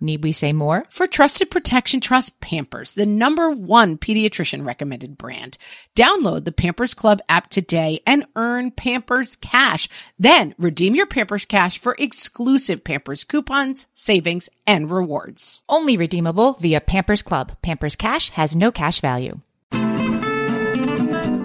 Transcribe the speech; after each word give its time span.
Need 0.00 0.22
we 0.22 0.32
say 0.32 0.52
more? 0.52 0.84
For 0.90 1.06
trusted 1.06 1.50
protection, 1.50 2.00
trust 2.00 2.40
Pampers, 2.40 2.92
the 2.92 3.06
number 3.06 3.50
one 3.50 3.96
pediatrician 3.96 4.64
recommended 4.64 5.16
brand. 5.16 5.56
Download 5.96 6.44
the 6.44 6.52
Pampers 6.52 6.94
Club 6.94 7.20
app 7.28 7.48
today 7.50 8.00
and 8.06 8.26
earn 8.36 8.70
Pampers 8.70 9.36
Cash. 9.36 9.88
Then 10.18 10.54
redeem 10.58 10.94
your 10.94 11.06
Pampers 11.06 11.44
Cash 11.44 11.78
for 11.78 11.96
exclusive 11.98 12.84
Pampers 12.84 13.24
coupons, 13.24 13.86
savings, 13.94 14.48
and 14.66 14.90
rewards. 14.90 15.62
Only 15.68 15.96
redeemable 15.96 16.54
via 16.54 16.80
Pampers 16.80 17.22
Club. 17.22 17.56
Pampers 17.62 17.96
Cash 17.96 18.30
has 18.30 18.54
no 18.54 18.70
cash 18.70 19.00
value. 19.00 19.40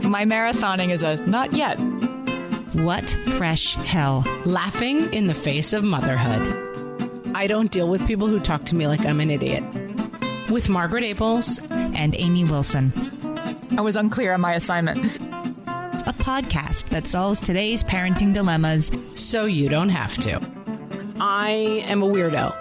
My 0.10 0.26
marathoning 0.26 0.90
is 0.90 1.04
a 1.04 1.16
not 1.28 1.54
yet. 1.54 1.80
What 2.74 3.10
fresh 3.38 3.76
hell? 3.76 4.24
Laughing 4.46 5.14
in 5.14 5.28
the 5.28 5.36
face 5.36 5.72
of 5.72 5.84
motherhood. 5.84 6.69
I 7.36 7.48
don't 7.48 7.72
deal 7.72 7.90
with 7.90 8.06
people 8.08 8.28
who 8.28 8.40
talk 8.40 8.66
to 8.66 8.76
me 8.76 8.88
like 8.88 9.06
I'm 9.06 9.20
an 9.20 9.30
idiot. 9.30 9.64
With 10.50 10.70
Margaret 10.70 11.04
Ables 11.04 11.60
And 11.96 12.16
Amy 12.16 12.44
Wilson. 12.44 12.92
I 13.78 13.82
was 13.82 13.96
unclear 13.96 14.34
on 14.34 14.42
my 14.42 14.54
assignment. 14.54 15.06
A 15.06 16.14
podcast 16.18 16.90
that 16.90 17.08
solves 17.08 17.40
today's 17.42 17.84
parenting 17.84 18.34
dilemmas. 18.34 18.92
so 19.14 19.46
you 19.46 19.70
don't 19.70 19.90
have 19.90 20.18
to. 20.20 20.42
I 21.20 21.84
am 21.88 22.02
a 22.02 22.08
weirdo. 22.08 22.56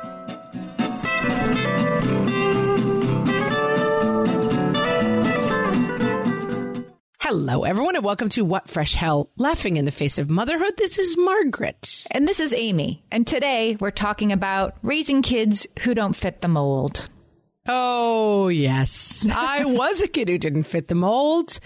Hello, 7.30 7.64
everyone, 7.64 7.94
and 7.94 8.02
welcome 8.02 8.30
to 8.30 8.42
What 8.42 8.70
Fresh 8.70 8.94
Hell 8.94 9.28
Laughing 9.36 9.76
in 9.76 9.84
the 9.84 9.90
Face 9.90 10.16
of 10.16 10.30
Motherhood. 10.30 10.78
This 10.78 10.98
is 10.98 11.14
Margaret. 11.18 12.06
And 12.10 12.26
this 12.26 12.40
is 12.40 12.54
Amy. 12.54 13.02
And 13.12 13.26
today 13.26 13.76
we're 13.78 13.90
talking 13.90 14.32
about 14.32 14.76
raising 14.80 15.20
kids 15.20 15.66
who 15.80 15.94
don't 15.94 16.16
fit 16.16 16.40
the 16.40 16.48
mold. 16.48 17.06
Oh, 17.66 18.48
yes. 18.48 19.28
I 19.34 19.66
was 19.66 20.00
a 20.00 20.08
kid 20.08 20.30
who 20.30 20.38
didn't 20.38 20.62
fit 20.62 20.88
the 20.88 20.94
mold, 20.94 21.60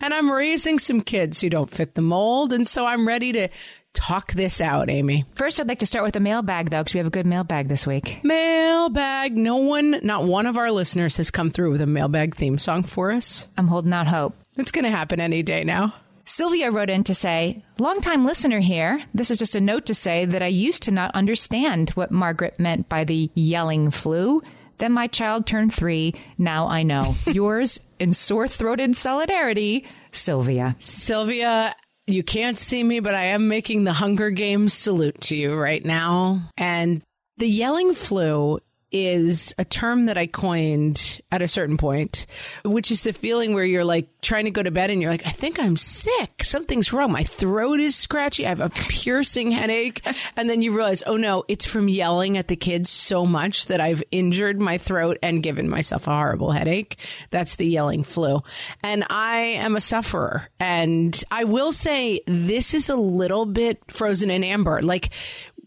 and 0.00 0.12
I'm 0.12 0.30
raising 0.30 0.78
some 0.78 1.00
kids 1.00 1.40
who 1.40 1.48
don't 1.48 1.70
fit 1.70 1.94
the 1.94 2.02
mold, 2.02 2.52
and 2.52 2.68
so 2.68 2.84
I'm 2.84 3.08
ready 3.08 3.32
to 3.32 3.48
talk 3.94 4.34
this 4.34 4.60
out, 4.60 4.90
Amy. 4.90 5.24
First, 5.32 5.58
I'd 5.58 5.66
like 5.66 5.78
to 5.78 5.86
start 5.86 6.04
with 6.04 6.16
a 6.16 6.20
mailbag, 6.20 6.68
though, 6.68 6.80
because 6.80 6.92
we 6.92 6.98
have 6.98 7.06
a 7.06 7.10
good 7.10 7.24
mailbag 7.24 7.68
this 7.68 7.86
week. 7.86 8.20
Mailbag. 8.22 9.34
No 9.34 9.56
one, 9.56 9.98
not 10.02 10.26
one 10.26 10.44
of 10.44 10.58
our 10.58 10.70
listeners 10.70 11.16
has 11.16 11.30
come 11.30 11.50
through 11.50 11.70
with 11.70 11.80
a 11.80 11.86
mailbag 11.86 12.34
theme 12.34 12.58
song 12.58 12.82
for 12.82 13.12
us. 13.12 13.48
I'm 13.56 13.68
holding 13.68 13.94
out 13.94 14.08
hope. 14.08 14.34
It's 14.56 14.72
going 14.72 14.84
to 14.84 14.90
happen 14.90 15.20
any 15.20 15.42
day 15.42 15.64
now. 15.64 15.94
Sylvia 16.24 16.72
wrote 16.72 16.90
in 16.90 17.04
to 17.04 17.14
say, 17.14 17.62
Longtime 17.78 18.24
listener 18.24 18.58
here. 18.58 19.00
This 19.14 19.30
is 19.30 19.38
just 19.38 19.54
a 19.54 19.60
note 19.60 19.86
to 19.86 19.94
say 19.94 20.24
that 20.24 20.42
I 20.42 20.48
used 20.48 20.82
to 20.84 20.90
not 20.90 21.14
understand 21.14 21.90
what 21.90 22.10
Margaret 22.10 22.58
meant 22.58 22.88
by 22.88 23.04
the 23.04 23.30
yelling 23.34 23.90
flu. 23.90 24.42
Then 24.78 24.92
my 24.92 25.06
child 25.06 25.46
turned 25.46 25.72
three. 25.72 26.14
Now 26.36 26.66
I 26.66 26.82
know. 26.82 27.14
Yours 27.26 27.78
in 28.00 28.12
sore 28.12 28.48
throated 28.48 28.96
solidarity, 28.96 29.86
Sylvia. 30.10 30.76
Sylvia, 30.80 31.76
you 32.06 32.24
can't 32.24 32.58
see 32.58 32.82
me, 32.82 33.00
but 33.00 33.14
I 33.14 33.26
am 33.26 33.48
making 33.48 33.84
the 33.84 33.92
Hunger 33.92 34.30
Games 34.30 34.74
salute 34.74 35.20
to 35.22 35.36
you 35.36 35.54
right 35.54 35.84
now. 35.84 36.50
And 36.56 37.02
the 37.36 37.48
yelling 37.48 37.92
flu 37.92 38.58
is 38.92 39.54
a 39.58 39.64
term 39.64 40.06
that 40.06 40.16
I 40.16 40.26
coined 40.26 41.20
at 41.32 41.42
a 41.42 41.48
certain 41.48 41.76
point, 41.76 42.26
which 42.64 42.90
is 42.90 43.02
the 43.02 43.12
feeling 43.12 43.54
where 43.54 43.64
you're 43.64 43.84
like 43.84 44.08
trying 44.20 44.44
to 44.44 44.50
go 44.50 44.62
to 44.62 44.70
bed 44.70 44.90
and 44.90 45.02
you're 45.02 45.10
like, 45.10 45.26
I 45.26 45.30
think 45.30 45.58
I'm 45.58 45.76
sick. 45.76 46.44
Something's 46.44 46.92
wrong. 46.92 47.12
My 47.12 47.24
throat 47.24 47.80
is 47.80 47.96
scratchy. 47.96 48.46
I 48.46 48.50
have 48.50 48.60
a 48.60 48.70
piercing 48.70 49.50
headache. 49.52 50.02
And 50.38 50.50
then 50.50 50.60
you 50.60 50.74
realize, 50.74 51.02
oh 51.06 51.16
no, 51.16 51.44
it's 51.48 51.64
from 51.64 51.88
yelling 51.88 52.36
at 52.36 52.48
the 52.48 52.56
kids 52.56 52.90
so 52.90 53.24
much 53.24 53.66
that 53.66 53.80
I've 53.80 54.02
injured 54.10 54.60
my 54.60 54.76
throat 54.76 55.18
and 55.22 55.42
given 55.42 55.68
myself 55.68 56.06
a 56.06 56.10
horrible 56.10 56.50
headache. 56.50 56.98
That's 57.30 57.56
the 57.56 57.66
yelling 57.66 58.04
flu. 58.04 58.40
And 58.82 59.04
I 59.08 59.38
am 59.38 59.76
a 59.76 59.80
sufferer. 59.80 60.48
And 60.60 61.22
I 61.30 61.44
will 61.44 61.72
say 61.72 62.20
this 62.26 62.74
is 62.74 62.88
a 62.88 62.96
little 62.96 63.46
bit 63.46 63.80
frozen 63.90 64.30
in 64.30 64.44
amber. 64.44 64.82
Like 64.82 65.12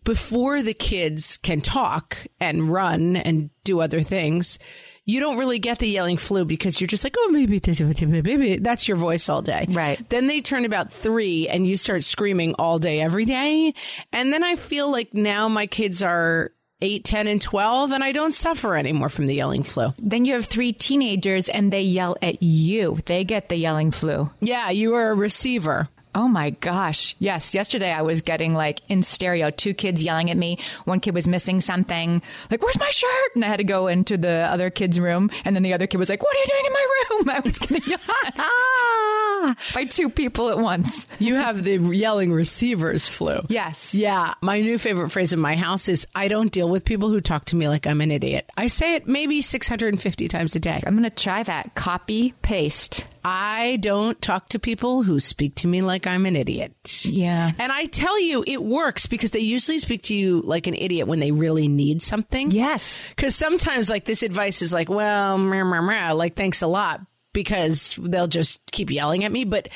before 0.09 0.63
the 0.63 0.73
kids 0.73 1.37
can 1.37 1.61
talk 1.61 2.25
and 2.39 2.73
run 2.73 3.15
and 3.15 3.51
do 3.63 3.79
other 3.79 4.01
things, 4.01 4.57
you 5.05 5.19
don't 5.19 5.37
really 5.37 5.59
get 5.59 5.77
the 5.77 5.87
yelling 5.87 6.17
flu 6.17 6.45
because 6.45 6.81
you're 6.81 6.87
just 6.87 7.03
like, 7.03 7.15
oh, 7.15 7.29
maybe, 7.29 7.61
maybe. 8.07 8.57
That's 8.57 8.87
your 8.87 8.97
voice 8.97 9.29
all 9.29 9.43
day. 9.43 9.67
Right. 9.69 10.03
Then 10.09 10.25
they 10.25 10.41
turn 10.41 10.65
about 10.65 10.91
three 10.91 11.47
and 11.47 11.67
you 11.67 11.77
start 11.77 12.03
screaming 12.03 12.55
all 12.57 12.79
day, 12.79 13.01
every 13.01 13.25
day. 13.25 13.75
And 14.11 14.33
then 14.33 14.43
I 14.43 14.55
feel 14.55 14.89
like 14.89 15.13
now 15.13 15.47
my 15.47 15.67
kids 15.67 16.01
are 16.01 16.53
8, 16.81 17.05
10, 17.05 17.27
and 17.27 17.39
12, 17.39 17.91
and 17.91 18.03
I 18.03 18.11
don't 18.11 18.33
suffer 18.33 18.75
anymore 18.75 19.09
from 19.09 19.27
the 19.27 19.35
yelling 19.35 19.61
flu. 19.61 19.93
Then 19.99 20.25
you 20.25 20.33
have 20.33 20.45
three 20.45 20.73
teenagers 20.73 21.49
and 21.49 21.71
they 21.71 21.83
yell 21.83 22.17
at 22.23 22.41
you. 22.41 22.97
They 23.05 23.25
get 23.25 23.49
the 23.49 23.57
yelling 23.57 23.91
flu. 23.91 24.31
Yeah, 24.39 24.71
you 24.71 24.95
are 24.95 25.11
a 25.11 25.15
receiver. 25.15 25.87
Oh 26.15 26.27
my 26.27 26.49
gosh. 26.51 27.15
Yes. 27.19 27.53
Yesterday 27.53 27.91
I 27.91 28.01
was 28.01 28.21
getting 28.21 28.53
like 28.53 28.81
in 28.89 29.03
stereo, 29.03 29.51
two 29.51 29.73
kids 29.73 30.03
yelling 30.03 30.31
at 30.31 30.37
me. 30.37 30.57
One 30.85 30.99
kid 30.99 31.13
was 31.13 31.27
missing 31.27 31.61
something, 31.61 32.21
like, 32.49 32.63
where's 32.63 32.79
my 32.79 32.89
shirt? 32.89 33.35
And 33.35 33.45
I 33.45 33.47
had 33.47 33.57
to 33.57 33.63
go 33.63 33.87
into 33.87 34.17
the 34.17 34.47
other 34.49 34.69
kid's 34.69 34.99
room. 34.99 35.29
And 35.45 35.55
then 35.55 35.63
the 35.63 35.73
other 35.73 35.87
kid 35.87 35.97
was 35.97 36.09
like, 36.09 36.23
what 36.23 36.35
are 36.35 36.39
you 36.39 36.45
doing 36.45 36.65
in 36.65 36.73
my 36.73 36.79
room? 36.79 37.29
I 37.29 37.39
was 37.41 37.59
getting 37.59 37.83
yelled 37.87 39.55
by 39.73 39.85
two 39.85 40.09
people 40.09 40.49
at 40.49 40.57
once. 40.57 41.05
You 41.19 41.35
have 41.35 41.63
the 41.63 41.77
yelling 41.77 42.31
receivers 42.31 43.07
flu. 43.07 43.41
Yes. 43.47 43.93
Yeah, 43.93 44.33
my 44.41 44.61
new 44.61 44.77
favorite 44.77 45.09
phrase 45.09 45.31
in 45.33 45.39
my 45.39 45.55
house 45.55 45.87
is 45.89 46.07
I 46.15 46.27
don't 46.27 46.51
deal 46.51 46.69
with 46.69 46.85
people 46.85 47.09
who 47.09 47.21
talk 47.21 47.45
to 47.45 47.55
me 47.55 47.67
like 47.67 47.85
I'm 47.87 48.01
an 48.01 48.11
idiot. 48.11 48.49
I 48.57 48.67
say 48.67 48.95
it 48.95 49.07
maybe 49.07 49.41
650 49.41 50.27
times 50.27 50.55
a 50.55 50.59
day. 50.59 50.81
I'm 50.85 50.97
going 50.97 51.03
to 51.03 51.09
try 51.09 51.43
that. 51.43 51.75
Copy, 51.75 52.33
paste. 52.41 53.07
I 53.23 53.77
don't 53.77 54.21
talk 54.21 54.49
to 54.49 54.59
people 54.59 55.03
who 55.03 55.19
speak 55.19 55.55
to 55.55 55.67
me 55.67 55.81
like 55.81 56.07
I'm 56.07 56.25
an 56.25 56.35
idiot. 56.35 57.05
Yeah. 57.05 57.51
And 57.57 57.71
I 57.71 57.85
tell 57.85 58.19
you, 58.19 58.43
it 58.45 58.63
works 58.63 59.05
because 59.05 59.31
they 59.31 59.39
usually 59.39 59.79
speak 59.79 60.03
to 60.03 60.15
you 60.15 60.41
like 60.41 60.67
an 60.67 60.75
idiot 60.75 61.07
when 61.07 61.19
they 61.19 61.31
really 61.31 61.67
need 61.67 62.01
something. 62.01 62.51
Yes. 62.51 62.99
Because 63.09 63.35
sometimes, 63.35 63.89
like, 63.89 64.05
this 64.05 64.23
advice 64.23 64.61
is 64.61 64.73
like, 64.73 64.89
well, 64.89 65.37
meh, 65.37 65.63
meh, 65.63 65.81
meh, 65.81 66.11
like, 66.11 66.35
thanks 66.35 66.61
a 66.61 66.67
lot, 66.67 67.01
because 67.33 67.97
they'll 68.01 68.27
just 68.27 68.71
keep 68.71 68.91
yelling 68.91 69.23
at 69.23 69.31
me. 69.31 69.45
But 69.45 69.69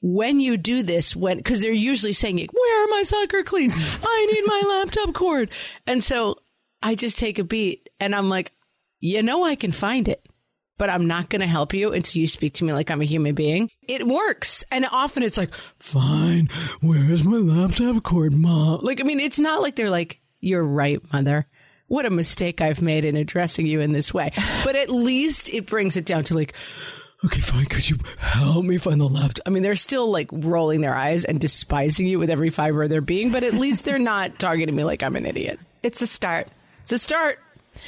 when 0.00 0.40
you 0.40 0.56
do 0.56 0.82
this, 0.82 1.16
when, 1.16 1.38
because 1.38 1.60
they're 1.60 1.72
usually 1.72 2.12
saying, 2.12 2.36
where 2.52 2.84
are 2.84 2.88
my 2.88 3.02
soccer 3.02 3.42
cleats? 3.42 3.74
I 4.02 4.26
need 4.32 4.44
my 4.46 4.62
laptop 4.68 5.12
cord. 5.14 5.50
And 5.86 6.02
so 6.04 6.38
I 6.82 6.94
just 6.94 7.18
take 7.18 7.38
a 7.38 7.44
beat 7.44 7.88
and 7.98 8.14
I'm 8.14 8.28
like, 8.28 8.52
you 9.00 9.22
know, 9.22 9.42
I 9.42 9.56
can 9.56 9.72
find 9.72 10.08
it. 10.08 10.24
But 10.78 10.90
I'm 10.90 11.06
not 11.06 11.28
going 11.28 11.40
to 11.40 11.46
help 11.46 11.74
you 11.74 11.92
until 11.92 12.20
you 12.20 12.26
speak 12.26 12.54
to 12.54 12.64
me 12.64 12.72
like 12.72 12.90
I'm 12.90 13.00
a 13.00 13.04
human 13.04 13.34
being. 13.34 13.70
It 13.82 14.06
works. 14.06 14.64
And 14.70 14.86
often 14.90 15.22
it's 15.22 15.36
like, 15.36 15.52
fine, 15.78 16.48
where's 16.80 17.24
my 17.24 17.36
laptop 17.36 18.02
cord, 18.04 18.32
mom? 18.32 18.80
Like, 18.82 19.00
I 19.00 19.04
mean, 19.04 19.20
it's 19.20 19.38
not 19.38 19.60
like 19.60 19.76
they're 19.76 19.90
like, 19.90 20.20
you're 20.40 20.64
right, 20.64 21.00
mother 21.12 21.46
what 21.88 22.04
a 22.04 22.10
mistake 22.10 22.60
I've 22.60 22.82
made 22.82 23.04
in 23.04 23.16
addressing 23.16 23.66
you 23.66 23.80
in 23.80 23.92
this 23.92 24.14
way. 24.14 24.30
But 24.62 24.76
at 24.76 24.90
least 24.90 25.48
it 25.48 25.66
brings 25.66 25.96
it 25.96 26.04
down 26.04 26.22
to 26.24 26.34
like, 26.34 26.54
okay, 27.24 27.40
fine, 27.40 27.66
could 27.66 27.88
you 27.88 27.98
help 28.18 28.64
me 28.64 28.76
find 28.76 29.00
the 29.00 29.08
laptop? 29.08 29.46
I 29.46 29.50
mean, 29.50 29.62
they're 29.62 29.74
still 29.74 30.10
like 30.10 30.28
rolling 30.30 30.80
their 30.80 30.94
eyes 30.94 31.24
and 31.24 31.40
despising 31.40 32.06
you 32.06 32.18
with 32.18 32.30
every 32.30 32.50
fiber 32.50 32.84
of 32.84 32.90
their 32.90 33.00
being, 33.00 33.32
but 33.32 33.42
at 33.42 33.54
least 33.54 33.84
they're 33.84 33.98
not 33.98 34.38
targeting 34.38 34.76
me 34.76 34.84
like 34.84 35.02
I'm 35.02 35.16
an 35.16 35.26
idiot. 35.26 35.58
It's 35.82 36.02
a 36.02 36.06
start. 36.06 36.48
It's 36.82 36.92
a 36.92 36.98
start. 36.98 37.40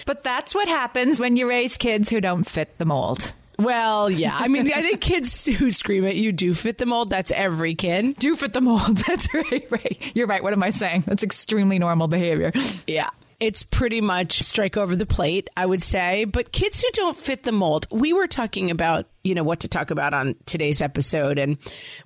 But 0.07 0.25
that's 0.25 0.55
what 0.55 0.69
happens 0.69 1.21
when 1.21 1.37
you 1.37 1.49
raise 1.49 1.77
kids 1.77 2.09
who 2.09 2.21
don't 2.21 2.45
fit 2.45 2.79
the 2.79 2.85
mold. 2.85 3.35
Well, 3.59 4.11
yeah. 4.11 4.35
I 4.39 4.49
mean, 4.49 4.73
I 4.73 4.83
think 4.83 5.01
kids 5.01 5.45
who 5.59 5.71
scream 5.71 6.07
at 6.07 6.17
you 6.17 6.33
do 6.33 6.55
fit 6.55 6.79
the 6.79 6.87
mold. 6.87 7.11
That's 7.11 7.31
every 7.31 7.75
kid. 7.75 8.17
Do 8.17 8.35
fit 8.37 8.53
the 8.53 8.61
mold. 8.61 8.97
That's 9.07 9.33
right. 9.35 9.67
Right. 9.71 10.13
You're 10.15 10.27
right. 10.27 10.43
What 10.43 10.53
am 10.53 10.63
I 10.63 10.71
saying? 10.71 11.05
That's 11.07 11.23
extremely 11.23 11.79
normal 11.79 12.09
behavior. 12.09 12.53
Yeah. 12.87 13.11
It's 13.41 13.63
pretty 13.63 14.03
much 14.03 14.43
strike 14.43 14.77
over 14.77 14.95
the 14.95 15.07
plate, 15.07 15.49
I 15.57 15.65
would 15.65 15.81
say. 15.81 16.27
But 16.27 16.53
kids 16.53 16.83
who 16.83 16.89
don't 16.93 17.17
fit 17.17 17.43
the 17.43 17.53
mold, 17.53 17.87
we 17.91 18.13
were 18.13 18.27
talking 18.27 18.71
about, 18.71 19.07
you 19.25 19.35
know, 19.35 19.43
what 19.43 19.61
to 19.61 19.69
talk 19.69 19.91
about 19.91 20.13
on 20.13 20.37
today's 20.45 20.83
episode. 20.83 21.39
And 21.39 21.57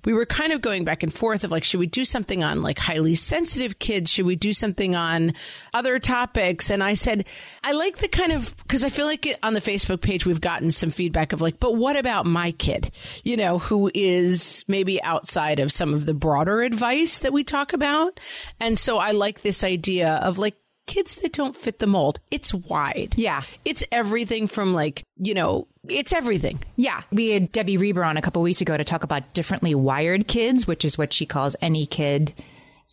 we 0.05 0.13
were 0.13 0.25
kind 0.25 0.53
of 0.53 0.61
going 0.61 0.85
back 0.85 1.03
and 1.03 1.13
forth 1.13 1.43
of 1.43 1.51
like, 1.51 1.65
should 1.65 1.81
we 1.81 1.87
do 1.87 2.05
something 2.05 2.41
on 2.41 2.61
like 2.61 2.79
highly 2.79 3.15
sensitive 3.15 3.79
kids? 3.79 4.09
Should 4.09 4.25
we 4.25 4.37
do 4.37 4.53
something 4.53 4.95
on 4.95 5.33
other 5.73 5.99
topics? 5.99 6.71
And 6.71 6.81
I 6.81 6.93
said, 6.93 7.25
I 7.65 7.73
like 7.73 7.97
the 7.97 8.07
kind 8.07 8.31
of, 8.31 8.55
because 8.57 8.85
I 8.85 8.89
feel 8.89 9.05
like 9.05 9.37
on 9.43 9.53
the 9.53 9.61
Facebook 9.61 9.99
page, 9.99 10.25
we've 10.25 10.39
gotten 10.39 10.71
some 10.71 10.89
feedback 10.89 11.33
of 11.33 11.41
like, 11.41 11.59
but 11.59 11.75
what 11.75 11.97
about 11.97 12.25
my 12.25 12.53
kid, 12.53 12.91
you 13.25 13.35
know, 13.35 13.59
who 13.59 13.91
is 13.93 14.63
maybe 14.69 15.03
outside 15.03 15.59
of 15.59 15.69
some 15.69 15.93
of 15.93 16.05
the 16.05 16.13
broader 16.13 16.61
advice 16.61 17.19
that 17.19 17.33
we 17.33 17.43
talk 17.43 17.73
about? 17.73 18.21
And 18.61 18.79
so 18.79 18.99
I 18.99 19.11
like 19.11 19.41
this 19.41 19.65
idea 19.65 20.19
of 20.23 20.37
like, 20.37 20.55
kids 20.85 21.15
that 21.17 21.33
don't 21.33 21.55
fit 21.55 21.79
the 21.79 21.87
mold. 21.87 22.19
It's 22.31 22.53
wide. 22.53 23.15
Yeah. 23.17 23.41
It's 23.63 23.83
everything 23.91 24.47
from 24.47 24.73
like, 24.73 25.03
you 25.17 25.33
know, 25.33 25.67
it's 25.87 26.13
everything. 26.13 26.63
Yeah. 26.75 27.01
We 27.11 27.29
had 27.29 27.51
Debbie 27.51 27.77
Reber 27.77 28.03
on 28.03 28.17
a 28.17 28.21
couple 28.21 28.41
weeks 28.41 28.61
ago 28.61 28.77
to 28.77 28.83
talk 28.83 29.03
about 29.03 29.33
differently 29.33 29.75
wired 29.75 30.27
kids, 30.27 30.67
which 30.67 30.85
is 30.85 30.97
what 30.97 31.13
she 31.13 31.25
calls 31.25 31.55
any 31.61 31.85
kid, 31.85 32.33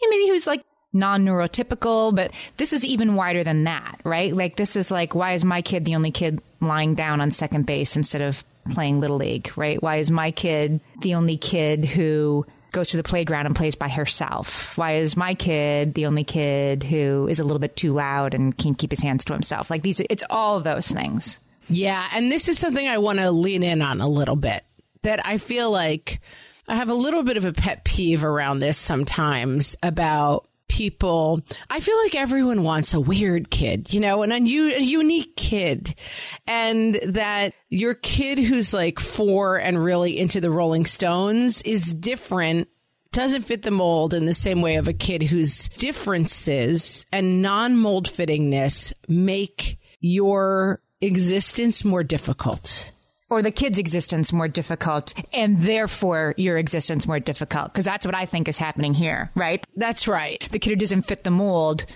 you 0.00 0.10
know, 0.10 0.16
maybe 0.16 0.28
who's 0.28 0.46
like 0.46 0.64
non 0.92 1.24
neurotypical, 1.24 2.14
but 2.14 2.32
this 2.56 2.72
is 2.72 2.84
even 2.84 3.14
wider 3.14 3.44
than 3.44 3.64
that, 3.64 4.00
right? 4.04 4.34
Like 4.34 4.56
this 4.56 4.76
is 4.76 4.90
like, 4.90 5.14
why 5.14 5.32
is 5.32 5.44
my 5.44 5.62
kid 5.62 5.84
the 5.84 5.94
only 5.94 6.10
kid 6.10 6.40
lying 6.60 6.94
down 6.94 7.20
on 7.20 7.30
second 7.30 7.66
base 7.66 7.96
instead 7.96 8.22
of 8.22 8.44
playing 8.72 9.00
little 9.00 9.16
league, 9.16 9.50
right? 9.56 9.82
Why 9.82 9.96
is 9.96 10.10
my 10.10 10.30
kid 10.30 10.80
the 11.00 11.14
only 11.14 11.36
kid 11.36 11.84
who 11.84 12.46
goes 12.72 12.88
to 12.88 12.96
the 12.96 13.02
playground 13.02 13.46
and 13.46 13.54
plays 13.54 13.74
by 13.74 13.88
herself? 13.88 14.76
Why 14.76 14.96
is 14.96 15.16
my 15.16 15.34
kid 15.34 15.94
the 15.94 16.06
only 16.06 16.24
kid 16.24 16.82
who 16.82 17.28
is 17.28 17.38
a 17.38 17.44
little 17.44 17.60
bit 17.60 17.76
too 17.76 17.92
loud 17.92 18.34
and 18.34 18.56
can't 18.56 18.76
keep 18.76 18.90
his 18.90 19.02
hands 19.02 19.24
to 19.26 19.32
himself? 19.32 19.70
Like 19.70 19.82
these, 19.82 20.00
it's 20.00 20.24
all 20.30 20.60
those 20.60 20.88
things. 20.88 21.38
Yeah. 21.68 22.06
And 22.12 22.30
this 22.30 22.48
is 22.48 22.58
something 22.58 22.86
I 22.86 22.98
want 22.98 23.18
to 23.20 23.30
lean 23.30 23.62
in 23.62 23.82
on 23.82 24.00
a 24.00 24.08
little 24.08 24.36
bit 24.36 24.64
that 25.02 25.24
I 25.26 25.38
feel 25.38 25.70
like 25.70 26.20
I 26.68 26.76
have 26.76 26.88
a 26.88 26.94
little 26.94 27.22
bit 27.22 27.36
of 27.36 27.44
a 27.44 27.52
pet 27.52 27.84
peeve 27.84 28.24
around 28.24 28.60
this 28.60 28.78
sometimes 28.78 29.76
about 29.82 30.46
people. 30.72 31.42
I 31.68 31.80
feel 31.80 31.98
like 31.98 32.14
everyone 32.14 32.62
wants 32.62 32.94
a 32.94 33.00
weird 33.00 33.50
kid, 33.50 33.92
you 33.92 34.00
know, 34.00 34.22
an 34.22 34.30
unu- 34.30 34.74
a 34.74 34.82
unique 34.82 35.36
kid. 35.36 35.94
And 36.46 36.94
that 37.04 37.52
your 37.68 37.92
kid 37.92 38.38
who's 38.38 38.72
like 38.72 38.98
four 38.98 39.58
and 39.58 39.84
really 39.84 40.18
into 40.18 40.40
the 40.40 40.50
Rolling 40.50 40.86
Stones 40.86 41.60
is 41.62 41.92
different 41.92 42.68
doesn't 43.12 43.42
fit 43.42 43.60
the 43.60 43.70
mold 43.70 44.14
in 44.14 44.24
the 44.24 44.32
same 44.32 44.62
way 44.62 44.76
of 44.76 44.88
a 44.88 44.94
kid 44.94 45.22
whose 45.22 45.68
differences 45.68 47.04
and 47.12 47.42
non 47.42 47.76
mold 47.76 48.08
fittingness 48.08 48.94
make 49.06 49.78
your 50.00 50.80
existence 51.02 51.84
more 51.84 52.02
difficult. 52.02 52.92
Or 53.32 53.40
the 53.40 53.50
kid's 53.50 53.78
existence 53.78 54.30
more 54.30 54.46
difficult, 54.46 55.14
and 55.32 55.58
therefore 55.58 56.34
your 56.36 56.58
existence 56.58 57.06
more 57.06 57.18
difficult. 57.18 57.72
Because 57.72 57.86
that's 57.86 58.04
what 58.04 58.14
I 58.14 58.26
think 58.26 58.46
is 58.46 58.58
happening 58.58 58.92
here, 58.92 59.30
right? 59.34 59.66
That's 59.74 60.06
right. 60.06 60.46
The 60.50 60.58
kid 60.58 60.68
who 60.68 60.76
doesn't 60.76 61.06
fit 61.06 61.24
the 61.24 61.30
mold 61.30 61.86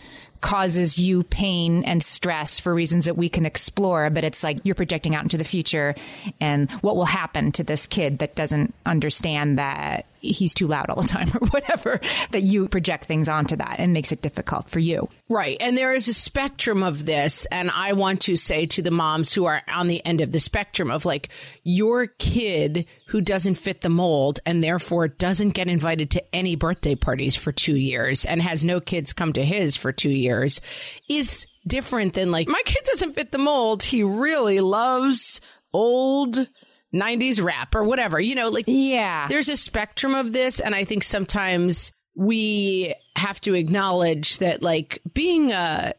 causes 0.40 0.98
you 0.98 1.24
pain 1.24 1.84
and 1.84 2.02
stress 2.02 2.58
for 2.58 2.74
reasons 2.74 3.04
that 3.04 3.18
we 3.18 3.28
can 3.28 3.44
explore, 3.44 4.08
but 4.08 4.24
it's 4.24 4.42
like 4.42 4.60
you're 4.64 4.74
projecting 4.74 5.14
out 5.14 5.24
into 5.24 5.36
the 5.36 5.44
future 5.44 5.94
and 6.40 6.70
what 6.80 6.96
will 6.96 7.04
happen 7.04 7.52
to 7.52 7.62
this 7.62 7.86
kid 7.86 8.20
that 8.20 8.34
doesn't 8.34 8.74
understand 8.86 9.58
that 9.58 10.06
he's 10.32 10.54
too 10.54 10.66
loud 10.66 10.90
all 10.90 11.02
the 11.02 11.08
time 11.08 11.28
or 11.40 11.46
whatever, 11.48 12.00
that 12.30 12.42
you 12.42 12.68
project 12.68 13.06
things 13.06 13.28
onto 13.28 13.56
that 13.56 13.76
and 13.78 13.92
makes 13.92 14.12
it 14.12 14.22
difficult 14.22 14.70
for 14.70 14.78
you. 14.78 15.08
Right. 15.28 15.56
And 15.60 15.76
there 15.76 15.92
is 15.94 16.08
a 16.08 16.14
spectrum 16.14 16.82
of 16.82 17.06
this. 17.06 17.46
And 17.46 17.70
I 17.70 17.92
want 17.94 18.22
to 18.22 18.36
say 18.36 18.66
to 18.66 18.82
the 18.82 18.90
moms 18.90 19.32
who 19.32 19.44
are 19.46 19.62
on 19.68 19.88
the 19.88 20.04
end 20.04 20.20
of 20.20 20.32
the 20.32 20.40
spectrum 20.40 20.90
of 20.90 21.04
like, 21.04 21.30
your 21.64 22.06
kid 22.06 22.86
who 23.08 23.20
doesn't 23.20 23.56
fit 23.56 23.80
the 23.80 23.88
mold 23.88 24.40
and 24.46 24.62
therefore 24.62 25.08
doesn't 25.08 25.50
get 25.50 25.68
invited 25.68 26.10
to 26.12 26.34
any 26.34 26.56
birthday 26.56 26.94
parties 26.94 27.34
for 27.34 27.52
two 27.52 27.76
years 27.76 28.24
and 28.24 28.42
has 28.42 28.64
no 28.64 28.80
kids 28.80 29.12
come 29.12 29.32
to 29.32 29.44
his 29.44 29.76
for 29.76 29.92
two 29.92 30.10
years 30.10 30.60
is 31.08 31.46
different 31.66 32.14
than 32.14 32.30
like, 32.30 32.48
my 32.48 32.62
kid 32.64 32.84
doesn't 32.84 33.14
fit 33.14 33.32
the 33.32 33.38
mold. 33.38 33.82
He 33.82 34.02
really 34.02 34.60
loves 34.60 35.40
old 35.72 36.48
90s 36.94 37.42
rap 37.42 37.74
or 37.74 37.84
whatever, 37.84 38.18
you 38.20 38.34
know, 38.34 38.48
like, 38.48 38.64
Yeah. 38.66 39.26
there's 39.28 39.48
a 39.48 39.56
spectrum 39.56 40.14
of 40.14 40.32
this 40.32 40.60
and 40.60 40.74
i 40.74 40.84
think 40.84 41.02
sometimes 41.02 41.92
we 42.14 42.94
have 43.16 43.40
to 43.42 43.54
acknowledge 43.54 44.38
that 44.38 44.62
like 44.62 45.02
being 45.12 45.52
a 45.52 45.92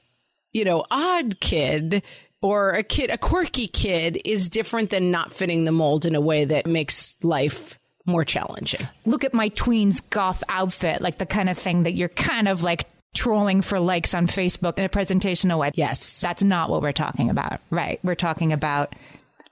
you 0.53 0.63
know 0.65 0.83
odd 0.89 1.39
kid 1.39 2.01
or 2.41 2.71
a 2.71 2.83
kid 2.83 3.09
a 3.11 3.17
quirky 3.17 3.67
kid 3.67 4.19
is 4.25 4.49
different 4.49 4.89
than 4.89 5.11
not 5.11 5.31
fitting 5.33 5.65
the 5.65 5.71
mold 5.71 6.05
in 6.05 6.15
a 6.15 6.21
way 6.21 6.45
that 6.45 6.65
makes 6.65 7.17
life 7.21 7.77
more 8.05 8.23
challenging 8.25 8.87
Look 9.05 9.23
at 9.25 9.33
my 9.33 9.49
tween's 9.49 9.99
goth 9.99 10.41
outfit, 10.49 11.01
like 11.01 11.17
the 11.17 11.25
kind 11.25 11.49
of 11.49 11.57
thing 11.57 11.83
that 11.83 11.93
you're 11.93 12.07
kind 12.09 12.47
of 12.47 12.63
like 12.63 12.85
trolling 13.13 13.61
for 13.61 13.79
likes 13.79 14.13
on 14.13 14.27
Facebook 14.27 14.77
in 14.79 14.85
a 14.85 14.89
presentation 14.89 15.51
away. 15.51 15.71
yes 15.75 16.21
That's 16.21 16.41
not 16.43 16.69
what 16.69 16.81
we're 16.81 16.93
talking 16.93 17.29
about, 17.29 17.59
right? 17.69 17.99
We're 18.03 18.15
talking 18.15 18.53
about 18.53 18.95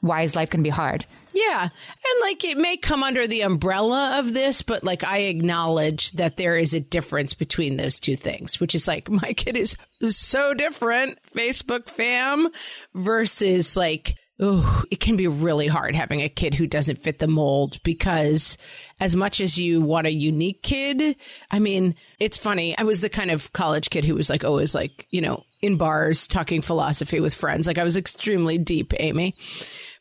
why 0.02 0.22
is 0.22 0.36
life 0.36 0.50
going 0.50 0.62
to 0.64 0.68
be 0.68 0.70
hard? 0.70 1.06
Yeah 1.36 1.64
and 1.64 2.22
like 2.22 2.44
it 2.44 2.58
may 2.58 2.78
come 2.78 3.04
under 3.04 3.28
the 3.28 3.42
umbrella 3.42 4.18
of 4.18 4.34
this 4.34 4.62
but 4.62 4.84
like 4.84 5.04
i 5.04 5.20
acknowledge 5.20 6.12
that 6.14 6.38
there 6.38 6.58
is 6.58 6.74
a 6.74 6.80
difference 6.80 7.34
between 7.34 7.78
those 7.78 8.00
two 8.00 8.16
things 8.16 8.60
which 8.60 8.74
is 8.74 8.88
like 8.88 9.10
my 9.10 9.34
kid 9.34 9.56
is 9.56 9.76
so 10.02 10.54
different 10.54 11.20
facebook 11.36 11.90
fam 11.90 12.50
versus 12.94 13.78
like 13.78 14.16
Oh, 14.38 14.84
it 14.92 15.00
can 15.00 15.16
be 15.16 15.28
really 15.30 15.68
hard 15.68 15.96
having 15.96 16.22
a 16.22 16.28
kid 16.28 16.56
who 16.56 16.68
doesn't 16.68 17.00
fit 17.00 17.20
the 17.20 17.28
mold 17.28 17.82
because 17.84 18.58
as 19.00 19.16
much 19.16 19.40
as 19.40 19.58
you 19.58 19.80
want 19.80 20.08
a 20.08 20.12
unique 20.12 20.62
kid, 20.62 21.16
I 21.52 21.60
mean, 21.60 21.96
it's 22.20 22.38
funny. 22.38 22.78
I 22.78 22.84
was 22.84 23.00
the 23.00 23.08
kind 23.08 23.32
of 23.32 23.54
college 23.54 23.90
kid 23.90 24.04
who 24.04 24.14
was 24.14 24.30
like 24.30 24.44
always 24.44 24.76
like, 24.76 25.08
you 25.10 25.22
know, 25.22 25.46
in 25.62 25.78
bars 25.78 26.28
talking 26.28 26.62
philosophy 26.62 27.22
with 27.22 27.34
friends. 27.34 27.66
Like 27.66 27.78
I 27.78 27.86
was 27.86 27.96
extremely 27.96 28.58
deep, 28.58 28.94
Amy. 29.00 29.36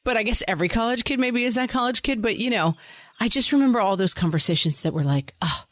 But 0.04 0.16
I 0.16 0.22
guess 0.22 0.42
every 0.46 0.68
college 0.68 1.04
kid 1.04 1.18
maybe 1.18 1.44
is 1.44 1.54
that 1.54 1.70
college 1.70 2.02
kid. 2.02 2.22
But 2.22 2.36
you 2.36 2.50
know, 2.50 2.76
I 3.20 3.28
just 3.28 3.52
remember 3.52 3.80
all 3.80 3.96
those 3.96 4.14
conversations 4.14 4.82
that 4.82 4.94
were 4.94 5.04
like, 5.04 5.34
ah, 5.42 5.66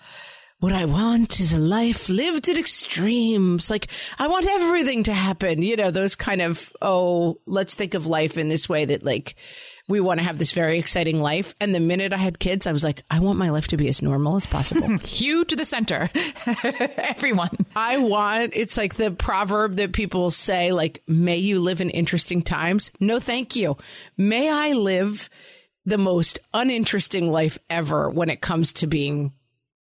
what 0.63 0.73
I 0.73 0.85
want 0.85 1.41
is 1.41 1.53
a 1.53 1.59
life 1.59 2.09
lived 2.09 2.49
at 2.49 2.57
extremes. 2.57 3.69
Like, 3.69 3.89
I 4.19 4.29
want 4.29 4.47
everything 4.47 5.03
to 5.05 5.13
happen. 5.13 5.61
You 5.61 5.75
know, 5.75 5.91
those 5.91 6.15
kind 6.15 6.41
of, 6.41 6.73
oh, 6.81 7.41
let's 7.47 7.75
think 7.75 7.95
of 7.95 8.07
life 8.07 8.39
in 8.39 8.49
this 8.49 8.69
way 8.69 8.85
that, 8.85 9.03
like, 9.03 9.35
we 9.89 10.01
want 10.01 10.21
to 10.21 10.25
have 10.25 10.39
this 10.39 10.53
very 10.53 10.79
exciting 10.79 11.21
life. 11.21 11.55
And 11.61 11.75
the 11.75 11.81
minute 11.81 12.13
I 12.13 12.19
had 12.19 12.39
kids, 12.39 12.67
I 12.67 12.73
was 12.73 12.85
like, 12.85 13.03
I 13.11 13.21
want 13.21 13.39
my 13.39 13.51
life 13.51 13.69
to 13.69 13.77
be 13.77 13.89
as 13.89 14.03
normal 14.03 14.37
as 14.37 14.47
possible. 14.47 14.97
Hew 15.05 15.45
to 15.45 15.57
the 15.57 15.65
center. 15.65 16.11
Everyone. 16.97 17.57
I 17.75 17.99
want, 17.99 18.53
it's 18.55 18.77
like 18.77 18.95
the 18.95 19.11
proverb 19.11 19.77
that 19.77 19.93
people 19.93 20.31
say, 20.31 20.73
like, 20.73 21.03
may 21.07 21.39
you 21.39 21.59
live 21.59 21.81
in 21.81 21.91
interesting 21.91 22.43
times. 22.43 22.91
No, 23.01 23.21
thank 23.21 23.57
you. 23.57 23.77
May 24.17 24.49
I 24.49 24.73
live 24.73 25.29
the 25.85 25.99
most 25.99 26.39
uninteresting 26.55 27.31
life 27.31 27.59
ever 27.69 28.09
when 28.09 28.31
it 28.31 28.41
comes 28.41 28.73
to 28.75 28.87
being 28.87 29.33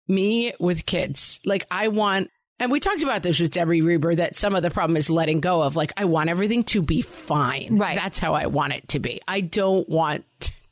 me 0.09 0.53
with 0.61 0.87
kids. 0.87 1.41
Like 1.45 1.67
I 1.71 1.89
want, 1.89 2.31
and 2.61 2.71
we 2.71 2.79
talked 2.79 3.03
about 3.03 3.23
this 3.23 3.41
with 3.41 3.51
Debbie 3.51 3.83
Reber 3.83 4.15
that 4.15 4.37
some 4.37 4.55
of 4.55 4.63
the 4.63 4.71
problem 4.71 4.97
is 4.97 5.11
letting 5.11 5.41
go 5.41 5.63
of 5.63 5.77
like, 5.77 5.93
I 5.97 6.05
want 6.05 6.31
everything 6.31 6.63
to 6.65 6.83
be 6.83 7.03
fine. 7.03 7.79
Right. 7.79 7.97
That's 7.97 8.19
how 8.19 8.35
I 8.35 8.47
want 8.47 8.75
it 8.75 8.89
to 8.89 9.01
be. 9.01 9.21
I 9.27 9.41
don't 9.41 9.89
want 9.89 10.25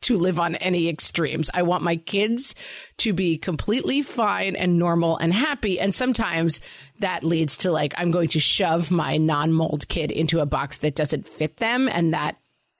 to 0.02 0.16
live 0.16 0.38
on 0.38 0.54
any 0.56 0.88
extremes. 0.88 1.50
I 1.52 1.62
want 1.62 1.82
my 1.82 1.96
kids 1.96 2.54
to 2.98 3.12
be 3.12 3.36
completely 3.36 4.02
fine 4.02 4.54
and 4.54 4.78
normal 4.78 5.16
and 5.16 5.32
happy. 5.32 5.80
And 5.80 5.94
sometimes 5.94 6.60
that 7.00 7.24
leads 7.24 7.58
to 7.58 7.72
like, 7.72 7.94
I'm 7.96 8.10
going 8.10 8.28
to 8.28 8.40
shove 8.40 8.90
my 8.90 9.16
non 9.16 9.52
mold 9.52 9.88
kid 9.88 10.10
into 10.10 10.40
a 10.40 10.46
box 10.46 10.78
that 10.78 10.94
doesn't 10.94 11.26
fit 11.26 11.56
them. 11.56 11.88
And 11.88 12.14
that 12.14 12.36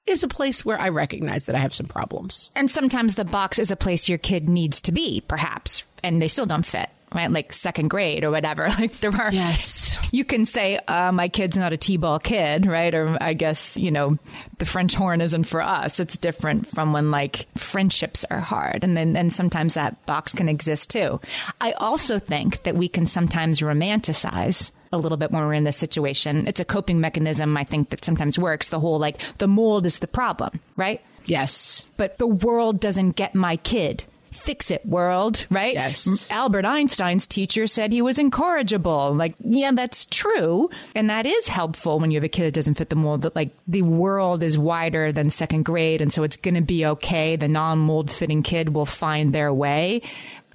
is 0.06 0.22
a 0.22 0.28
place 0.28 0.64
where 0.64 0.80
I 0.80 0.88
recognize 0.88 1.46
that 1.46 1.54
I 1.54 1.58
have 1.58 1.74
some 1.74 1.86
problems. 1.86 2.50
And 2.54 2.70
sometimes 2.70 3.14
the 3.14 3.24
box 3.24 3.58
is 3.58 3.70
a 3.70 3.76
place 3.76 4.08
your 4.08 4.18
kid 4.18 4.48
needs 4.48 4.80
to 4.82 4.92
be, 4.92 5.22
perhaps, 5.26 5.84
and 6.02 6.20
they 6.20 6.28
still 6.28 6.46
don't 6.46 6.64
fit, 6.64 6.88
right? 7.14 7.30
Like 7.30 7.52
second 7.52 7.88
grade 7.88 8.24
or 8.24 8.30
whatever. 8.30 8.68
Like 8.78 9.00
there 9.00 9.12
are, 9.12 9.32
Yes. 9.32 9.98
you 10.12 10.24
can 10.24 10.44
say, 10.46 10.78
uh, 10.86 11.10
my 11.10 11.28
kid's 11.28 11.56
not 11.56 11.72
a 11.72 11.76
T-ball 11.76 12.18
kid, 12.20 12.64
right? 12.66 12.94
Or 12.94 13.16
I 13.20 13.34
guess, 13.34 13.76
you 13.76 13.90
know, 13.90 14.18
the 14.58 14.64
French 14.66 14.94
horn 14.94 15.20
isn't 15.20 15.44
for 15.44 15.60
us. 15.60 15.98
It's 16.00 16.16
different 16.16 16.66
from 16.68 16.92
when 16.92 17.10
like 17.10 17.46
friendships 17.56 18.24
are 18.30 18.40
hard. 18.40 18.84
And 18.84 18.96
then, 18.96 19.16
and 19.16 19.32
sometimes 19.32 19.74
that 19.74 20.04
box 20.06 20.32
can 20.32 20.48
exist 20.48 20.90
too. 20.90 21.20
I 21.60 21.72
also 21.72 22.18
think 22.18 22.62
that 22.64 22.76
we 22.76 22.88
can 22.88 23.06
sometimes 23.06 23.60
romanticize 23.60 24.70
a 24.92 24.98
little 24.98 25.18
bit 25.18 25.30
when 25.30 25.42
we're 25.44 25.54
in 25.54 25.64
this 25.64 25.76
situation. 25.76 26.46
It's 26.46 26.60
a 26.60 26.64
coping 26.64 27.00
mechanism 27.00 27.56
I 27.56 27.64
think 27.64 27.90
that 27.90 28.04
sometimes 28.04 28.38
works. 28.38 28.70
The 28.70 28.80
whole 28.80 28.98
like 28.98 29.20
the 29.38 29.48
mold 29.48 29.86
is 29.86 29.98
the 29.98 30.06
problem, 30.06 30.60
right? 30.76 31.00
Yes. 31.26 31.84
But 31.96 32.16
the 32.18 32.26
world 32.26 32.80
doesn't 32.80 33.16
get 33.16 33.34
my 33.34 33.56
kid. 33.56 34.04
Fix 34.38 34.70
it, 34.70 34.84
world, 34.86 35.46
right? 35.50 35.74
Yes. 35.74 36.28
Albert 36.30 36.64
Einstein's 36.64 37.26
teacher 37.26 37.66
said 37.66 37.92
he 37.92 38.02
was 38.02 38.18
incorrigible. 38.18 39.14
Like, 39.14 39.34
yeah, 39.40 39.72
that's 39.72 40.06
true. 40.06 40.70
And 40.94 41.10
that 41.10 41.26
is 41.26 41.48
helpful 41.48 41.98
when 41.98 42.10
you 42.10 42.16
have 42.16 42.24
a 42.24 42.28
kid 42.28 42.44
that 42.44 42.54
doesn't 42.54 42.74
fit 42.74 42.88
the 42.88 42.96
mold, 42.96 43.22
that 43.22 43.36
like 43.36 43.50
the 43.66 43.82
world 43.82 44.42
is 44.42 44.56
wider 44.56 45.12
than 45.12 45.30
second 45.30 45.64
grade. 45.64 46.00
And 46.00 46.12
so 46.12 46.22
it's 46.22 46.36
going 46.36 46.54
to 46.54 46.60
be 46.60 46.86
okay. 46.86 47.36
The 47.36 47.48
non 47.48 47.78
mold 47.78 48.10
fitting 48.10 48.42
kid 48.42 48.74
will 48.74 48.86
find 48.86 49.34
their 49.34 49.52
way. 49.52 50.02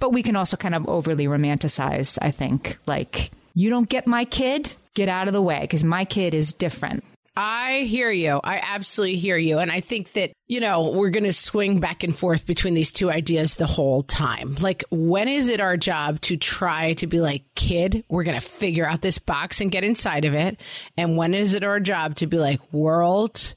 But 0.00 0.10
we 0.10 0.22
can 0.22 0.36
also 0.36 0.56
kind 0.56 0.74
of 0.74 0.88
overly 0.88 1.26
romanticize, 1.26 2.18
I 2.20 2.30
think. 2.30 2.78
Like, 2.86 3.30
you 3.54 3.70
don't 3.70 3.88
get 3.88 4.06
my 4.06 4.24
kid, 4.24 4.74
get 4.94 5.08
out 5.08 5.28
of 5.28 5.34
the 5.34 5.42
way 5.42 5.60
because 5.60 5.84
my 5.84 6.04
kid 6.04 6.34
is 6.34 6.52
different. 6.52 7.04
I 7.36 7.80
hear 7.80 8.10
you. 8.10 8.40
I 8.44 8.60
absolutely 8.62 9.16
hear 9.16 9.36
you. 9.36 9.58
And 9.58 9.70
I 9.70 9.80
think 9.80 10.12
that, 10.12 10.32
you 10.46 10.60
know, 10.60 10.90
we're 10.90 11.10
going 11.10 11.24
to 11.24 11.32
swing 11.32 11.80
back 11.80 12.04
and 12.04 12.16
forth 12.16 12.46
between 12.46 12.74
these 12.74 12.92
two 12.92 13.10
ideas 13.10 13.56
the 13.56 13.66
whole 13.66 14.04
time. 14.04 14.54
Like, 14.60 14.84
when 14.90 15.26
is 15.26 15.48
it 15.48 15.60
our 15.60 15.76
job 15.76 16.20
to 16.22 16.36
try 16.36 16.92
to 16.94 17.08
be 17.08 17.20
like, 17.20 17.42
kid, 17.56 18.04
we're 18.08 18.22
going 18.22 18.40
to 18.40 18.46
figure 18.46 18.86
out 18.86 19.02
this 19.02 19.18
box 19.18 19.60
and 19.60 19.72
get 19.72 19.82
inside 19.82 20.24
of 20.24 20.34
it? 20.34 20.60
And 20.96 21.16
when 21.16 21.34
is 21.34 21.54
it 21.54 21.64
our 21.64 21.80
job 21.80 22.14
to 22.16 22.28
be 22.28 22.38
like, 22.38 22.60
world, 22.72 23.56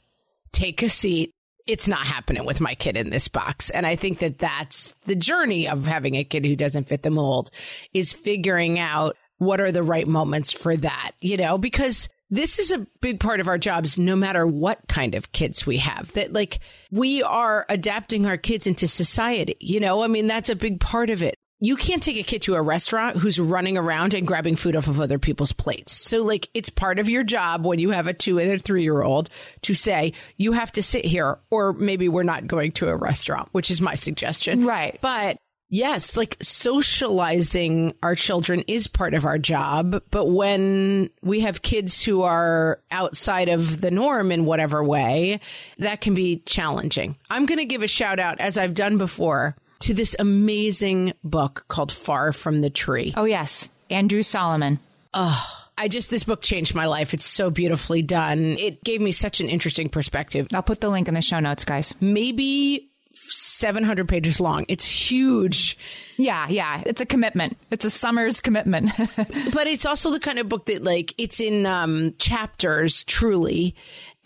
take 0.51 0.81
a 0.81 0.89
seat? 0.89 1.31
It's 1.67 1.87
not 1.87 2.07
happening 2.07 2.45
with 2.45 2.61
my 2.61 2.73
kid 2.73 2.97
in 2.97 3.11
this 3.11 3.27
box. 3.27 3.69
And 3.69 3.85
I 3.85 3.95
think 3.95 4.19
that 4.19 4.39
that's 4.39 4.95
the 5.05 5.17
journey 5.17 5.67
of 5.67 5.85
having 5.85 6.15
a 6.15 6.23
kid 6.23 6.45
who 6.45 6.55
doesn't 6.55 6.87
fit 6.87 7.03
the 7.03 7.11
mold 7.11 7.51
is 7.93 8.11
figuring 8.11 8.79
out 8.79 9.17
what 9.37 9.61
are 9.61 9.71
the 9.71 9.83
right 9.83 10.07
moments 10.07 10.51
for 10.51 10.75
that, 10.77 11.11
you 11.19 11.37
know, 11.37 11.59
because 11.59 12.09
this 12.29 12.59
is 12.59 12.71
a 12.71 12.85
big 13.01 13.19
part 13.19 13.39
of 13.39 13.47
our 13.47 13.57
jobs 13.57 13.97
no 13.97 14.15
matter 14.15 14.45
what 14.45 14.79
kind 14.87 15.15
of 15.15 15.31
kids 15.31 15.65
we 15.65 15.77
have 15.77 16.11
that 16.13 16.33
like 16.33 16.59
we 16.91 17.23
are 17.23 17.65
adapting 17.69 18.25
our 18.25 18.37
kids 18.37 18.67
into 18.67 18.87
society 18.87 19.55
you 19.59 19.79
know 19.79 20.03
i 20.03 20.07
mean 20.07 20.27
that's 20.27 20.49
a 20.49 20.55
big 20.55 20.79
part 20.79 21.09
of 21.09 21.21
it 21.21 21.35
you 21.59 21.75
can't 21.75 22.03
take 22.03 22.17
a 22.17 22.23
kid 22.23 22.43
to 22.43 22.55
a 22.55 22.61
restaurant 22.61 23.17
who's 23.17 23.39
running 23.39 23.77
around 23.77 24.13
and 24.13 24.27
grabbing 24.27 24.55
food 24.55 24.75
off 24.75 24.87
of 24.87 24.99
other 24.99 25.17
people's 25.17 25.53
plates. 25.53 25.91
So, 25.91 26.21
like, 26.21 26.49
it's 26.53 26.69
part 26.69 26.99
of 26.99 27.09
your 27.09 27.23
job 27.23 27.65
when 27.65 27.79
you 27.79 27.89
have 27.89 28.07
a 28.07 28.13
two 28.13 28.37
and 28.37 28.51
a 28.51 28.59
three 28.59 28.83
year 28.83 29.01
old 29.01 29.29
to 29.63 29.73
say, 29.73 30.13
you 30.37 30.51
have 30.51 30.71
to 30.73 30.83
sit 30.83 31.03
here, 31.03 31.39
or 31.49 31.73
maybe 31.73 32.09
we're 32.09 32.23
not 32.23 32.45
going 32.45 32.73
to 32.73 32.89
a 32.89 32.95
restaurant, 32.95 33.49
which 33.53 33.71
is 33.71 33.81
my 33.81 33.95
suggestion. 33.95 34.65
Right. 34.65 34.99
But 35.01 35.37
Yes, 35.69 36.15
like 36.15 36.37
socializing 36.41 37.93
our 38.01 38.15
children 38.15 38.63
is 38.67 38.87
part 38.87 39.13
of 39.13 39.25
our 39.25 39.37
job. 39.37 40.01
But 40.11 40.27
when 40.27 41.09
we 41.21 41.41
have 41.41 41.61
kids 41.61 42.01
who 42.01 42.21
are 42.21 42.79
outside 42.89 43.49
of 43.49 43.81
the 43.81 43.91
norm 43.91 44.31
in 44.31 44.45
whatever 44.45 44.83
way, 44.83 45.41
that 45.79 45.99
can 46.01 46.15
be 46.15 46.41
challenging. 46.45 47.17
I'm 47.29 47.45
going 47.45 47.59
to 47.59 47.65
give 47.65 47.83
a 47.83 47.87
shout 47.87 48.19
out, 48.19 48.39
as 48.39 48.57
I've 48.57 48.75
done 48.75 48.97
before, 48.97 49.55
to 49.79 49.93
this 49.93 50.15
amazing 50.17 51.13
book 51.23 51.65
called 51.67 51.91
Far 51.91 52.31
from 52.31 52.61
the 52.61 52.69
Tree. 52.69 53.13
Oh, 53.17 53.25
yes. 53.25 53.69
Andrew 53.89 54.23
Solomon. 54.23 54.79
Oh, 55.13 55.67
I 55.77 55.89
just, 55.89 56.09
this 56.09 56.23
book 56.23 56.41
changed 56.41 56.75
my 56.75 56.85
life. 56.85 57.13
It's 57.13 57.25
so 57.25 57.49
beautifully 57.49 58.01
done. 58.01 58.55
It 58.57 58.83
gave 58.83 59.01
me 59.01 59.11
such 59.11 59.41
an 59.41 59.49
interesting 59.49 59.89
perspective. 59.89 60.47
I'll 60.53 60.63
put 60.63 60.81
the 60.81 60.89
link 60.89 61.07
in 61.07 61.13
the 61.13 61.21
show 61.21 61.39
notes, 61.39 61.65
guys. 61.65 61.93
Maybe 61.99 62.89
700 63.29 64.07
pages 64.07 64.39
long. 64.39 64.65
It's 64.67 64.85
huge. 64.85 65.77
Yeah, 66.17 66.47
yeah. 66.49 66.83
It's 66.85 67.01
a 67.01 67.05
commitment. 67.05 67.57
It's 67.71 67.85
a 67.85 67.89
summer's 67.89 68.39
commitment. 68.39 68.91
but 69.53 69.67
it's 69.67 69.85
also 69.85 70.11
the 70.11 70.19
kind 70.19 70.39
of 70.39 70.49
book 70.49 70.65
that 70.67 70.83
like 70.83 71.13
it's 71.17 71.39
in 71.39 71.65
um, 71.65 72.13
chapters 72.17 73.03
truly 73.03 73.75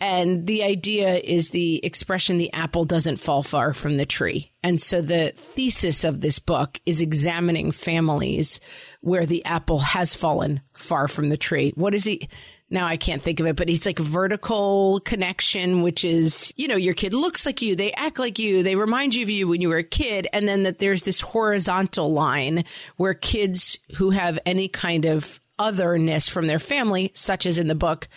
and 0.02 0.48
the 0.48 0.64
idea 0.64 1.14
is 1.14 1.50
the 1.50 1.84
expression 1.84 2.36
the 2.36 2.52
apple 2.52 2.84
doesn't 2.84 3.18
fall 3.18 3.42
far 3.44 3.72
from 3.72 3.96
the 3.96 4.04
tree 4.04 4.50
and 4.62 4.80
so 4.80 5.00
the 5.00 5.32
thesis 5.36 6.02
of 6.02 6.20
this 6.20 6.40
book 6.40 6.80
is 6.84 7.00
examining 7.00 7.70
families 7.70 8.60
where 9.02 9.26
the 9.26 9.44
apple 9.44 9.78
has 9.78 10.14
fallen 10.14 10.60
far 10.72 11.06
from 11.06 11.28
the 11.28 11.36
tree 11.36 11.72
what 11.76 11.94
is 11.94 12.04
he 12.04 12.28
now 12.72 12.86
I 12.86 12.96
can't 12.96 13.20
think 13.20 13.38
of 13.38 13.46
it, 13.46 13.54
but 13.54 13.68
it's 13.68 13.84
like 13.84 13.98
vertical 13.98 15.00
connection, 15.04 15.82
which 15.82 16.04
is, 16.04 16.54
you 16.56 16.66
know, 16.66 16.76
your 16.76 16.94
kid 16.94 17.12
looks 17.12 17.44
like 17.44 17.60
you, 17.60 17.76
they 17.76 17.92
act 17.92 18.18
like 18.18 18.38
you, 18.38 18.62
they 18.62 18.76
remind 18.76 19.14
you 19.14 19.22
of 19.22 19.28
you 19.28 19.46
when 19.46 19.60
you 19.60 19.68
were 19.68 19.76
a 19.76 19.84
kid. 19.84 20.26
And 20.32 20.48
then 20.48 20.62
that 20.62 20.78
there's 20.78 21.02
this 21.02 21.20
horizontal 21.20 22.10
line 22.10 22.64
where 22.96 23.12
kids 23.12 23.78
who 23.96 24.08
have 24.08 24.38
any 24.46 24.68
kind 24.68 25.04
of 25.04 25.38
otherness 25.58 26.28
from 26.28 26.46
their 26.46 26.58
family, 26.58 27.10
such 27.14 27.44
as 27.44 27.58
in 27.58 27.68
the 27.68 27.74
book, 27.74 28.08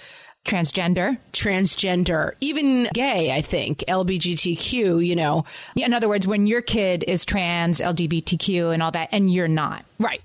Transgender. 0.46 1.18
transgender, 1.34 2.34
even 2.40 2.88
gay, 2.94 3.36
I 3.36 3.42
think, 3.42 3.80
LBGTQ, 3.88 5.06
you 5.06 5.16
know, 5.16 5.44
Yeah, 5.74 5.88
in 5.88 5.94
other 5.94 6.08
words, 6.08 6.28
when 6.28 6.46
your 6.46 6.62
kid 6.62 7.04
is 7.08 7.26
trans, 7.26 7.80
LGBTQ, 7.80 8.72
and 8.74 8.84
all 8.84 8.92
that, 8.92 9.10
and 9.12 9.32
you're 9.34 9.48
not. 9.48 9.84
Right. 10.00 10.22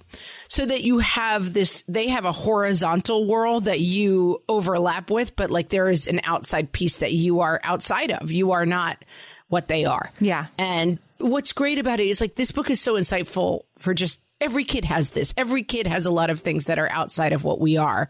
So 0.49 0.67
that 0.67 0.83
you 0.83 0.99
have 0.99 1.53
this, 1.55 1.85
they 1.89 2.09
have 2.09 2.27
a 2.27 2.33
horizontal 2.33 3.27
world 3.27 3.65
that 3.65 3.81
you 3.81 4.43
overlap 4.49 5.11
with, 5.11 5.35
but 5.37 5.51
like 5.51 5.71
there 5.71 5.89
is 5.89 6.07
an 6.07 6.21
outside 6.25 6.71
piece 6.71 6.99
that 6.99 7.13
you 7.13 7.41
are 7.41 7.61
outside 7.65 8.11
of. 8.11 8.31
You 8.31 8.53
are 8.53 8.67
not 8.67 9.03
what 9.49 9.69
they 9.69 9.85
are. 9.85 10.11
Yeah. 10.21 10.47
And 10.59 10.99
what's 11.19 11.53
great 11.53 11.79
about 11.79 11.99
it 11.99 12.09
is 12.09 12.21
like 12.21 12.35
this 12.35 12.53
book 12.53 12.71
is 12.71 12.81
so 12.81 12.95
insightful 12.95 13.63
for 13.79 13.95
just 13.95 14.21
every 14.41 14.65
kid 14.65 14.85
has 14.85 15.11
this. 15.11 15.35
Every 15.37 15.63
kid 15.63 15.87
has 15.87 16.07
a 16.07 16.11
lot 16.11 16.31
of 16.31 16.41
things 16.41 16.67
that 16.67 16.79
are 16.79 16.91
outside 16.91 17.33
of 17.33 17.45
what 17.45 17.61
we 17.61 17.77
are, 17.77 18.09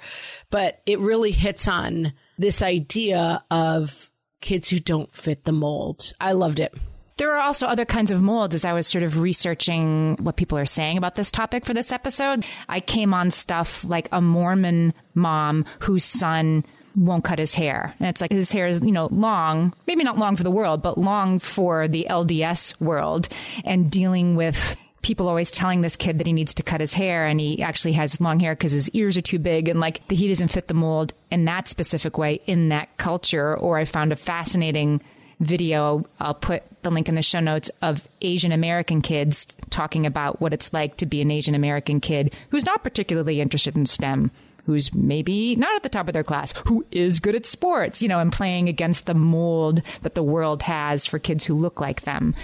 but 0.50 0.80
it 0.86 0.98
really 1.00 1.32
hits 1.32 1.68
on 1.68 2.12
this 2.38 2.62
idea 2.62 3.44
of 3.50 4.10
kids 4.40 4.68
who 4.68 4.80
don't 4.80 5.14
fit 5.14 5.44
the 5.44 5.52
mold. 5.52 6.12
I 6.20 6.32
loved 6.32 6.60
it. 6.60 6.74
There 7.16 7.32
are 7.32 7.42
also 7.42 7.66
other 7.66 7.84
kinds 7.84 8.10
of 8.10 8.22
molds 8.22 8.54
as 8.54 8.64
I 8.64 8.72
was 8.72 8.86
sort 8.86 9.04
of 9.04 9.18
researching 9.18 10.16
what 10.20 10.36
people 10.36 10.56
are 10.56 10.64
saying 10.64 10.96
about 10.96 11.16
this 11.16 11.30
topic 11.30 11.66
for 11.66 11.74
this 11.74 11.92
episode. 11.92 12.46
I 12.66 12.80
came 12.80 13.12
on 13.12 13.30
stuff 13.30 13.84
like 13.84 14.08
a 14.10 14.22
Mormon 14.22 14.94
mom 15.14 15.66
whose 15.80 16.02
son 16.02 16.64
won't 16.96 17.24
cut 17.24 17.38
his 17.38 17.54
hair. 17.54 17.94
And 18.00 18.08
it's 18.08 18.22
like 18.22 18.32
his 18.32 18.50
hair 18.50 18.66
is, 18.66 18.80
you 18.80 18.90
know, 18.90 19.08
long, 19.12 19.74
maybe 19.86 20.02
not 20.02 20.16
long 20.16 20.36
for 20.36 20.44
the 20.44 20.50
world, 20.50 20.80
but 20.80 20.96
long 20.96 21.38
for 21.38 21.88
the 21.88 22.06
LDS 22.08 22.80
world 22.80 23.28
and 23.64 23.90
dealing 23.90 24.34
with 24.34 24.78
people 25.02 25.28
always 25.28 25.50
telling 25.50 25.80
this 25.80 25.96
kid 25.96 26.18
that 26.18 26.26
he 26.26 26.32
needs 26.32 26.54
to 26.54 26.62
cut 26.62 26.80
his 26.80 26.92
hair 26.92 27.26
and 27.26 27.40
he 27.40 27.62
actually 27.62 27.92
has 27.92 28.20
long 28.20 28.38
hair 28.38 28.54
because 28.54 28.72
his 28.72 28.90
ears 28.90 29.16
are 29.16 29.22
too 29.22 29.38
big 29.38 29.68
and 29.68 29.80
like 29.80 30.08
he 30.10 30.28
doesn't 30.28 30.48
fit 30.48 30.68
the 30.68 30.74
mold 30.74 31.14
in 31.30 31.44
that 31.46 31.68
specific 31.68 32.18
way 32.18 32.40
in 32.46 32.68
that 32.68 32.94
culture. 32.96 33.56
Or 33.56 33.78
I 33.78 33.84
found 33.84 34.12
a 34.12 34.16
fascinating 34.16 35.00
video. 35.40 36.04
I'll 36.18 36.34
put 36.34 36.62
the 36.82 36.90
link 36.90 37.08
in 37.08 37.14
the 37.14 37.22
show 37.22 37.40
notes 37.40 37.70
of 37.80 38.06
Asian 38.20 38.52
American 38.52 39.00
kids 39.00 39.46
talking 39.70 40.06
about 40.06 40.40
what 40.40 40.52
it's 40.52 40.72
like 40.72 40.98
to 40.98 41.06
be 41.06 41.22
an 41.22 41.30
Asian 41.30 41.54
American 41.54 42.00
kid 42.00 42.34
who's 42.50 42.66
not 42.66 42.82
particularly 42.82 43.40
interested 43.40 43.76
in 43.76 43.86
STEM. 43.86 44.30
Who's 44.66 44.94
maybe 44.94 45.56
not 45.56 45.74
at 45.76 45.82
the 45.82 45.88
top 45.88 46.08
of 46.08 46.14
their 46.14 46.24
class, 46.24 46.54
who 46.66 46.84
is 46.90 47.20
good 47.20 47.34
at 47.34 47.46
sports, 47.46 48.02
you 48.02 48.08
know, 48.08 48.20
and 48.20 48.32
playing 48.32 48.68
against 48.68 49.06
the 49.06 49.14
mold 49.14 49.82
that 50.02 50.14
the 50.14 50.22
world 50.22 50.62
has 50.62 51.06
for 51.06 51.18
kids 51.18 51.44
who 51.44 51.54
look 51.54 51.80
like 51.80 52.02
them. 52.02 52.34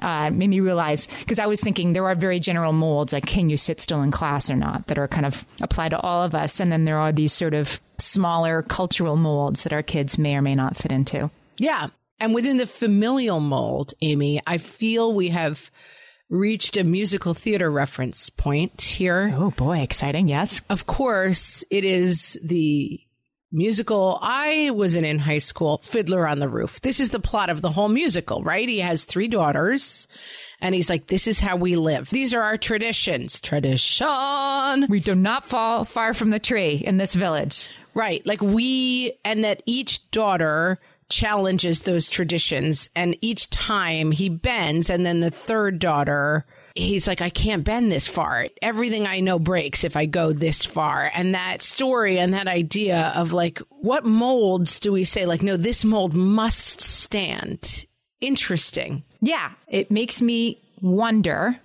Uh, 0.00 0.30
made 0.30 0.50
me 0.50 0.60
realize, 0.60 1.08
because 1.20 1.38
I 1.38 1.46
was 1.46 1.60
thinking 1.60 1.92
there 1.92 2.06
are 2.06 2.14
very 2.14 2.40
general 2.40 2.72
molds, 2.72 3.12
like 3.12 3.26
can 3.26 3.48
you 3.48 3.56
sit 3.56 3.80
still 3.80 4.02
in 4.02 4.10
class 4.10 4.50
or 4.50 4.56
not, 4.56 4.86
that 4.88 4.98
are 4.98 5.08
kind 5.08 5.26
of 5.26 5.44
applied 5.62 5.90
to 5.90 6.00
all 6.00 6.22
of 6.22 6.34
us. 6.34 6.60
And 6.60 6.70
then 6.70 6.84
there 6.84 6.98
are 6.98 7.12
these 7.12 7.32
sort 7.32 7.54
of 7.54 7.80
smaller 7.98 8.62
cultural 8.62 9.16
molds 9.16 9.62
that 9.62 9.72
our 9.72 9.82
kids 9.82 10.18
may 10.18 10.36
or 10.36 10.42
may 10.42 10.54
not 10.54 10.76
fit 10.76 10.92
into. 10.92 11.30
Yeah. 11.56 11.88
And 12.18 12.34
within 12.34 12.56
the 12.56 12.66
familial 12.66 13.40
mold, 13.40 13.94
Amy, 14.02 14.40
I 14.46 14.58
feel 14.58 15.14
we 15.14 15.30
have 15.30 15.70
reached 16.28 16.76
a 16.76 16.84
musical 16.84 17.34
theater 17.34 17.70
reference 17.70 18.30
point 18.30 18.80
here. 18.80 19.34
Oh 19.36 19.50
boy, 19.50 19.78
exciting. 19.78 20.28
Yes. 20.28 20.62
Of 20.68 20.86
course, 20.86 21.64
it 21.70 21.84
is 21.84 22.38
the 22.42 23.00
musical 23.52 24.18
I 24.20 24.70
was 24.70 24.96
in 24.96 25.04
in 25.04 25.18
high 25.18 25.38
school, 25.38 25.78
Fiddler 25.82 26.26
on 26.26 26.40
the 26.40 26.48
Roof. 26.48 26.80
This 26.80 27.00
is 27.00 27.10
the 27.10 27.20
plot 27.20 27.48
of 27.48 27.62
the 27.62 27.70
whole 27.70 27.88
musical, 27.88 28.42
right? 28.42 28.68
He 28.68 28.80
has 28.80 29.04
three 29.04 29.28
daughters 29.28 30.08
and 30.60 30.74
he's 30.74 30.90
like, 30.90 31.06
this 31.06 31.26
is 31.26 31.38
how 31.38 31.56
we 31.56 31.76
live. 31.76 32.10
These 32.10 32.34
are 32.34 32.42
our 32.42 32.58
traditions. 32.58 33.40
Tradition. 33.40 34.86
We 34.88 35.00
do 35.00 35.14
not 35.14 35.46
fall 35.46 35.84
far 35.84 36.12
from 36.12 36.30
the 36.30 36.40
tree 36.40 36.82
in 36.84 36.96
this 36.96 37.14
village. 37.14 37.70
Right. 37.94 38.24
Like 38.26 38.42
we, 38.42 39.12
and 39.24 39.44
that 39.44 39.62
each 39.64 40.10
daughter 40.10 40.78
challenges 41.08 41.80
those 41.80 42.08
traditions. 42.08 42.90
And 42.94 43.16
each 43.20 43.50
time 43.50 44.12
he 44.12 44.28
bends, 44.28 44.90
and 44.90 45.06
then 45.06 45.20
the 45.20 45.30
third 45.30 45.78
daughter, 45.78 46.44
he's 46.74 47.06
like, 47.06 47.20
I 47.20 47.30
can't 47.30 47.64
bend 47.64 47.90
this 47.90 48.08
far. 48.08 48.48
Everything 48.60 49.06
I 49.06 49.20
know 49.20 49.38
breaks 49.38 49.84
if 49.84 49.96
I 49.96 50.06
go 50.06 50.32
this 50.32 50.64
far. 50.64 51.10
And 51.14 51.34
that 51.34 51.62
story 51.62 52.18
and 52.18 52.34
that 52.34 52.48
idea 52.48 53.12
of 53.14 53.32
like, 53.32 53.60
what 53.70 54.04
molds 54.04 54.78
do 54.78 54.92
we 54.92 55.04
say? 55.04 55.26
Like, 55.26 55.42
no, 55.42 55.56
this 55.56 55.84
mold 55.84 56.14
must 56.14 56.80
stand. 56.80 57.86
Interesting. 58.20 59.04
Yeah. 59.20 59.52
It 59.68 59.90
makes 59.90 60.20
me 60.20 60.60
wonder 60.80 61.58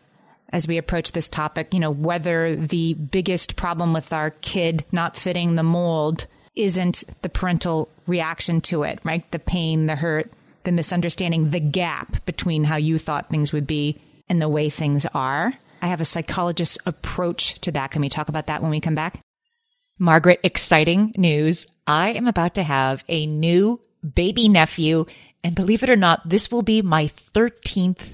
as 0.53 0.67
we 0.67 0.77
approach 0.77 1.13
this 1.13 1.29
topic, 1.29 1.74
you 1.74 1.79
know, 1.79 1.91
whether 1.91 2.55
the 2.55 2.93
biggest 2.93 3.55
problem 3.55 3.93
with 3.93 4.12
our 4.12 4.31
kid 4.31 4.86
not 4.91 5.15
fitting 5.15 5.55
the 5.55 5.63
mold 5.63 6.27
isn't 6.55 7.03
the 7.22 7.29
parental 7.29 7.89
reaction 8.08 8.62
to 8.62 8.84
it, 8.84 9.00
right? 9.03 9.29
The 9.31 9.39
pain, 9.39 9.88
the 9.88 9.96
hurt, 9.96 10.31
the 10.63 10.72
misunderstanding, 10.72 11.50
the 11.50 11.60
gap 11.60 12.25
between 12.25 12.63
how 12.63 12.75
you 12.75 12.98
thought 12.98 13.29
things 13.29 13.53
would 13.53 13.67
be 13.67 14.01
and 14.29 14.41
the 14.41 14.50
way 14.50 14.70
things 14.70 15.05
are. 15.13 15.53
I 15.81 15.88
have 15.88 16.01
a 16.01 16.05
psychologist's 16.05 16.77
approach 16.86 17.60
to 17.62 17.72
that. 17.72 17.91
Can 17.91 18.01
we 18.01 18.10
talk 18.10 18.29
about 18.29 18.48
that 18.48 18.62
when 18.62 18.72
we 18.72 18.79
come 18.79 18.96
back? 18.96 19.20
Margaret, 19.98 20.39
exciting 20.43 21.13
news. 21.17 21.67
I 21.88 22.12
am 22.12 22.27
about 22.27 22.55
to 22.55 22.63
have 22.63 23.03
a 23.08 23.25
new 23.25 23.79
baby 24.15 24.50
nephew. 24.50 25.05
And 25.43 25.55
believe 25.55 25.84
it 25.84 25.89
or 25.89 25.96
not, 25.96 26.27
this 26.27 26.51
will 26.51 26.62
be 26.62 26.81
my 26.81 27.05
13th 27.05 28.13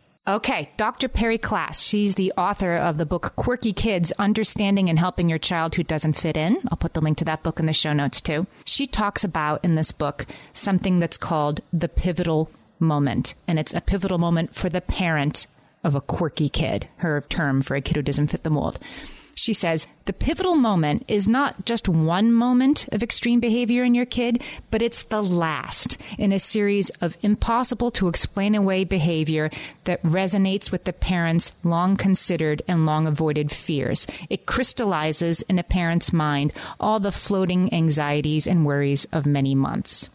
Okay, 0.27 0.69
Dr. 0.77 1.07
Perri 1.07 1.39
Klass. 1.39 1.83
She's 1.83 2.13
the 2.13 2.31
author 2.37 2.75
of 2.75 2.99
the 2.99 3.07
book 3.07 3.33
Quirky 3.35 3.73
Kids 3.73 4.11
Understanding 4.19 4.87
and 4.87 4.99
Helping 4.99 5.27
Your 5.27 5.39
Child 5.39 5.73
Who 5.73 5.81
Doesn't 5.81 6.13
Fit 6.13 6.37
In. 6.37 6.59
I'll 6.69 6.77
put 6.77 6.93
the 6.93 7.01
link 7.01 7.17
to 7.17 7.25
that 7.25 7.41
book 7.41 7.59
in 7.59 7.65
the 7.65 7.73
show 7.73 7.91
notes 7.91 8.21
too. 8.21 8.45
She 8.63 8.85
talks 8.85 9.23
about 9.23 9.65
in 9.65 9.73
this 9.73 9.91
book 9.91 10.27
something 10.53 10.99
that's 10.99 11.17
called 11.17 11.61
the 11.73 11.89
pivotal 11.89 12.51
moment. 12.79 13.33
And 13.47 13.57
it's 13.57 13.73
a 13.73 13.81
pivotal 13.81 14.19
moment 14.19 14.53
for 14.53 14.69
the 14.69 14.79
parent 14.79 15.47
of 15.83 15.95
a 15.95 16.01
quirky 16.01 16.49
kid, 16.49 16.87
her 16.97 17.21
term 17.27 17.63
for 17.63 17.73
a 17.75 17.81
kid 17.81 17.95
who 17.95 18.03
doesn't 18.03 18.27
fit 18.27 18.43
the 18.43 18.51
mold. 18.51 18.77
She 19.35 19.53
says 19.53 19.87
the 20.05 20.13
pivotal 20.13 20.55
moment 20.55 21.05
is 21.07 21.27
not 21.27 21.65
just 21.65 21.87
one 21.87 22.31
moment 22.31 22.87
of 22.91 23.01
extreme 23.01 23.39
behavior 23.39 23.83
in 23.83 23.95
your 23.95 24.05
kid, 24.05 24.43
but 24.69 24.81
it's 24.81 25.03
the 25.03 25.23
last 25.23 25.97
in 26.17 26.31
a 26.31 26.39
series 26.39 26.89
of 27.01 27.17
impossible 27.21 27.91
to 27.91 28.07
explain 28.07 28.55
away 28.55 28.83
behavior 28.83 29.49
that 29.85 30.03
resonates 30.03 30.71
with 30.71 30.83
the 30.83 30.93
parent's 30.93 31.51
long 31.63 31.95
considered 31.95 32.61
and 32.67 32.85
long 32.85 33.07
avoided 33.07 33.51
fears. 33.51 34.05
It 34.29 34.45
crystallizes 34.45 35.41
in 35.43 35.59
a 35.59 35.63
parent's 35.63 36.11
mind 36.11 36.53
all 36.79 36.99
the 36.99 37.11
floating 37.11 37.73
anxieties 37.73 38.47
and 38.47 38.65
worries 38.65 39.05
of 39.11 39.25
many 39.25 39.55
months. 39.55 40.09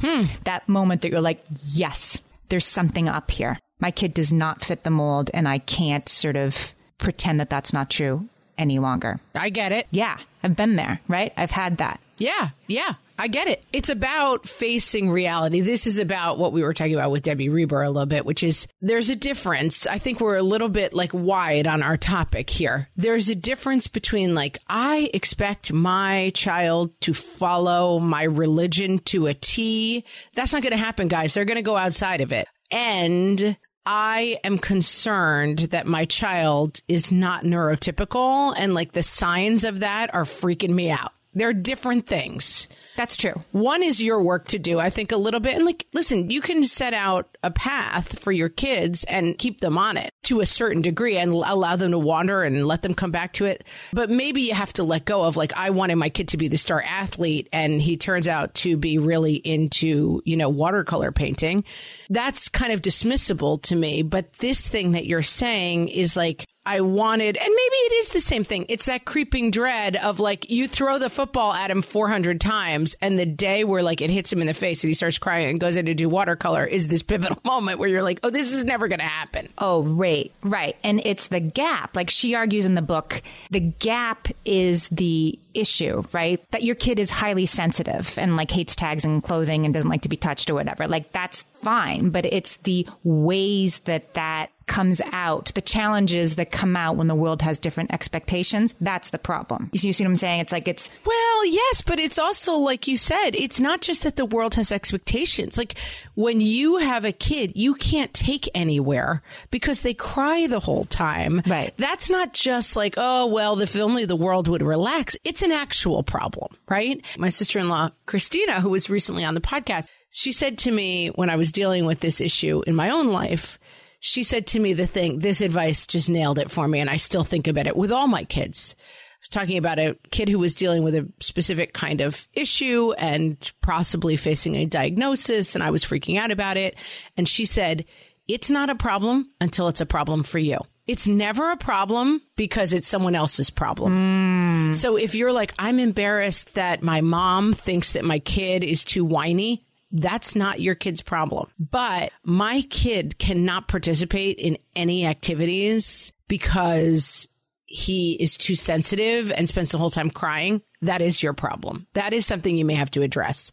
Hmm. 0.00 0.24
That 0.44 0.68
moment 0.68 1.02
that 1.02 1.10
you're 1.10 1.20
like, 1.20 1.44
yes, 1.72 2.20
there's 2.48 2.66
something 2.66 3.08
up 3.08 3.30
here. 3.30 3.58
My 3.80 3.90
kid 3.90 4.14
does 4.14 4.32
not 4.32 4.64
fit 4.64 4.82
the 4.82 4.90
mold, 4.90 5.30
and 5.34 5.46
I 5.46 5.58
can't 5.58 6.08
sort 6.08 6.36
of 6.36 6.74
pretend 6.98 7.40
that 7.40 7.50
that's 7.50 7.72
not 7.72 7.90
true 7.90 8.28
any 8.58 8.78
longer. 8.78 9.20
I 9.34 9.50
get 9.50 9.72
it. 9.72 9.86
Yeah, 9.90 10.18
I've 10.42 10.56
been 10.56 10.76
there, 10.76 11.00
right? 11.08 11.32
I've 11.36 11.50
had 11.50 11.78
that. 11.78 12.00
Yeah, 12.18 12.50
yeah. 12.66 12.94
I 13.16 13.28
get 13.28 13.46
it. 13.46 13.62
It's 13.72 13.90
about 13.90 14.48
facing 14.48 15.08
reality. 15.08 15.60
This 15.60 15.86
is 15.86 15.98
about 15.98 16.36
what 16.36 16.52
we 16.52 16.64
were 16.64 16.74
talking 16.74 16.94
about 16.94 17.12
with 17.12 17.22
Debbie 17.22 17.48
Reber 17.48 17.82
a 17.82 17.90
little 17.90 18.06
bit, 18.06 18.26
which 18.26 18.42
is 18.42 18.66
there's 18.80 19.08
a 19.08 19.14
difference. 19.14 19.86
I 19.86 19.98
think 19.98 20.20
we're 20.20 20.36
a 20.36 20.42
little 20.42 20.68
bit 20.68 20.92
like 20.92 21.12
wide 21.14 21.68
on 21.68 21.82
our 21.82 21.96
topic 21.96 22.50
here. 22.50 22.88
There's 22.96 23.28
a 23.28 23.36
difference 23.36 23.86
between 23.86 24.34
like, 24.34 24.58
I 24.68 25.10
expect 25.14 25.72
my 25.72 26.32
child 26.34 27.00
to 27.02 27.14
follow 27.14 28.00
my 28.00 28.24
religion 28.24 28.98
to 29.00 29.28
a 29.28 29.34
T. 29.34 30.04
That's 30.34 30.52
not 30.52 30.62
going 30.62 30.72
to 30.72 30.76
happen, 30.76 31.06
guys. 31.06 31.34
They're 31.34 31.44
going 31.44 31.54
to 31.54 31.62
go 31.62 31.76
outside 31.76 32.20
of 32.20 32.32
it. 32.32 32.48
And 32.72 33.56
I 33.86 34.38
am 34.44 34.58
concerned 34.58 35.58
that 35.70 35.86
my 35.86 36.06
child 36.06 36.80
is 36.88 37.12
not 37.12 37.44
neurotypical 37.44 38.54
and 38.56 38.72
like 38.72 38.92
the 38.92 39.02
signs 39.02 39.64
of 39.64 39.80
that 39.80 40.14
are 40.14 40.24
freaking 40.24 40.70
me 40.70 40.90
out. 40.90 41.12
They're 41.34 41.52
different 41.52 42.06
things. 42.06 42.68
That's 42.96 43.16
true. 43.16 43.34
One 43.50 43.82
is 43.82 44.00
your 44.00 44.22
work 44.22 44.46
to 44.48 44.58
do, 44.58 44.78
I 44.78 44.90
think, 44.90 45.10
a 45.10 45.16
little 45.16 45.40
bit. 45.40 45.56
And 45.56 45.64
like, 45.64 45.86
listen, 45.92 46.30
you 46.30 46.40
can 46.40 46.62
set 46.62 46.94
out 46.94 47.36
a 47.42 47.50
path 47.50 48.20
for 48.20 48.30
your 48.30 48.48
kids 48.48 49.04
and 49.04 49.36
keep 49.36 49.60
them 49.60 49.76
on 49.76 49.96
it 49.96 50.12
to 50.24 50.40
a 50.40 50.46
certain 50.46 50.80
degree 50.80 51.16
and 51.16 51.32
allow 51.32 51.76
them 51.76 51.90
to 51.90 51.98
wander 51.98 52.42
and 52.44 52.66
let 52.66 52.82
them 52.82 52.94
come 52.94 53.10
back 53.10 53.32
to 53.34 53.46
it. 53.46 53.64
But 53.92 54.10
maybe 54.10 54.42
you 54.42 54.54
have 54.54 54.72
to 54.74 54.84
let 54.84 55.04
go 55.04 55.24
of 55.24 55.36
like, 55.36 55.52
I 55.56 55.70
wanted 55.70 55.96
my 55.96 56.08
kid 56.08 56.28
to 56.28 56.36
be 56.36 56.48
the 56.48 56.56
star 56.56 56.82
athlete 56.82 57.48
and 57.52 57.82
he 57.82 57.96
turns 57.96 58.28
out 58.28 58.54
to 58.54 58.76
be 58.76 58.98
really 58.98 59.34
into, 59.34 60.22
you 60.24 60.36
know, 60.36 60.48
watercolor 60.48 61.10
painting. 61.10 61.64
That's 62.10 62.48
kind 62.48 62.72
of 62.72 62.80
dismissible 62.80 63.60
to 63.62 63.76
me. 63.76 64.02
But 64.02 64.34
this 64.34 64.68
thing 64.68 64.92
that 64.92 65.06
you're 65.06 65.22
saying 65.22 65.88
is 65.88 66.16
like, 66.16 66.46
I 66.66 66.80
wanted, 66.80 67.36
and 67.36 67.48
maybe 67.48 67.76
it 67.76 67.92
is 67.94 68.10
the 68.10 68.20
same 68.20 68.44
thing. 68.44 68.66
It's 68.68 68.86
that 68.86 69.04
creeping 69.04 69.50
dread 69.50 69.96
of 69.96 70.18
like 70.18 70.50
you 70.50 70.66
throw 70.66 70.98
the 70.98 71.10
football 71.10 71.52
at 71.52 71.70
him 71.70 71.82
400 71.82 72.40
times, 72.40 72.96
and 73.00 73.18
the 73.18 73.26
day 73.26 73.64
where 73.64 73.82
like 73.82 74.00
it 74.00 74.10
hits 74.10 74.32
him 74.32 74.40
in 74.40 74.46
the 74.46 74.54
face 74.54 74.82
and 74.82 74.88
he 74.88 74.94
starts 74.94 75.18
crying 75.18 75.50
and 75.50 75.60
goes 75.60 75.76
in 75.76 75.86
to 75.86 75.94
do 75.94 76.08
watercolor 76.08 76.64
is 76.64 76.88
this 76.88 77.02
pivotal 77.02 77.38
moment 77.44 77.78
where 77.78 77.88
you're 77.88 78.02
like, 78.02 78.20
oh, 78.22 78.30
this 78.30 78.52
is 78.52 78.64
never 78.64 78.88
going 78.88 78.98
to 78.98 79.04
happen. 79.04 79.48
Oh, 79.58 79.82
right, 79.82 80.32
right. 80.42 80.76
And 80.82 81.02
it's 81.04 81.26
the 81.26 81.40
gap. 81.40 81.94
Like 81.94 82.10
she 82.10 82.34
argues 82.34 82.64
in 82.64 82.74
the 82.74 82.82
book, 82.82 83.20
the 83.50 83.60
gap 83.60 84.28
is 84.44 84.88
the 84.88 85.38
issue, 85.54 86.02
right? 86.12 86.42
That 86.50 86.62
your 86.62 86.74
kid 86.74 86.98
is 86.98 87.10
highly 87.10 87.46
sensitive 87.46 88.18
and 88.18 88.36
like 88.36 88.50
hates 88.50 88.74
tags 88.74 89.04
and 89.04 89.22
clothing 89.22 89.64
and 89.64 89.72
doesn't 89.72 89.88
like 89.88 90.02
to 90.02 90.08
be 90.08 90.16
touched 90.16 90.50
or 90.50 90.54
whatever. 90.54 90.88
Like 90.88 91.12
that's 91.12 91.42
fine, 91.54 92.10
but 92.10 92.24
it's 92.26 92.56
the 92.58 92.86
ways 93.04 93.78
that 93.80 94.14
that 94.14 94.50
comes 94.66 95.00
out, 95.12 95.52
the 95.54 95.60
challenges 95.60 96.36
that 96.36 96.50
come 96.50 96.76
out 96.76 96.96
when 96.96 97.08
the 97.08 97.14
world 97.14 97.42
has 97.42 97.58
different 97.58 97.92
expectations, 97.92 98.74
that's 98.80 99.10
the 99.10 99.18
problem. 99.18 99.70
You 99.72 99.78
see, 99.78 99.88
what 99.88 100.10
I'm 100.10 100.16
saying? 100.16 100.40
It's 100.40 100.52
like 100.52 100.68
it's 100.68 100.90
Well, 101.04 101.46
yes, 101.46 101.82
but 101.82 101.98
it's 101.98 102.18
also 102.18 102.56
like 102.56 102.88
you 102.88 102.96
said, 102.96 103.30
it's 103.34 103.60
not 103.60 103.80
just 103.80 104.02
that 104.02 104.16
the 104.16 104.24
world 104.24 104.54
has 104.54 104.72
expectations. 104.72 105.58
Like 105.58 105.78
when 106.14 106.40
you 106.40 106.78
have 106.78 107.04
a 107.04 107.12
kid, 107.12 107.52
you 107.56 107.74
can't 107.74 108.12
take 108.14 108.48
anywhere 108.54 109.22
because 109.50 109.82
they 109.82 109.94
cry 109.94 110.46
the 110.46 110.60
whole 110.60 110.84
time. 110.84 111.42
Right. 111.46 111.74
That's 111.76 112.10
not 112.10 112.32
just 112.32 112.76
like, 112.76 112.94
oh, 112.96 113.26
well, 113.26 113.60
if 113.60 113.76
only 113.76 114.04
the 114.04 114.16
world 114.16 114.48
would 114.48 114.62
relax. 114.62 115.16
It's 115.24 115.42
an 115.42 115.52
actual 115.52 116.02
problem, 116.02 116.56
right? 116.68 117.04
My 117.18 117.28
sister-in-law, 117.28 117.90
Christina, 118.06 118.60
who 118.60 118.70
was 118.70 118.90
recently 118.90 119.24
on 119.24 119.34
the 119.34 119.40
podcast, 119.40 119.88
she 120.10 120.32
said 120.32 120.58
to 120.58 120.70
me 120.70 121.08
when 121.08 121.28
I 121.28 121.36
was 121.36 121.50
dealing 121.50 121.86
with 121.86 122.00
this 122.00 122.20
issue 122.20 122.62
in 122.66 122.74
my 122.74 122.90
own 122.90 123.08
life, 123.08 123.58
she 124.04 124.22
said 124.22 124.46
to 124.48 124.60
me 124.60 124.74
the 124.74 124.86
thing, 124.86 125.20
this 125.20 125.40
advice 125.40 125.86
just 125.86 126.10
nailed 126.10 126.38
it 126.38 126.50
for 126.50 126.68
me. 126.68 126.78
And 126.78 126.90
I 126.90 126.98
still 126.98 127.24
think 127.24 127.48
about 127.48 127.66
it 127.66 127.74
with 127.74 127.90
all 127.90 128.06
my 128.06 128.24
kids. 128.24 128.76
I 128.78 129.16
was 129.22 129.28
talking 129.30 129.56
about 129.56 129.78
a 129.78 129.96
kid 130.10 130.28
who 130.28 130.38
was 130.38 130.54
dealing 130.54 130.84
with 130.84 130.94
a 130.94 131.10
specific 131.20 131.72
kind 131.72 132.02
of 132.02 132.28
issue 132.34 132.92
and 132.98 133.50
possibly 133.62 134.18
facing 134.18 134.56
a 134.56 134.66
diagnosis. 134.66 135.54
And 135.54 135.64
I 135.64 135.70
was 135.70 135.86
freaking 135.86 136.18
out 136.18 136.30
about 136.30 136.58
it. 136.58 136.76
And 137.16 137.26
she 137.26 137.46
said, 137.46 137.86
it's 138.28 138.50
not 138.50 138.68
a 138.68 138.74
problem 138.74 139.30
until 139.40 139.68
it's 139.68 139.80
a 139.80 139.86
problem 139.86 140.22
for 140.22 140.38
you. 140.38 140.58
It's 140.86 141.08
never 141.08 141.50
a 141.50 141.56
problem 141.56 142.20
because 142.36 142.74
it's 142.74 142.86
someone 142.86 143.14
else's 143.14 143.48
problem. 143.48 143.92
Hmm. 143.94 144.72
So 144.74 144.96
if 144.96 145.14
you're 145.14 145.32
like, 145.32 145.54
I'm 145.58 145.78
embarrassed 145.78 146.56
that 146.56 146.82
my 146.82 147.00
mom 147.00 147.54
thinks 147.54 147.92
that 147.92 148.04
my 148.04 148.18
kid 148.18 148.62
is 148.62 148.84
too 148.84 149.06
whiny, 149.06 149.64
that's 149.94 150.34
not 150.34 150.60
your 150.60 150.74
kid's 150.74 151.02
problem. 151.02 151.48
But 151.58 152.12
my 152.24 152.62
kid 152.68 153.18
cannot 153.18 153.68
participate 153.68 154.38
in 154.38 154.58
any 154.74 155.06
activities 155.06 156.12
because 156.28 157.28
he 157.66 158.12
is 158.14 158.36
too 158.36 158.56
sensitive 158.56 159.32
and 159.32 159.48
spends 159.48 159.70
the 159.70 159.78
whole 159.78 159.90
time 159.90 160.10
crying. 160.10 160.62
That 160.82 161.00
is 161.00 161.22
your 161.22 161.32
problem. 161.32 161.86
That 161.94 162.12
is 162.12 162.26
something 162.26 162.56
you 162.56 162.64
may 162.64 162.74
have 162.74 162.90
to 162.92 163.02
address. 163.02 163.50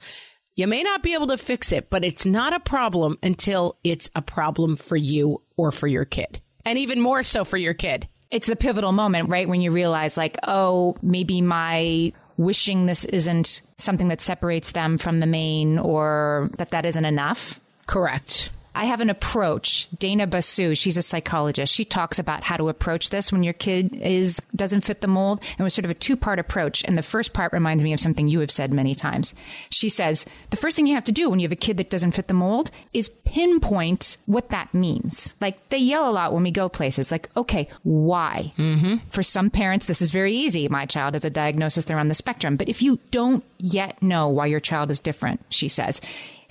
You 0.55 0.67
may 0.67 0.83
not 0.83 1.01
be 1.01 1.13
able 1.13 1.27
to 1.27 1.37
fix 1.37 1.71
it, 1.71 1.89
but 1.89 2.03
it's 2.03 2.25
not 2.25 2.53
a 2.53 2.59
problem 2.59 3.17
until 3.23 3.77
it's 3.83 4.09
a 4.15 4.21
problem 4.21 4.75
for 4.75 4.97
you 4.97 5.41
or 5.55 5.71
for 5.71 5.87
your 5.87 6.05
kid. 6.05 6.41
And 6.65 6.77
even 6.77 6.99
more 6.99 7.23
so 7.23 7.45
for 7.45 7.57
your 7.57 7.73
kid. 7.73 8.07
it's 8.31 8.47
the 8.47 8.55
pivotal 8.55 8.93
moment, 8.93 9.29
right? 9.29 9.47
When 9.47 9.61
you 9.61 9.71
realize, 9.71 10.15
like, 10.17 10.37
oh, 10.43 10.95
maybe 11.01 11.41
my 11.41 12.13
wishing 12.37 12.85
this 12.85 13.05
isn't 13.05 13.61
something 13.77 14.07
that 14.09 14.21
separates 14.21 14.71
them 14.71 14.97
from 14.97 15.19
the 15.19 15.25
main 15.25 15.77
or 15.77 16.49
that 16.57 16.69
that 16.69 16.85
isn't 16.85 17.05
enough. 17.05 17.59
Correct. 17.87 18.51
I 18.73 18.85
have 18.85 19.01
an 19.01 19.09
approach. 19.09 19.89
Dana 19.99 20.27
Basu, 20.27 20.75
she's 20.75 20.97
a 20.97 21.01
psychologist. 21.01 21.73
She 21.73 21.83
talks 21.83 22.19
about 22.19 22.43
how 22.43 22.57
to 22.57 22.69
approach 22.69 23.09
this 23.09 23.31
when 23.31 23.43
your 23.43 23.53
kid 23.53 23.93
is 23.93 24.41
doesn't 24.55 24.81
fit 24.81 25.01
the 25.01 25.07
mold. 25.07 25.39
And 25.51 25.59
it 25.59 25.63
was 25.63 25.73
sort 25.73 25.85
of 25.85 25.91
a 25.91 25.95
two-part 25.95 26.39
approach. 26.39 26.83
And 26.83 26.97
the 26.97 27.03
first 27.03 27.33
part 27.33 27.51
reminds 27.53 27.83
me 27.83 27.93
of 27.93 27.99
something 27.99 28.27
you 28.27 28.39
have 28.39 28.51
said 28.51 28.71
many 28.71 28.95
times. 28.95 29.35
She 29.69 29.89
says, 29.89 30.25
the 30.51 30.57
first 30.57 30.75
thing 30.75 30.87
you 30.87 30.95
have 30.95 31.03
to 31.05 31.11
do 31.11 31.29
when 31.29 31.39
you 31.39 31.45
have 31.45 31.51
a 31.51 31.55
kid 31.57 31.77
that 31.77 31.89
doesn't 31.89 32.11
fit 32.11 32.27
the 32.27 32.33
mold 32.33 32.71
is 32.93 33.09
pinpoint 33.25 34.17
what 34.25 34.49
that 34.49 34.73
means. 34.73 35.33
Like 35.41 35.69
they 35.69 35.77
yell 35.77 36.09
a 36.09 36.11
lot 36.11 36.33
when 36.33 36.43
we 36.43 36.51
go 36.51 36.69
places. 36.69 37.11
Like, 37.11 37.29
okay, 37.35 37.67
why? 37.83 38.53
Mm-hmm. 38.57 39.07
For 39.09 39.23
some 39.23 39.49
parents, 39.49 39.85
this 39.85 40.01
is 40.01 40.11
very 40.11 40.33
easy. 40.33 40.67
My 40.69 40.85
child 40.85 41.13
has 41.15 41.25
a 41.25 41.29
diagnosis, 41.29 41.85
they're 41.85 41.99
on 41.99 42.07
the 42.07 42.13
spectrum. 42.13 42.55
But 42.55 42.69
if 42.69 42.81
you 42.81 42.99
don't 43.11 43.43
yet 43.57 44.01
know 44.01 44.29
why 44.29 44.45
your 44.45 44.59
child 44.59 44.91
is 44.91 44.99
different, 44.99 45.41
she 45.49 45.67
says, 45.67 46.01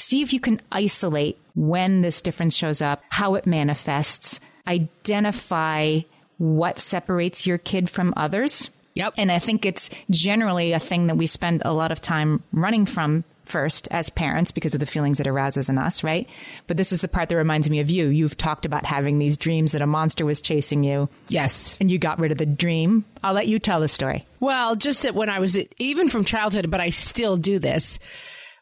see 0.00 0.22
if 0.22 0.32
you 0.32 0.40
can 0.40 0.60
isolate 0.72 1.38
when 1.54 2.02
this 2.02 2.20
difference 2.20 2.56
shows 2.56 2.80
up, 2.82 3.02
how 3.10 3.34
it 3.34 3.46
manifests, 3.46 4.40
identify 4.66 6.00
what 6.38 6.78
separates 6.78 7.46
your 7.46 7.58
kid 7.58 7.90
from 7.90 8.14
others. 8.16 8.70
Yep. 8.94 9.14
And 9.18 9.30
I 9.30 9.38
think 9.38 9.64
it's 9.64 9.90
generally 10.10 10.72
a 10.72 10.80
thing 10.80 11.06
that 11.08 11.16
we 11.16 11.26
spend 11.26 11.62
a 11.64 11.72
lot 11.72 11.92
of 11.92 12.00
time 12.00 12.42
running 12.52 12.86
from 12.86 13.24
first 13.44 13.88
as 13.90 14.10
parents 14.10 14.52
because 14.52 14.74
of 14.74 14.80
the 14.80 14.86
feelings 14.86 15.18
it 15.18 15.26
arouses 15.26 15.68
in 15.68 15.76
us, 15.76 16.04
right? 16.04 16.28
But 16.68 16.76
this 16.76 16.92
is 16.92 17.00
the 17.00 17.08
part 17.08 17.28
that 17.28 17.36
reminds 17.36 17.68
me 17.68 17.80
of 17.80 17.90
you. 17.90 18.06
You've 18.08 18.36
talked 18.36 18.64
about 18.64 18.86
having 18.86 19.18
these 19.18 19.36
dreams 19.36 19.72
that 19.72 19.82
a 19.82 19.86
monster 19.86 20.24
was 20.24 20.40
chasing 20.40 20.84
you 20.84 21.08
Yes. 21.28 21.76
and 21.80 21.90
you 21.90 21.98
got 21.98 22.20
rid 22.20 22.30
of 22.32 22.38
the 22.38 22.46
dream. 22.46 23.04
I'll 23.24 23.34
let 23.34 23.48
you 23.48 23.58
tell 23.58 23.80
the 23.80 23.88
story. 23.88 24.24
Well, 24.38 24.76
just 24.76 25.02
that 25.02 25.14
when 25.16 25.28
I 25.28 25.40
was, 25.40 25.58
even 25.78 26.08
from 26.08 26.24
childhood, 26.24 26.70
but 26.70 26.80
I 26.80 26.90
still 26.90 27.36
do 27.36 27.58
this. 27.58 27.98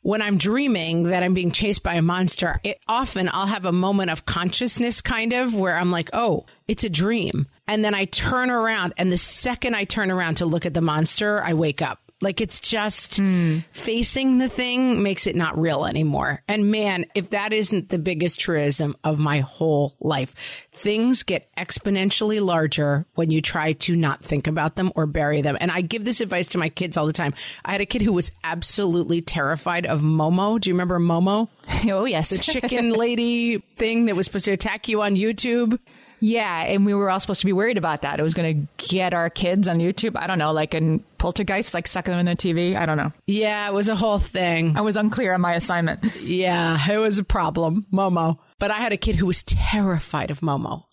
When 0.02 0.22
I'm 0.22 0.38
dreaming 0.38 1.04
that 1.04 1.22
I'm 1.22 1.34
being 1.34 1.50
chased 1.50 1.82
by 1.82 1.94
a 1.94 2.02
monster, 2.02 2.61
it 2.62 2.80
often 2.87 3.28
I'll 3.32 3.46
have 3.46 3.64
a 3.64 3.72
moment 3.72 4.11
of 4.11 4.26
consciousness 4.26 5.00
kind 5.00 5.32
of 5.32 5.54
where 5.54 5.76
I'm 5.76 5.90
like, 5.90 6.11
oh, 6.12 6.46
it's 6.68 6.84
a 6.84 6.88
dream. 6.88 7.46
And 7.66 7.84
then 7.84 7.94
I 7.94 8.04
turn 8.04 8.50
around 8.50 8.94
and 8.96 9.11
the 9.11 9.18
second 9.18 9.74
I 9.74 9.84
turn 9.84 10.11
around 10.11 10.37
to 10.37 10.46
look 10.46 10.66
at 10.66 10.74
the 10.74 10.80
monster, 10.80 11.42
I 11.42 11.54
wake 11.54 11.82
up. 11.82 12.07
Like 12.20 12.40
it's 12.40 12.59
just 12.59 13.18
hmm. 13.18 13.59
facing 13.70 14.38
the 14.38 14.48
thing 14.48 15.02
makes 15.02 15.26
it 15.28 15.37
not 15.37 15.59
real 15.59 15.85
anymore. 15.85 16.42
And 16.48 16.70
man, 16.70 17.07
if 17.14 17.31
that 17.31 17.52
isn't 17.52 17.90
the 17.90 17.98
biggest 17.98 18.40
truism 18.40 18.96
of 19.04 19.20
my 19.20 19.40
whole 19.40 19.94
life, 20.00 20.66
things 20.72 21.22
get 21.22 21.48
exponentially 21.57 22.44
larger 22.44 23.07
when 23.14 23.31
you 23.31 23.40
try 23.40 23.74
to 23.74 23.94
not 23.94 24.24
think 24.24 24.48
about 24.48 24.74
them 24.74 24.92
or 24.96 25.07
bury 25.07 25.42
them. 25.42 25.57
And 25.61 25.70
I 25.70 25.81
give 25.81 26.04
this 26.04 26.20
advice 26.20 26.48
to 26.48 26.59
my 26.59 26.68
kids 26.68 26.96
all 26.96 27.07
the 27.07 27.12
time. 27.12 27.35
I 27.64 27.72
had 27.72 27.81
a 27.81 27.87
kid 27.87 28.02
who 28.02 28.12
was 28.12 28.33
absolutely 28.42 29.22
terrified 29.22 29.87
of 29.87 30.00
Momo. 30.00 30.61
Do 30.61 30.70
you 30.70 30.74
remember 30.74 30.98
Momo? 30.98 31.48
oh, 31.90 32.04
yes. 32.04 32.31
The 32.31 32.38
chicken 32.38 32.90
lady 32.94 33.59
thing 33.76 34.07
that 34.07 34.16
was 34.16 34.26
supposed 34.26 34.46
to 34.46 34.52
attack 34.52 34.88
you 34.88 35.02
on 35.02 35.14
YouTube? 35.14 35.78
Yeah, 36.20 36.62
and 36.64 36.85
we 36.85 36.94
were 36.94 37.11
all 37.11 37.20
supposed 37.20 37.40
to 37.40 37.46
be 37.46 37.52
worried 37.52 37.78
about 37.78 38.02
that. 38.02 38.18
It 38.18 38.22
was 38.22 38.35
going 38.35 38.66
to 38.66 38.88
get 38.88 39.14
our 39.14 39.31
kids 39.31 39.68
on 39.68 39.78
YouTube. 39.78 40.16
I 40.16 40.26
don't 40.26 40.38
know, 40.38 40.52
like 40.52 40.74
in 40.74 41.04
poltergeist, 41.18 41.74
like 41.74 41.87
sucking 41.87 42.12
them 42.12 42.20
in 42.20 42.26
the 42.26 42.37
TV. 42.37 42.76
I 42.76 42.87
don't 42.87 42.96
know. 42.96 43.12
Yeah, 43.26 43.68
it 43.68 43.74
was 43.74 43.88
a 43.88 43.96
whole 43.96 44.18
thing. 44.18 44.76
I 44.76 44.81
was 44.81 44.96
unclear 44.96 45.35
on 45.35 45.40
my 45.40 45.54
assignment. 45.54 46.04
Yeah, 46.20 46.78
it 46.90 46.98
was 46.98 47.18
a 47.18 47.24
problem, 47.24 47.87
Momo. 47.92 48.38
But 48.59 48.70
I 48.70 48.76
had 48.76 48.92
a 48.92 48.96
kid 48.96 49.16
who 49.16 49.26
was 49.26 49.42
terrified 49.42 50.31
of 50.31 50.40
Momo. 50.40 50.85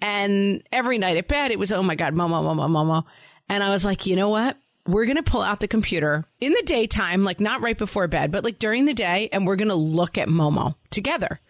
And 0.00 0.62
every 0.72 0.98
night 0.98 1.16
at 1.16 1.28
bed, 1.28 1.52
it 1.52 1.58
was, 1.58 1.72
oh 1.72 1.82
my 1.82 1.94
God, 1.94 2.14
Momo, 2.14 2.42
Momo, 2.42 2.68
Momo. 2.68 3.04
And 3.48 3.62
I 3.62 3.70
was 3.70 3.84
like, 3.84 4.06
you 4.06 4.16
know 4.16 4.28
what? 4.28 4.56
We're 4.84 5.04
going 5.04 5.16
to 5.16 5.22
pull 5.22 5.42
out 5.42 5.60
the 5.60 5.68
computer 5.68 6.24
in 6.40 6.52
the 6.52 6.62
daytime, 6.64 7.22
like 7.22 7.38
not 7.38 7.60
right 7.60 7.78
before 7.78 8.08
bed, 8.08 8.32
but 8.32 8.42
like 8.42 8.58
during 8.58 8.84
the 8.84 8.94
day, 8.94 9.28
and 9.30 9.46
we're 9.46 9.54
going 9.54 9.68
to 9.68 9.76
look 9.76 10.18
at 10.18 10.26
Momo 10.26 10.74
together 10.92 11.40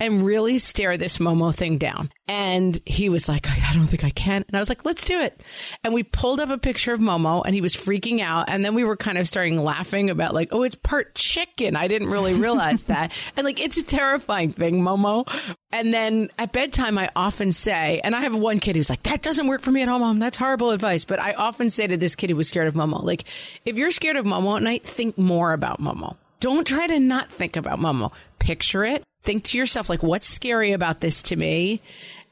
and 0.00 0.24
really 0.24 0.58
stare 0.58 0.96
this 0.96 1.18
Momo 1.18 1.54
thing 1.54 1.78
down. 1.78 2.10
And 2.26 2.80
he 2.84 3.08
was 3.08 3.28
like, 3.28 3.48
I, 3.48 3.72
don't 3.74 3.86
think 3.86 4.04
I 4.04 4.10
can. 4.10 4.44
And 4.46 4.56
I 4.56 4.60
was 4.60 4.68
like, 4.68 4.84
let's 4.84 5.04
do 5.04 5.18
it. 5.20 5.40
And 5.82 5.94
we 5.94 6.02
pulled 6.02 6.40
up 6.40 6.50
a 6.50 6.58
picture 6.58 6.92
of 6.92 7.00
Momo 7.00 7.42
and 7.44 7.54
he 7.54 7.60
was 7.60 7.74
freaking 7.74 8.20
out. 8.20 8.50
And 8.50 8.64
then 8.64 8.74
we 8.74 8.84
were 8.84 8.96
kind 8.96 9.16
of 9.16 9.26
starting 9.26 9.56
laughing 9.56 10.10
about 10.10 10.34
like, 10.34 10.48
oh, 10.52 10.62
it's 10.62 10.74
part 10.74 11.14
chicken. 11.14 11.74
I 11.74 11.88
didn't 11.88 12.10
really 12.10 12.34
realize 12.34 12.84
that. 12.84 13.12
And 13.36 13.44
like, 13.44 13.60
it's 13.60 13.78
a 13.78 13.82
terrifying 13.82 14.52
thing, 14.52 14.82
Momo. 14.82 15.26
And 15.72 15.92
then 15.92 16.30
at 16.38 16.52
bedtime, 16.52 16.98
I 16.98 17.10
often 17.16 17.52
say, 17.52 18.00
and 18.04 18.14
I 18.14 18.20
have 18.20 18.36
one 18.36 18.60
kid 18.60 18.76
who's 18.76 18.90
like, 18.90 19.02
that 19.04 19.22
doesn't 19.22 19.46
work 19.46 19.62
for 19.62 19.70
me 19.70 19.82
at 19.82 19.88
home, 19.88 20.02
mom. 20.02 20.18
That's 20.18 20.36
horrible 20.38 20.70
advice. 20.70 21.04
But 21.04 21.20
I 21.20 21.32
often 21.32 21.70
say 21.70 21.86
to 21.86 21.96
this 21.96 22.14
kid 22.14 22.30
who 22.30 22.36
was 22.36 22.48
scared 22.48 22.68
of 22.68 22.74
Momo, 22.74 23.02
like, 23.02 23.24
if 23.64 23.76
you're 23.76 23.90
scared 23.90 24.16
of 24.16 24.24
Momo 24.24 24.56
at 24.56 24.62
night, 24.62 24.86
think 24.86 25.18
more 25.18 25.52
about 25.52 25.80
Momo. 25.80 26.16
Don't 26.40 26.66
try 26.66 26.86
to 26.86 27.00
not 27.00 27.30
think 27.30 27.56
about 27.56 27.78
Momo. 27.78 28.12
Picture 28.38 28.84
it. 28.84 29.02
Think 29.22 29.44
to 29.44 29.58
yourself, 29.58 29.88
like, 29.88 30.02
what's 30.02 30.26
scary 30.26 30.72
about 30.72 31.00
this 31.00 31.22
to 31.24 31.36
me? 31.36 31.80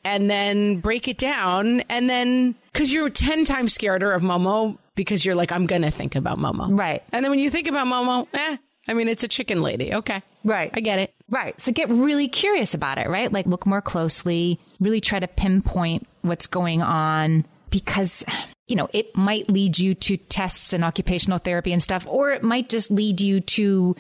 And 0.05 0.31
then 0.31 0.79
break 0.81 1.09
it 1.09 1.19
down. 1.19 1.81
And 1.89 2.09
then, 2.09 2.55
cause 2.73 2.93
you're 2.93 3.11
10 3.11 3.45
times 3.45 3.77
scareder 3.77 4.15
of 4.15 4.23
Momo 4.23 4.79
because 4.95 5.25
you're 5.25 5.35
like, 5.35 5.51
I'm 5.51 5.67
going 5.67 5.83
to 5.83 5.91
think 5.91 6.15
about 6.15 6.39
Momo. 6.39 6.79
Right. 6.79 7.03
And 7.13 7.25
then 7.25 7.31
when 7.31 7.41
you 7.41 7.51
think 7.51 7.67
about 7.67 7.87
Momo, 7.87 8.29
eh, 8.33 8.57
I 8.89 8.95
mean, 8.95 9.09
it's 9.09 9.25
a 9.25 9.29
chicken 9.29 9.63
lady. 9.63 9.93
Okay. 9.93 10.23
Right. 10.45 10.71
I 10.75 10.81
get 10.81 11.01
it. 11.01 11.13
Right. 11.29 11.61
So 11.61 11.73
get 11.73 11.89
really 11.89 12.29
curious 12.29 12.73
about 12.73 12.99
it, 12.99 13.09
right? 13.09 13.33
Like 13.33 13.47
look 13.47 13.67
more 13.67 13.83
closely, 13.83 14.61
really 14.79 15.01
try 15.01 15.19
to 15.19 15.27
pinpoint 15.27 16.07
what's 16.23 16.47
going 16.47 16.83
on 16.83 17.45
because, 17.71 18.25
you 18.67 18.77
know, 18.77 18.89
it 18.93 19.17
might 19.17 19.49
lead 19.49 19.79
you 19.79 19.95
to 19.95 20.17
tests 20.17 20.73
and 20.73 20.85
occupational 20.85 21.39
therapy 21.39 21.73
and 21.73 21.83
stuff, 21.83 22.07
or 22.09 22.31
it 22.33 22.43
might 22.43 22.69
just 22.69 22.91
lead 22.91 23.21
you 23.21 23.41
to 23.41 23.95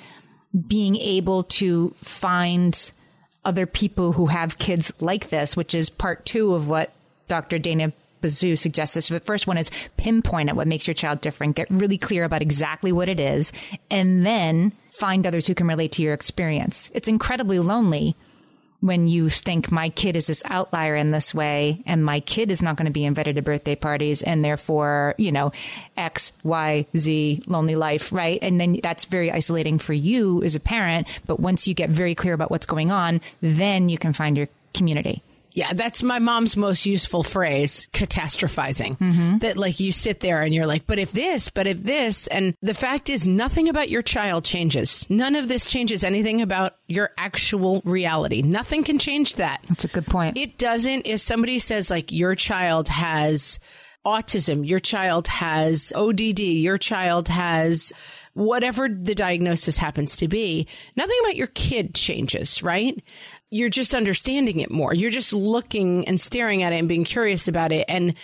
being 0.66 0.96
able 0.96 1.44
to 1.44 1.90
find 1.98 2.90
other 3.44 3.66
people 3.66 4.12
who 4.12 4.26
have 4.26 4.58
kids 4.58 4.92
like 5.00 5.28
this, 5.28 5.56
which 5.56 5.74
is 5.74 5.88
part 5.88 6.24
two 6.26 6.54
of 6.54 6.68
what 6.68 6.92
Dr. 7.28 7.58
Dana 7.58 7.92
Bazoo 8.20 8.56
suggests. 8.56 9.06
So 9.06 9.14
the 9.14 9.20
first 9.20 9.46
one 9.46 9.58
is 9.58 9.70
pinpoint 9.96 10.48
at 10.48 10.56
what 10.56 10.66
makes 10.66 10.86
your 10.86 10.94
child 10.94 11.20
different, 11.20 11.54
get 11.54 11.70
really 11.70 11.98
clear 11.98 12.24
about 12.24 12.42
exactly 12.42 12.90
what 12.90 13.08
it 13.08 13.20
is, 13.20 13.52
and 13.88 14.26
then 14.26 14.72
find 14.90 15.26
others 15.26 15.46
who 15.46 15.54
can 15.54 15.68
relate 15.68 15.92
to 15.92 16.02
your 16.02 16.14
experience. 16.14 16.90
It's 16.94 17.08
incredibly 17.08 17.60
lonely 17.60 18.16
when 18.80 19.08
you 19.08 19.28
think 19.28 19.72
my 19.72 19.88
kid 19.88 20.16
is 20.16 20.26
this 20.26 20.42
outlier 20.46 20.94
in 20.96 21.10
this 21.10 21.34
way 21.34 21.82
and 21.86 22.04
my 22.04 22.20
kid 22.20 22.50
is 22.50 22.62
not 22.62 22.76
going 22.76 22.86
to 22.86 22.92
be 22.92 23.04
invited 23.04 23.36
to 23.36 23.42
birthday 23.42 23.74
parties 23.74 24.22
and 24.22 24.44
therefore, 24.44 25.14
you 25.18 25.32
know, 25.32 25.52
X, 25.96 26.32
Y, 26.44 26.86
Z, 26.96 27.42
lonely 27.46 27.76
life, 27.76 28.12
right? 28.12 28.38
And 28.42 28.60
then 28.60 28.80
that's 28.82 29.06
very 29.06 29.32
isolating 29.32 29.78
for 29.78 29.92
you 29.92 30.42
as 30.42 30.54
a 30.54 30.60
parent. 30.60 31.06
But 31.26 31.40
once 31.40 31.66
you 31.66 31.74
get 31.74 31.90
very 31.90 32.14
clear 32.14 32.34
about 32.34 32.50
what's 32.50 32.66
going 32.66 32.90
on, 32.90 33.20
then 33.40 33.88
you 33.88 33.98
can 33.98 34.12
find 34.12 34.36
your 34.36 34.48
community. 34.74 35.22
Yeah, 35.56 35.72
that's 35.72 36.02
my 36.02 36.18
mom's 36.18 36.54
most 36.54 36.84
useful 36.84 37.22
phrase, 37.22 37.88
catastrophizing. 37.94 38.98
Mm-hmm. 38.98 39.38
That 39.38 39.56
like 39.56 39.80
you 39.80 39.90
sit 39.90 40.20
there 40.20 40.42
and 40.42 40.52
you're 40.52 40.66
like, 40.66 40.86
but 40.86 40.98
if 40.98 41.12
this, 41.12 41.48
but 41.48 41.66
if 41.66 41.82
this. 41.82 42.26
And 42.26 42.54
the 42.60 42.74
fact 42.74 43.08
is, 43.08 43.26
nothing 43.26 43.70
about 43.70 43.88
your 43.88 44.02
child 44.02 44.44
changes. 44.44 45.08
None 45.08 45.34
of 45.34 45.48
this 45.48 45.64
changes 45.64 46.04
anything 46.04 46.42
about 46.42 46.76
your 46.88 47.10
actual 47.16 47.80
reality. 47.86 48.42
Nothing 48.42 48.84
can 48.84 48.98
change 48.98 49.36
that. 49.36 49.64
That's 49.66 49.84
a 49.84 49.88
good 49.88 50.06
point. 50.06 50.36
It 50.36 50.58
doesn't, 50.58 51.06
if 51.06 51.20
somebody 51.20 51.58
says 51.58 51.90
like 51.90 52.12
your 52.12 52.34
child 52.34 52.88
has 52.88 53.58
autism, 54.04 54.68
your 54.68 54.78
child 54.78 55.26
has 55.26 55.90
ODD, 55.96 56.40
your 56.40 56.76
child 56.76 57.28
has 57.28 57.94
whatever 58.36 58.88
the 58.88 59.14
diagnosis 59.14 59.78
happens 59.78 60.16
to 60.18 60.28
be, 60.28 60.68
nothing 60.94 61.16
about 61.22 61.36
your 61.36 61.46
kid 61.46 61.94
changes, 61.94 62.62
right? 62.62 63.02
You're 63.50 63.68
just 63.68 63.94
understanding 63.94 64.60
it 64.60 64.70
more. 64.70 64.92
You're 64.94 65.10
just 65.10 65.32
looking 65.32 66.06
and 66.08 66.20
staring 66.20 66.62
at 66.62 66.72
it 66.72 66.76
and 66.76 66.88
being 66.88 67.04
curious 67.04 67.48
about 67.48 67.72
it. 67.72 67.84
And 67.88 68.14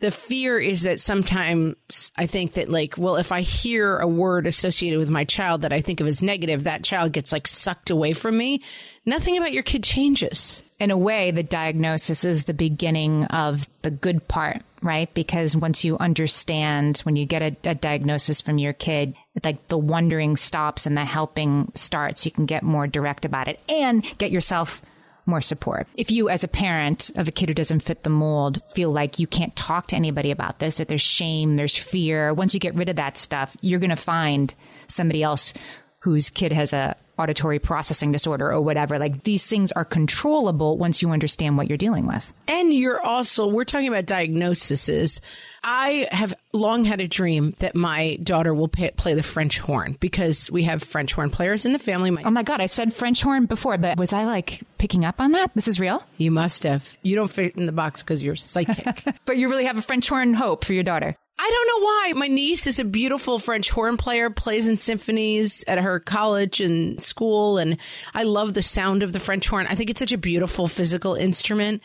the 0.00 0.10
fear 0.10 0.58
is 0.58 0.82
that 0.82 1.00
sometimes 1.00 2.12
I 2.16 2.26
think 2.26 2.52
that 2.52 2.68
like, 2.68 2.96
well, 2.96 3.16
if 3.16 3.32
I 3.32 3.40
hear 3.40 3.98
a 3.98 4.06
word 4.06 4.46
associated 4.46 4.98
with 4.98 5.10
my 5.10 5.24
child 5.24 5.62
that 5.62 5.72
I 5.72 5.80
think 5.80 6.00
of 6.00 6.06
as 6.06 6.22
negative, 6.22 6.64
that 6.64 6.84
child 6.84 7.12
gets 7.12 7.32
like 7.32 7.46
sucked 7.46 7.90
away 7.90 8.12
from 8.12 8.36
me. 8.36 8.62
Nothing 9.04 9.36
about 9.36 9.52
your 9.52 9.64
kid 9.64 9.82
changes. 9.82 10.62
In 10.78 10.90
a 10.90 10.98
way, 10.98 11.30
the 11.30 11.42
diagnosis 11.42 12.24
is 12.24 12.44
the 12.44 12.54
beginning 12.54 13.24
of 13.26 13.68
the 13.82 13.90
good 13.90 14.28
part, 14.28 14.62
right? 14.80 15.12
Because 15.12 15.56
once 15.56 15.84
you 15.84 15.98
understand, 15.98 16.98
when 16.98 17.16
you 17.16 17.26
get 17.26 17.42
a, 17.42 17.70
a, 17.70 17.74
diagnosis 17.74 18.40
from 18.40 18.58
your 18.58 18.72
kid, 18.72 19.14
like 19.42 19.66
the 19.68 19.78
wondering 19.78 20.36
stops 20.36 20.86
and 20.86 20.96
the 20.96 21.04
helping 21.04 21.72
starts, 21.74 22.24
you 22.24 22.30
can 22.30 22.46
get 22.46 22.62
more 22.62 22.86
direct 22.86 23.24
about 23.24 23.48
it 23.48 23.58
and 23.68 24.04
get 24.18 24.30
yourself 24.30 24.80
more 25.26 25.42
support. 25.42 25.88
If 25.94 26.10
you, 26.10 26.28
as 26.28 26.44
a 26.44 26.48
parent 26.48 27.10
of 27.16 27.28
a 27.28 27.32
kid 27.32 27.48
who 27.48 27.54
doesn't 27.54 27.80
fit 27.80 28.02
the 28.02 28.10
mold, 28.10 28.62
feel 28.72 28.90
like 28.90 29.18
you 29.18 29.26
can't 29.26 29.54
talk 29.56 29.88
to 29.88 29.96
anybody 29.96 30.30
about 30.30 30.58
this, 30.60 30.78
that 30.78 30.88
there's 30.88 31.02
shame, 31.02 31.56
there's 31.56 31.76
fear, 31.76 32.32
once 32.32 32.54
you 32.54 32.60
get 32.60 32.74
rid 32.74 32.88
of 32.88 32.96
that 32.96 33.18
stuff, 33.18 33.56
you're 33.60 33.80
going 33.80 33.90
to 33.90 33.96
find 33.96 34.54
somebody 34.86 35.22
else 35.22 35.52
whose 36.00 36.30
kid 36.30 36.52
has 36.52 36.72
a 36.72 36.96
auditory 37.18 37.58
processing 37.58 38.12
disorder 38.12 38.52
or 38.52 38.60
whatever. 38.60 38.98
Like 38.98 39.24
these 39.24 39.46
things 39.46 39.72
are 39.72 39.84
controllable 39.84 40.78
once 40.78 41.02
you 41.02 41.10
understand 41.10 41.56
what 41.56 41.68
you're 41.68 41.78
dealing 41.78 42.06
with. 42.06 42.32
And 42.46 42.72
you're 42.72 43.00
also, 43.00 43.48
we're 43.48 43.64
talking 43.64 43.88
about 43.88 44.06
diagnoses. 44.06 45.20
I 45.62 46.08
have 46.12 46.34
long 46.52 46.84
had 46.84 47.00
a 47.00 47.08
dream 47.08 47.54
that 47.58 47.74
my 47.74 48.16
daughter 48.22 48.54
will 48.54 48.68
pay, 48.68 48.90
play 48.92 49.14
the 49.14 49.22
French 49.22 49.58
horn 49.58 49.96
because 50.00 50.50
we 50.50 50.64
have 50.64 50.82
French 50.82 51.12
horn 51.12 51.30
players 51.30 51.64
in 51.64 51.72
the 51.72 51.78
family. 51.78 52.10
My, 52.10 52.22
oh 52.24 52.30
my 52.30 52.42
God, 52.42 52.60
I 52.60 52.66
said 52.66 52.94
French 52.94 53.20
horn 53.22 53.46
before, 53.46 53.76
but 53.78 53.98
was 53.98 54.12
I 54.12 54.24
like 54.24 54.62
picking 54.78 55.04
up 55.04 55.20
on 55.20 55.32
that? 55.32 55.52
This 55.54 55.68
is 55.68 55.80
real? 55.80 56.02
You 56.16 56.30
must 56.30 56.62
have. 56.62 56.96
You 57.02 57.16
don't 57.16 57.30
fit 57.30 57.56
in 57.56 57.66
the 57.66 57.72
box 57.72 58.02
because 58.02 58.22
you're 58.22 58.36
psychic. 58.36 59.04
but 59.24 59.36
you 59.36 59.48
really 59.48 59.64
have 59.64 59.76
a 59.76 59.82
French 59.82 60.08
horn 60.08 60.34
hope 60.34 60.64
for 60.64 60.72
your 60.72 60.84
daughter. 60.84 61.16
I 61.40 61.50
don't 61.50 61.80
know 61.80 61.86
why. 61.86 62.12
My 62.16 62.26
niece 62.26 62.66
is 62.66 62.80
a 62.80 62.84
beautiful 62.84 63.38
French 63.38 63.70
horn 63.70 63.96
player, 63.96 64.28
plays 64.28 64.66
in 64.66 64.76
symphonies 64.76 65.64
at 65.68 65.78
her 65.78 66.00
college 66.00 66.60
and 66.60 67.00
school. 67.00 67.58
And 67.58 67.76
I 68.12 68.24
love 68.24 68.54
the 68.54 68.62
sound 68.62 69.04
of 69.04 69.12
the 69.12 69.20
French 69.20 69.46
horn. 69.46 69.68
I 69.68 69.76
think 69.76 69.88
it's 69.88 70.00
such 70.00 70.10
a 70.10 70.18
beautiful 70.18 70.66
physical 70.66 71.14
instrument. 71.14 71.82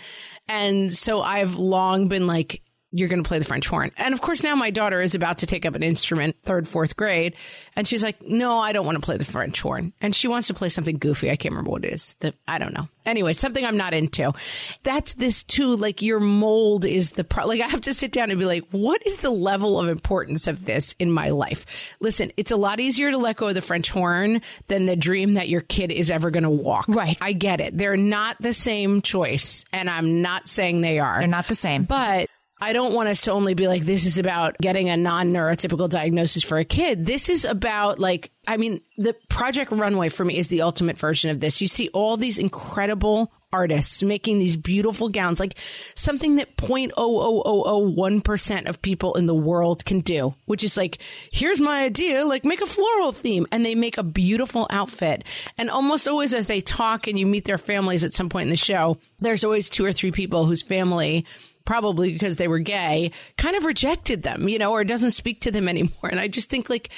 And 0.48 0.92
so 0.92 1.22
I've 1.22 1.56
long 1.56 2.08
been 2.08 2.26
like, 2.26 2.63
you're 2.94 3.10
going 3.10 3.22
to 3.22 3.28
play 3.28 3.40
the 3.40 3.46
French 3.46 3.68
horn. 3.68 3.92
And 3.98 4.14
of 4.14 4.22
course, 4.22 4.44
now 4.44 4.56
my 4.56 4.70
daughter 4.70 5.02
is 5.02 5.16
about 5.16 5.40
to 5.40 5.48
take 5.48 5.66
up 5.66 5.74
an 5.74 5.82
instrument, 5.84 6.36
third, 6.44 6.68
fourth 6.68 6.96
grade. 6.96 7.36
And 7.76 7.88
she's 7.88 8.04
like, 8.04 8.22
no, 8.22 8.60
I 8.60 8.72
don't 8.72 8.86
want 8.86 8.98
to 8.98 9.02
play 9.02 9.18
the 9.18 9.26
French 9.26 9.60
horn. 9.60 9.94
And 10.00 10.16
she 10.16 10.28
wants 10.28 10.48
to 10.48 10.54
play 10.54 10.70
something 10.70 10.98
goofy. 11.00 11.32
I 11.32 11.36
can't 11.36 11.54
remember 11.54 11.72
what 11.72 11.86
it 11.86 11.94
is. 11.94 12.16
The, 12.20 12.36
I 12.48 12.60
don't 12.60 12.74
know. 12.74 12.88
Anyway, 13.06 13.34
something 13.34 13.66
I'm 13.66 13.76
not 13.76 13.94
into. 13.94 14.32
That's 14.84 15.16
this 15.16 15.44
too. 15.44 15.76
Like 15.76 16.02
your 16.02 16.20
mold 16.20 16.86
is 16.86 17.12
the 17.12 17.24
pro- 17.24 17.48
like 17.48 17.62
I 17.62 17.68
have 17.68 17.82
to 17.82 17.94
sit 17.94 18.12
down 18.12 18.30
and 18.30 18.40
be 18.40 18.46
like, 18.46 18.64
what 18.70 19.06
is 19.06 19.18
the 19.18 19.32
level 19.32 19.80
of 19.80 19.90
importance 19.90 20.48
of 20.48 20.66
this 20.66 20.96
in 21.00 21.12
my 21.12 21.30
life? 21.30 21.96
Listen, 22.00 22.32
it's 22.38 22.52
a 22.52 22.56
lot 22.56 22.80
easier 22.80 23.12
to 23.12 23.18
let 23.18 23.38
go 23.38 23.50
of 23.50 23.56
the 23.56 23.62
French 23.62 23.90
horn 23.90 24.42
than 24.68 24.86
the 24.86 24.96
dream 24.96 25.34
that 25.34 25.50
your 25.50 25.62
kid 25.62 25.92
is 25.92 26.10
ever 26.10 26.30
going 26.32 26.44
to 26.44 26.50
walk. 26.50 26.86
Right. 26.88 27.18
I 27.20 27.34
get 27.34 27.60
it. 27.60 27.78
They're 27.78 27.98
not 27.98 28.38
the 28.40 28.54
same 28.54 29.02
choice, 29.02 29.66
and 29.74 29.90
I'm 29.90 30.22
not 30.22 30.48
saying 30.48 30.82
they 30.82 31.00
are. 31.00 31.20
They're 31.20 31.28
not 31.28 31.48
the 31.48 31.56
same. 31.56 31.84
But 31.84 32.30
I 32.64 32.72
don't 32.72 32.94
want 32.94 33.10
us 33.10 33.24
to 33.24 33.32
only 33.32 33.56
be 33.56 33.68
like, 33.68 33.84
this 33.84 34.06
is 34.06 34.18
about 34.18 34.58
getting 34.58 34.88
a 34.88 34.96
non 34.96 35.34
neurotypical 35.34 35.90
diagnosis 35.90 36.44
for 36.44 36.58
a 36.58 36.64
kid. 36.64 37.06
This 37.06 37.28
is 37.28 37.44
about 37.44 38.00
like, 38.00 38.32
I 38.48 38.56
mean, 38.56 38.80
the 38.98 39.14
Project 39.30 39.74
Runway 39.74 40.08
for 40.08 40.24
me 40.24 40.38
is 40.38 40.48
the 40.48 40.62
ultimate 40.62 40.98
version 40.98 41.30
of 41.30 41.42
this. 41.42 41.60
You 41.60 41.68
see 41.68 41.90
all 41.90 42.16
these 42.16 42.38
incredible 42.38 43.34
artists 43.52 44.02
making 44.02 44.40
these 44.40 44.56
beautiful 44.56 45.10
gowns, 45.10 45.42
like 45.42 45.60
something 45.94 46.38
that 46.38 46.56
0.00001% 46.56 48.66
of 48.66 48.82
people 48.82 49.16
in 49.16 49.26
the 49.26 49.36
world 49.36 49.84
can 49.84 50.00
do, 50.00 50.34
which 50.46 50.64
is 50.64 50.78
like, 50.78 51.00
here's 51.32 51.60
my 51.60 51.84
idea, 51.84 52.26
like 52.26 52.46
make 52.46 52.62
a 52.62 52.66
floral 52.66 53.12
theme. 53.12 53.46
And 53.52 53.66
they 53.66 53.76
make 53.76 53.98
a 53.98 54.04
beautiful 54.04 54.68
outfit. 54.70 55.26
And 55.58 55.70
almost 55.70 56.08
always 56.08 56.34
as 56.34 56.48
they 56.48 56.62
talk 56.62 57.08
and 57.08 57.20
you 57.20 57.26
meet 57.26 57.44
their 57.44 57.58
families 57.58 58.06
at 58.06 58.14
some 58.14 58.30
point 58.30 58.46
in 58.46 58.52
the 58.52 58.56
show, 58.56 59.00
there's 59.20 59.44
always 59.44 59.70
two 59.70 59.84
or 59.84 59.92
three 59.92 60.12
people 60.12 60.46
whose 60.46 60.62
family 60.62 61.26
probably 61.66 62.12
because 62.12 62.36
they 62.36 62.48
were 62.48 62.60
gay, 62.60 63.12
kind 63.38 63.56
of 63.56 63.66
rejected 63.66 64.24
them, 64.24 64.48
you 64.50 64.60
know, 64.60 64.72
or 64.72 64.84
doesn't 64.84 65.12
speak 65.12 65.42
to 65.42 65.52
them 65.52 65.68
anymore. 65.70 66.10
And 66.10 66.20
I 66.20 66.28
just 66.28 66.50
think 66.50 66.70
like 66.70 66.90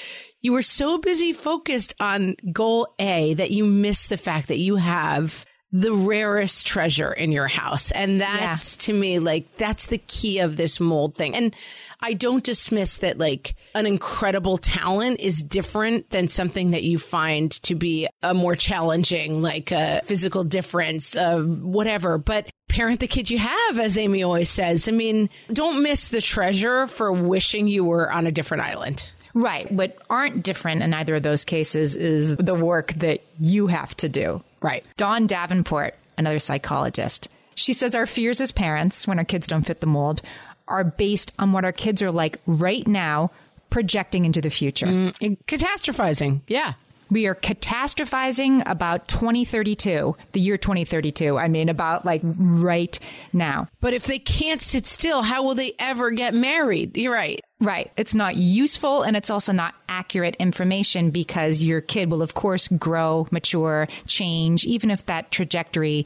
you 0.41 0.51
were 0.51 0.61
so 0.61 0.97
busy 0.97 1.33
focused 1.33 1.95
on 1.99 2.35
goal 2.51 2.93
A 2.99 3.33
that 3.35 3.51
you 3.51 3.65
miss 3.65 4.07
the 4.07 4.17
fact 4.17 4.47
that 4.47 4.59
you 4.59 4.75
have 4.75 5.45
the 5.75 5.93
rarest 5.93 6.65
treasure 6.65 7.11
in 7.11 7.33
your 7.33 7.49
house. 7.49 7.91
And 7.91 8.21
that's 8.21 8.77
yeah. 8.77 8.81
to 8.85 8.93
me, 8.93 9.19
like, 9.19 9.57
that's 9.57 9.87
the 9.87 9.97
key 9.97 10.39
of 10.39 10.55
this 10.55 10.79
mold 10.79 11.15
thing. 11.15 11.35
And 11.35 11.53
I 11.99 12.13
don't 12.13 12.43
dismiss 12.43 12.99
that, 12.99 13.17
like, 13.17 13.55
an 13.73 13.85
incredible 13.85 14.57
talent 14.57 15.19
is 15.19 15.43
different 15.43 16.11
than 16.11 16.29
something 16.29 16.71
that 16.71 16.83
you 16.83 16.97
find 16.97 17.51
to 17.63 17.75
be 17.75 18.07
a 18.23 18.33
more 18.33 18.55
challenging, 18.55 19.41
like 19.41 19.71
a 19.71 19.99
physical 20.05 20.45
difference 20.45 21.13
of 21.15 21.61
whatever. 21.61 22.17
But 22.17 22.49
parent 22.69 23.01
the 23.01 23.07
kid 23.07 23.29
you 23.29 23.39
have, 23.39 23.77
as 23.77 23.97
Amy 23.97 24.23
always 24.23 24.49
says. 24.49 24.87
I 24.87 24.91
mean, 24.91 25.29
don't 25.51 25.83
miss 25.83 26.07
the 26.07 26.21
treasure 26.21 26.87
for 26.87 27.11
wishing 27.11 27.67
you 27.67 27.83
were 27.83 28.09
on 28.09 28.27
a 28.27 28.31
different 28.31 28.63
island. 28.63 29.11
Right. 29.33 29.69
What 29.69 29.97
aren't 30.09 30.43
different 30.43 30.83
in 30.83 30.93
either 30.93 31.15
of 31.15 31.23
those 31.23 31.43
cases 31.43 31.97
is 31.97 32.37
the 32.37 32.55
work 32.55 32.93
that 32.93 33.19
you 33.41 33.67
have 33.67 33.93
to 33.97 34.07
do. 34.07 34.41
Right. 34.65 34.83
Dawn 34.97 35.27
Davenport, 35.27 35.93
another 36.17 36.39
psychologist, 36.39 37.29
she 37.53 37.71
says 37.71 37.93
our 37.93 38.07
fears 38.07 38.41
as 38.41 38.51
parents 38.51 39.07
when 39.07 39.19
our 39.19 39.25
kids 39.25 39.47
don't 39.47 39.63
fit 39.63 39.79
the 39.79 39.87
mold 39.87 40.21
are 40.67 40.83
based 40.83 41.31
on 41.37 41.51
what 41.51 41.63
our 41.63 41.71
kids 41.71 42.01
are 42.01 42.11
like 42.11 42.39
right 42.47 42.85
now, 42.87 43.29
projecting 43.69 44.25
into 44.25 44.41
the 44.41 44.49
future. 44.49 44.87
Mm, 44.87 45.37
catastrophizing. 45.45 46.41
Yeah. 46.47 46.73
We 47.09 47.27
are 47.27 47.35
catastrophizing 47.35 48.63
about 48.65 49.07
2032, 49.07 50.15
the 50.31 50.39
year 50.39 50.57
2032. 50.57 51.37
I 51.37 51.47
mean, 51.47 51.69
about 51.69 52.05
like 52.05 52.21
right 52.23 52.97
now. 53.33 53.67
But 53.79 53.93
if 53.93 54.05
they 54.05 54.19
can't 54.19 54.61
sit 54.61 54.85
still, 54.85 55.21
how 55.21 55.43
will 55.43 55.55
they 55.55 55.73
ever 55.79 56.11
get 56.11 56.33
married? 56.33 56.97
You're 56.97 57.13
right. 57.13 57.43
Right. 57.61 57.91
It's 57.95 58.13
not 58.13 58.35
useful 58.35 59.03
and 59.03 59.15
it's 59.15 59.29
also 59.29 59.53
not 59.53 59.75
accurate 59.87 60.35
information 60.37 61.11
because 61.11 61.63
your 61.63 61.79
kid 61.79 62.11
will, 62.11 62.21
of 62.21 62.33
course, 62.33 62.67
grow, 62.67 63.27
mature, 63.31 63.87
change, 64.07 64.65
even 64.65 64.91
if 64.91 65.05
that 65.05 65.31
trajectory 65.31 66.05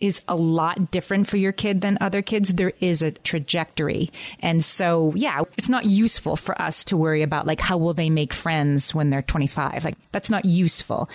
is 0.00 0.22
a 0.28 0.34
lot 0.34 0.90
different 0.90 1.28
for 1.28 1.36
your 1.36 1.52
kid 1.52 1.80
than 1.80 1.98
other 2.00 2.22
kids, 2.22 2.54
there 2.54 2.72
is 2.80 3.02
a 3.02 3.10
trajectory. 3.10 4.10
And 4.40 4.64
so, 4.64 5.12
yeah, 5.14 5.42
it's 5.56 5.68
not 5.68 5.84
useful 5.84 6.36
for 6.36 6.60
us 6.60 6.84
to 6.84 6.96
worry 6.96 7.22
about 7.22 7.46
like, 7.46 7.60
how 7.60 7.76
will 7.76 7.94
they 7.94 8.10
make 8.10 8.32
friends 8.32 8.94
when 8.94 9.10
they're 9.10 9.22
25? 9.22 9.84
Like, 9.84 9.96
that's 10.12 10.30
not 10.30 10.44
useful. 10.44 11.08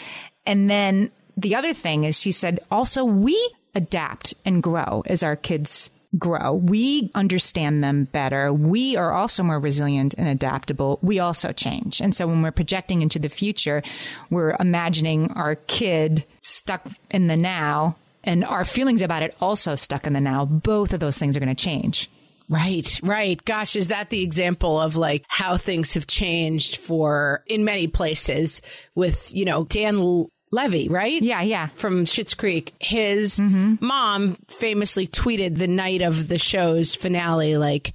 And 0.45 0.69
then 0.69 1.11
the 1.35 1.55
other 1.55 1.73
thing 1.73 2.03
is 2.03 2.19
she 2.19 2.31
said, 2.31 2.59
also, 2.69 3.03
we 3.03 3.35
adapt 3.73 4.33
and 4.45 4.63
grow 4.63 5.03
as 5.07 5.23
our 5.23 5.35
kids 5.35 5.89
grow. 6.17 6.53
We 6.53 7.11
understand 7.13 7.83
them 7.83 8.05
better. 8.05 8.53
We 8.53 8.95
are 8.95 9.11
also 9.11 9.43
more 9.43 9.59
resilient 9.59 10.15
and 10.17 10.27
adaptable. 10.27 10.99
We 11.01 11.19
also 11.19 11.51
change. 11.51 11.99
And 11.99 12.15
so 12.15 12.25
when 12.27 12.41
we're 12.41 12.51
projecting 12.51 13.01
into 13.01 13.19
the 13.19 13.27
future, 13.27 13.83
we're 14.29 14.55
imagining 14.59 15.31
our 15.31 15.55
kid 15.55 16.23
stuck 16.41 16.87
in 17.11 17.27
the 17.27 17.35
now 17.35 17.97
and 18.25 18.43
our 18.43 18.65
feelings 18.65 19.01
about 19.01 19.23
it 19.23 19.35
also 19.39 19.75
stuck 19.75 20.05
in 20.05 20.13
the 20.13 20.19
now. 20.19 20.43
Both 20.45 20.93
of 20.93 20.99
those 20.99 21.17
things 21.17 21.37
are 21.37 21.39
going 21.39 21.55
to 21.55 21.63
change. 21.63 22.09
Right, 22.49 22.99
right. 23.01 23.43
Gosh, 23.43 23.75
is 23.75 23.87
that 23.87 24.09
the 24.09 24.21
example 24.21 24.79
of 24.79 24.95
like 24.95 25.25
how 25.27 25.57
things 25.57 25.93
have 25.93 26.05
changed 26.05 26.77
for 26.77 27.43
in 27.47 27.63
many 27.65 27.87
places 27.87 28.61
with, 28.93 29.33
you 29.33 29.45
know, 29.45 29.63
Dan 29.63 30.27
Levy, 30.51 30.87
right? 30.89 31.21
Yeah, 31.21 31.41
yeah. 31.41 31.67
From 31.69 32.05
Schitt's 32.05 32.35
Creek. 32.35 32.73
His 32.79 33.39
mm-hmm. 33.39 33.75
mom 33.85 34.37
famously 34.47 35.07
tweeted 35.07 35.57
the 35.57 35.67
night 35.67 36.01
of 36.01 36.27
the 36.27 36.37
show's 36.37 36.93
finale, 36.93 37.57
like, 37.57 37.93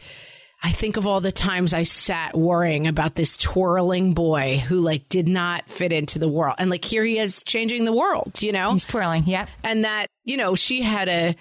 I 0.62 0.72
think 0.72 0.96
of 0.96 1.06
all 1.06 1.20
the 1.20 1.32
times 1.32 1.72
I 1.72 1.84
sat 1.84 2.36
worrying 2.36 2.86
about 2.86 3.14
this 3.14 3.36
twirling 3.36 4.12
boy 4.12 4.58
who 4.58 4.76
like 4.76 5.08
did 5.08 5.26
not 5.26 5.68
fit 5.68 5.92
into 5.92 6.18
the 6.18 6.28
world. 6.28 6.56
And 6.58 6.68
like 6.68 6.84
here 6.84 7.04
he 7.04 7.18
is 7.18 7.42
changing 7.42 7.84
the 7.84 7.94
world, 7.94 8.42
you 8.42 8.52
know? 8.52 8.72
He's 8.72 8.84
twirling, 8.84 9.24
yeah. 9.26 9.46
And 9.64 9.84
that, 9.84 10.08
you 10.24 10.36
know, 10.36 10.54
she 10.54 10.82
had 10.82 11.08
a 11.08 11.34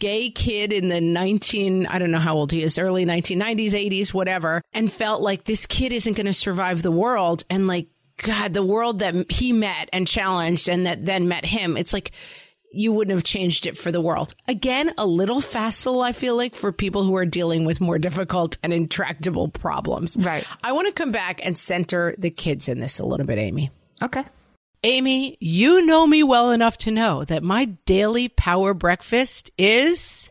gay 0.00 0.28
kid 0.30 0.72
in 0.72 0.88
the 0.88 1.00
19, 1.00 1.86
I 1.86 1.98
don't 2.00 2.10
know 2.10 2.18
how 2.18 2.34
old 2.34 2.50
he 2.50 2.62
is, 2.64 2.78
early 2.78 3.06
1990s, 3.06 3.70
80s, 3.70 4.12
whatever, 4.12 4.60
and 4.72 4.92
felt 4.92 5.22
like 5.22 5.44
this 5.44 5.66
kid 5.66 5.92
isn't 5.92 6.14
going 6.14 6.26
to 6.26 6.34
survive 6.34 6.82
the 6.82 6.90
world. 6.90 7.44
And 7.48 7.68
like, 7.68 7.86
God, 8.16 8.54
the 8.54 8.66
world 8.66 8.98
that 9.00 9.30
he 9.30 9.52
met 9.52 9.88
and 9.92 10.06
challenged 10.06 10.68
and 10.68 10.86
that 10.86 11.04
then 11.04 11.28
met 11.28 11.44
him, 11.44 11.76
it's 11.76 11.92
like, 11.92 12.10
you 12.74 12.92
wouldn't 12.92 13.14
have 13.14 13.24
changed 13.24 13.66
it 13.66 13.78
for 13.78 13.90
the 13.90 14.00
world. 14.00 14.34
Again, 14.48 14.92
a 14.98 15.06
little 15.06 15.40
facile, 15.40 16.02
I 16.02 16.12
feel 16.12 16.36
like, 16.36 16.54
for 16.54 16.72
people 16.72 17.04
who 17.04 17.14
are 17.16 17.26
dealing 17.26 17.64
with 17.64 17.80
more 17.80 17.98
difficult 17.98 18.58
and 18.62 18.72
intractable 18.72 19.48
problems. 19.48 20.16
Right. 20.18 20.46
I 20.62 20.72
want 20.72 20.86
to 20.88 20.92
come 20.92 21.12
back 21.12 21.44
and 21.44 21.56
center 21.56 22.14
the 22.18 22.30
kids 22.30 22.68
in 22.68 22.80
this 22.80 22.98
a 22.98 23.04
little 23.04 23.26
bit, 23.26 23.38
Amy. 23.38 23.70
Okay. 24.02 24.24
Amy, 24.82 25.38
you 25.40 25.86
know 25.86 26.06
me 26.06 26.22
well 26.22 26.50
enough 26.50 26.76
to 26.78 26.90
know 26.90 27.24
that 27.24 27.42
my 27.42 27.64
daily 27.86 28.28
power 28.28 28.74
breakfast 28.74 29.50
is 29.56 30.30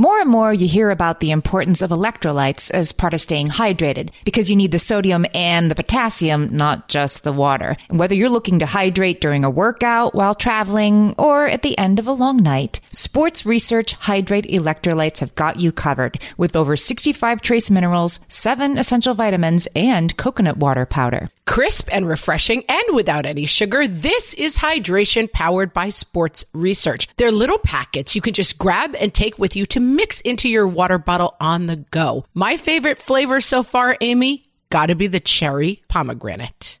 More 0.00 0.20
and 0.20 0.30
more 0.30 0.54
you 0.54 0.68
hear 0.68 0.90
about 0.90 1.18
the 1.18 1.32
importance 1.32 1.82
of 1.82 1.90
electrolytes 1.90 2.70
as 2.70 2.92
part 2.92 3.14
of 3.14 3.20
staying 3.20 3.48
hydrated 3.48 4.10
because 4.24 4.48
you 4.48 4.54
need 4.54 4.70
the 4.70 4.78
sodium 4.78 5.26
and 5.34 5.68
the 5.68 5.74
potassium, 5.74 6.56
not 6.56 6.88
just 6.88 7.24
the 7.24 7.32
water. 7.32 7.76
And 7.88 7.98
whether 7.98 8.14
you're 8.14 8.28
looking 8.28 8.60
to 8.60 8.66
hydrate 8.66 9.20
during 9.20 9.42
a 9.42 9.50
workout, 9.50 10.14
while 10.14 10.36
traveling, 10.36 11.16
or 11.18 11.48
at 11.48 11.62
the 11.62 11.76
end 11.76 11.98
of 11.98 12.06
a 12.06 12.12
long 12.12 12.36
night, 12.36 12.78
Sports 12.92 13.44
Research 13.44 13.94
Hydrate 13.94 14.46
Electrolytes 14.46 15.18
have 15.18 15.34
got 15.34 15.58
you 15.58 15.72
covered 15.72 16.22
with 16.36 16.54
over 16.54 16.76
65 16.76 17.42
trace 17.42 17.68
minerals, 17.68 18.20
7 18.28 18.78
essential 18.78 19.14
vitamins, 19.14 19.66
and 19.74 20.16
coconut 20.16 20.58
water 20.58 20.86
powder. 20.86 21.28
Crisp 21.48 21.88
and 21.90 22.06
refreshing 22.06 22.62
and 22.68 22.94
without 22.94 23.24
any 23.24 23.46
sugar, 23.46 23.88
this 23.88 24.34
is 24.34 24.58
hydration 24.58 25.32
powered 25.32 25.72
by 25.72 25.88
Sports 25.88 26.44
Research. 26.52 27.08
They're 27.16 27.32
little 27.32 27.58
packets 27.58 28.14
you 28.14 28.20
can 28.20 28.34
just 28.34 28.58
grab 28.58 28.94
and 28.94 29.14
take 29.14 29.38
with 29.38 29.56
you 29.56 29.64
to 29.66 29.80
mix 29.80 30.20
into 30.20 30.46
your 30.46 30.68
water 30.68 30.98
bottle 30.98 31.36
on 31.40 31.66
the 31.66 31.76
go. 31.76 32.26
My 32.34 32.58
favorite 32.58 32.98
flavor 32.98 33.40
so 33.40 33.62
far, 33.62 33.96
Amy, 34.02 34.44
gotta 34.68 34.94
be 34.94 35.06
the 35.06 35.20
cherry 35.20 35.82
pomegranate. 35.88 36.80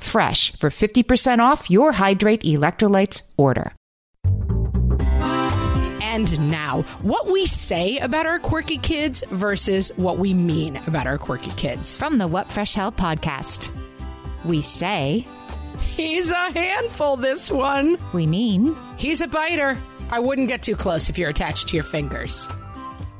WhatFresh 0.00 0.56
for 0.56 0.70
50% 0.70 1.38
off 1.40 1.70
your 1.70 1.92
Hydrate 1.92 2.42
Electrolytes 2.42 3.22
order. 3.36 3.72
And 6.02 6.50
now, 6.50 6.82
what 7.02 7.28
we 7.28 7.46
say 7.46 7.98
about 7.98 8.26
our 8.26 8.38
quirky 8.40 8.78
kids 8.78 9.22
versus 9.30 9.92
what 9.96 10.18
we 10.18 10.34
mean 10.34 10.76
about 10.86 11.06
our 11.06 11.18
quirky 11.18 11.52
kids. 11.52 11.98
From 11.98 12.18
the 12.18 12.26
What 12.26 12.50
Fresh 12.50 12.74
Hell 12.74 12.92
podcast, 12.92 13.70
we 14.44 14.60
say, 14.60 15.26
He's 15.94 16.30
a 16.30 16.50
handful, 16.52 17.16
this 17.16 17.50
one. 17.50 17.96
we 18.12 18.26
mean, 18.26 18.76
He's 18.96 19.20
a 19.20 19.28
biter. 19.28 19.78
I 20.10 20.18
wouldn't 20.18 20.48
get 20.48 20.62
too 20.62 20.74
close 20.76 21.08
if 21.08 21.16
you're 21.16 21.30
attached 21.30 21.68
to 21.68 21.76
your 21.76 21.84
fingers. 21.84 22.48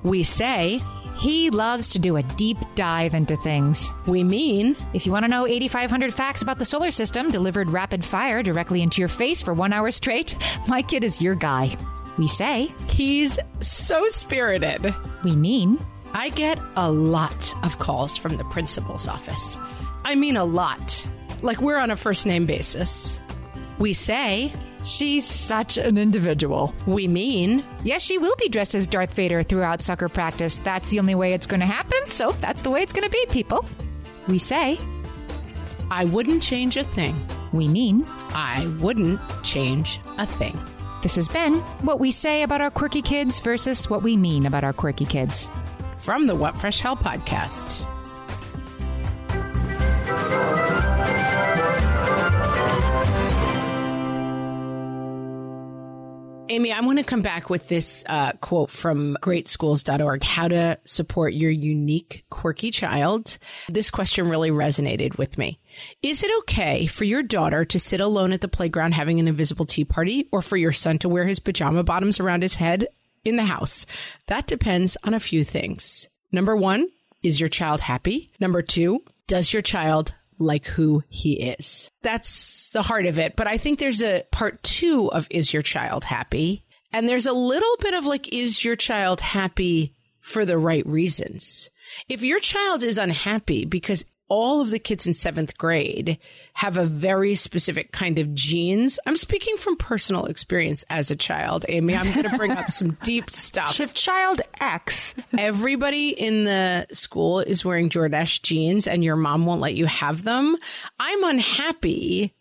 We 0.02 0.22
say, 0.22 0.80
he 1.18 1.50
loves 1.50 1.90
to 1.90 1.98
do 1.98 2.16
a 2.16 2.22
deep 2.22 2.56
dive 2.76 3.12
into 3.14 3.36
things. 3.36 3.90
we 4.06 4.24
mean, 4.24 4.74
If 4.94 5.04
you 5.04 5.12
want 5.12 5.24
to 5.24 5.30
know 5.30 5.46
8,500 5.46 6.14
facts 6.14 6.40
about 6.40 6.58
the 6.58 6.64
solar 6.64 6.90
system 6.90 7.30
delivered 7.30 7.68
rapid 7.68 8.04
fire 8.04 8.42
directly 8.42 8.80
into 8.82 9.00
your 9.02 9.08
face 9.08 9.42
for 9.42 9.52
one 9.52 9.72
hour 9.72 9.90
straight, 9.90 10.34
my 10.68 10.80
kid 10.82 11.04
is 11.04 11.20
your 11.20 11.34
guy. 11.34 11.76
We 12.16 12.26
say, 12.26 12.72
he's 12.88 13.38
so 13.60 14.08
spirited. 14.08 14.94
we 15.22 15.36
mean, 15.36 15.78
I 16.12 16.30
get 16.30 16.58
a 16.76 16.90
lot 16.90 17.54
of 17.64 17.78
calls 17.78 18.16
from 18.16 18.36
the 18.36 18.44
principal's 18.44 19.06
office. 19.06 19.56
I 20.04 20.14
mean, 20.14 20.36
a 20.36 20.44
lot. 20.44 21.06
Like 21.42 21.60
we're 21.60 21.78
on 21.78 21.90
a 21.90 21.96
first 21.96 22.26
name 22.26 22.46
basis. 22.46 23.20
We 23.78 23.92
say, 23.92 24.52
she's 24.84 25.24
such 25.26 25.76
an 25.78 25.98
individual. 25.98 26.74
we 26.86 27.06
mean, 27.08 27.64
Yes, 27.84 28.02
she 28.02 28.18
will 28.18 28.34
be 28.38 28.48
dressed 28.48 28.74
as 28.74 28.86
Darth 28.86 29.14
Vader 29.14 29.42
throughout 29.42 29.82
soccer 29.82 30.08
practice. 30.08 30.56
That's 30.58 30.90
the 30.90 30.98
only 30.98 31.14
way 31.14 31.32
it's 31.32 31.46
going 31.46 31.60
to 31.60 31.66
happen, 31.66 31.98
so 32.08 32.32
that's 32.32 32.62
the 32.62 32.70
way 32.70 32.82
it's 32.82 32.92
going 32.92 33.08
to 33.08 33.10
be, 33.10 33.24
people. 33.30 33.64
We 34.28 34.38
say, 34.38 34.78
I 35.90 36.04
wouldn't 36.04 36.42
change 36.42 36.76
a 36.76 36.84
thing. 36.84 37.16
we 37.52 37.66
mean. 37.68 38.04
I 38.32 38.66
wouldn't 38.80 39.20
change 39.42 40.00
a 40.18 40.26
thing. 40.26 40.58
This 41.02 41.16
has 41.16 41.28
been 41.28 41.54
what 41.82 41.98
we 41.98 42.10
say 42.10 42.42
about 42.42 42.60
our 42.60 42.70
quirky 42.70 43.00
kids 43.02 43.40
versus 43.40 43.88
what 43.88 44.02
we 44.02 44.16
mean 44.16 44.46
about 44.46 44.64
our 44.64 44.72
quirky 44.74 45.06
kids. 45.06 45.48
From 45.96 46.26
the 46.26 46.34
What 46.34 46.60
Fresh 46.60 46.80
Hell 46.80 46.96
podcast. 46.96 47.86
Amy, 56.50 56.72
I 56.72 56.80
want 56.80 56.98
to 56.98 57.04
come 57.04 57.22
back 57.22 57.48
with 57.48 57.68
this 57.68 58.02
uh, 58.08 58.32
quote 58.40 58.70
from 58.70 59.16
greatschools.org 59.22 60.24
how 60.24 60.48
to 60.48 60.80
support 60.84 61.32
your 61.32 61.52
unique, 61.52 62.24
quirky 62.28 62.72
child. 62.72 63.38
This 63.68 63.88
question 63.88 64.28
really 64.28 64.50
resonated 64.50 65.16
with 65.16 65.38
me. 65.38 65.60
Is 66.02 66.24
it 66.24 66.30
okay 66.40 66.86
for 66.86 67.04
your 67.04 67.22
daughter 67.22 67.64
to 67.66 67.78
sit 67.78 68.00
alone 68.00 68.32
at 68.32 68.40
the 68.40 68.48
playground 68.48 68.94
having 68.94 69.20
an 69.20 69.28
invisible 69.28 69.64
tea 69.64 69.84
party 69.84 70.28
or 70.32 70.42
for 70.42 70.56
your 70.56 70.72
son 70.72 70.98
to 70.98 71.08
wear 71.08 71.24
his 71.24 71.38
pajama 71.38 71.84
bottoms 71.84 72.18
around 72.18 72.42
his 72.42 72.56
head 72.56 72.88
in 73.24 73.36
the 73.36 73.44
house? 73.44 73.86
That 74.26 74.48
depends 74.48 74.96
on 75.04 75.14
a 75.14 75.20
few 75.20 75.44
things. 75.44 76.08
Number 76.32 76.56
one, 76.56 76.88
is 77.22 77.38
your 77.38 77.48
child 77.48 77.80
happy? 77.80 78.32
Number 78.40 78.60
two, 78.60 79.04
does 79.28 79.52
your 79.52 79.62
child 79.62 80.14
like 80.40 80.66
who 80.66 81.02
he 81.08 81.34
is. 81.34 81.90
That's 82.02 82.70
the 82.70 82.82
heart 82.82 83.06
of 83.06 83.18
it. 83.18 83.36
But 83.36 83.46
I 83.46 83.58
think 83.58 83.78
there's 83.78 84.02
a 84.02 84.24
part 84.32 84.62
two 84.62 85.10
of 85.12 85.28
is 85.30 85.52
your 85.52 85.62
child 85.62 86.04
happy? 86.04 86.64
And 86.92 87.08
there's 87.08 87.26
a 87.26 87.32
little 87.32 87.76
bit 87.80 87.94
of 87.94 88.06
like, 88.06 88.32
is 88.32 88.64
your 88.64 88.76
child 88.76 89.20
happy 89.20 89.94
for 90.20 90.44
the 90.44 90.58
right 90.58 90.86
reasons? 90.86 91.70
If 92.08 92.24
your 92.24 92.40
child 92.40 92.82
is 92.82 92.98
unhappy 92.98 93.64
because 93.64 94.04
all 94.30 94.62
of 94.62 94.70
the 94.70 94.78
kids 94.78 95.06
in 95.06 95.12
seventh 95.12 95.58
grade 95.58 96.18
have 96.54 96.78
a 96.78 96.86
very 96.86 97.34
specific 97.34 97.92
kind 97.92 98.18
of 98.18 98.32
jeans. 98.32 98.98
I'm 99.06 99.16
speaking 99.16 99.58
from 99.58 99.76
personal 99.76 100.24
experience 100.24 100.84
as 100.88 101.10
a 101.10 101.16
child, 101.16 101.66
Amy. 101.68 101.94
I'm 101.96 102.10
going 102.14 102.30
to 102.30 102.36
bring 102.38 102.52
up 102.52 102.70
some 102.70 102.92
deep 103.02 103.30
stuff. 103.30 103.78
If 103.80 103.92
child 103.92 104.40
X, 104.60 105.14
Everybody 105.36 106.10
in 106.10 106.44
the 106.44 106.86
school 106.92 107.40
is 107.40 107.64
wearing 107.64 107.88
Jordache 107.88 108.42
jeans 108.42 108.86
and 108.86 109.02
your 109.02 109.16
mom 109.16 109.46
won't 109.46 109.60
let 109.60 109.74
you 109.74 109.86
have 109.86 110.22
them. 110.22 110.56
I'm 110.98 111.24
unhappy 111.24 112.34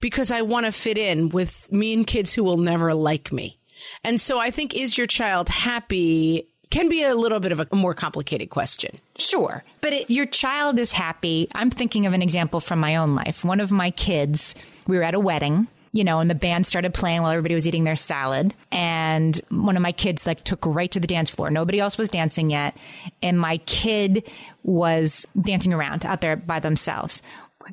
because 0.00 0.30
I 0.30 0.42
want 0.42 0.66
to 0.66 0.72
fit 0.72 0.98
in 0.98 1.28
with 1.28 1.70
mean 1.72 2.04
kids 2.04 2.32
who 2.32 2.42
will 2.42 2.56
never 2.56 2.92
like 2.92 3.32
me. 3.32 3.58
And 4.04 4.20
so 4.20 4.38
I 4.38 4.50
think, 4.50 4.74
is 4.74 4.98
your 4.98 5.06
child 5.06 5.48
happy? 5.48 6.49
Can 6.70 6.88
be 6.88 7.02
a 7.02 7.16
little 7.16 7.40
bit 7.40 7.50
of 7.50 7.60
a 7.60 7.66
more 7.74 7.94
complicated 7.94 8.50
question. 8.50 8.98
Sure. 9.16 9.64
But 9.80 9.92
if 9.92 10.10
your 10.10 10.26
child 10.26 10.78
is 10.78 10.92
happy, 10.92 11.48
I'm 11.54 11.70
thinking 11.70 12.06
of 12.06 12.12
an 12.12 12.22
example 12.22 12.60
from 12.60 12.78
my 12.78 12.96
own 12.96 13.16
life. 13.16 13.44
One 13.44 13.58
of 13.58 13.72
my 13.72 13.90
kids, 13.90 14.54
we 14.86 14.96
were 14.96 15.02
at 15.02 15.14
a 15.14 15.20
wedding. 15.20 15.66
You 15.92 16.04
know, 16.04 16.20
and 16.20 16.30
the 16.30 16.36
band 16.36 16.68
started 16.68 16.94
playing 16.94 17.22
while 17.22 17.32
everybody 17.32 17.54
was 17.54 17.66
eating 17.66 17.82
their 17.82 17.96
salad. 17.96 18.54
And 18.70 19.36
one 19.50 19.74
of 19.74 19.82
my 19.82 19.90
kids 19.90 20.24
like 20.24 20.44
took 20.44 20.64
right 20.64 20.88
to 20.92 21.00
the 21.00 21.08
dance 21.08 21.30
floor. 21.30 21.50
Nobody 21.50 21.80
else 21.80 21.98
was 21.98 22.08
dancing 22.08 22.48
yet. 22.48 22.76
And 23.20 23.40
my 23.40 23.56
kid 23.56 24.22
was 24.62 25.26
dancing 25.40 25.72
around 25.72 26.06
out 26.06 26.20
there 26.20 26.36
by 26.36 26.60
themselves, 26.60 27.22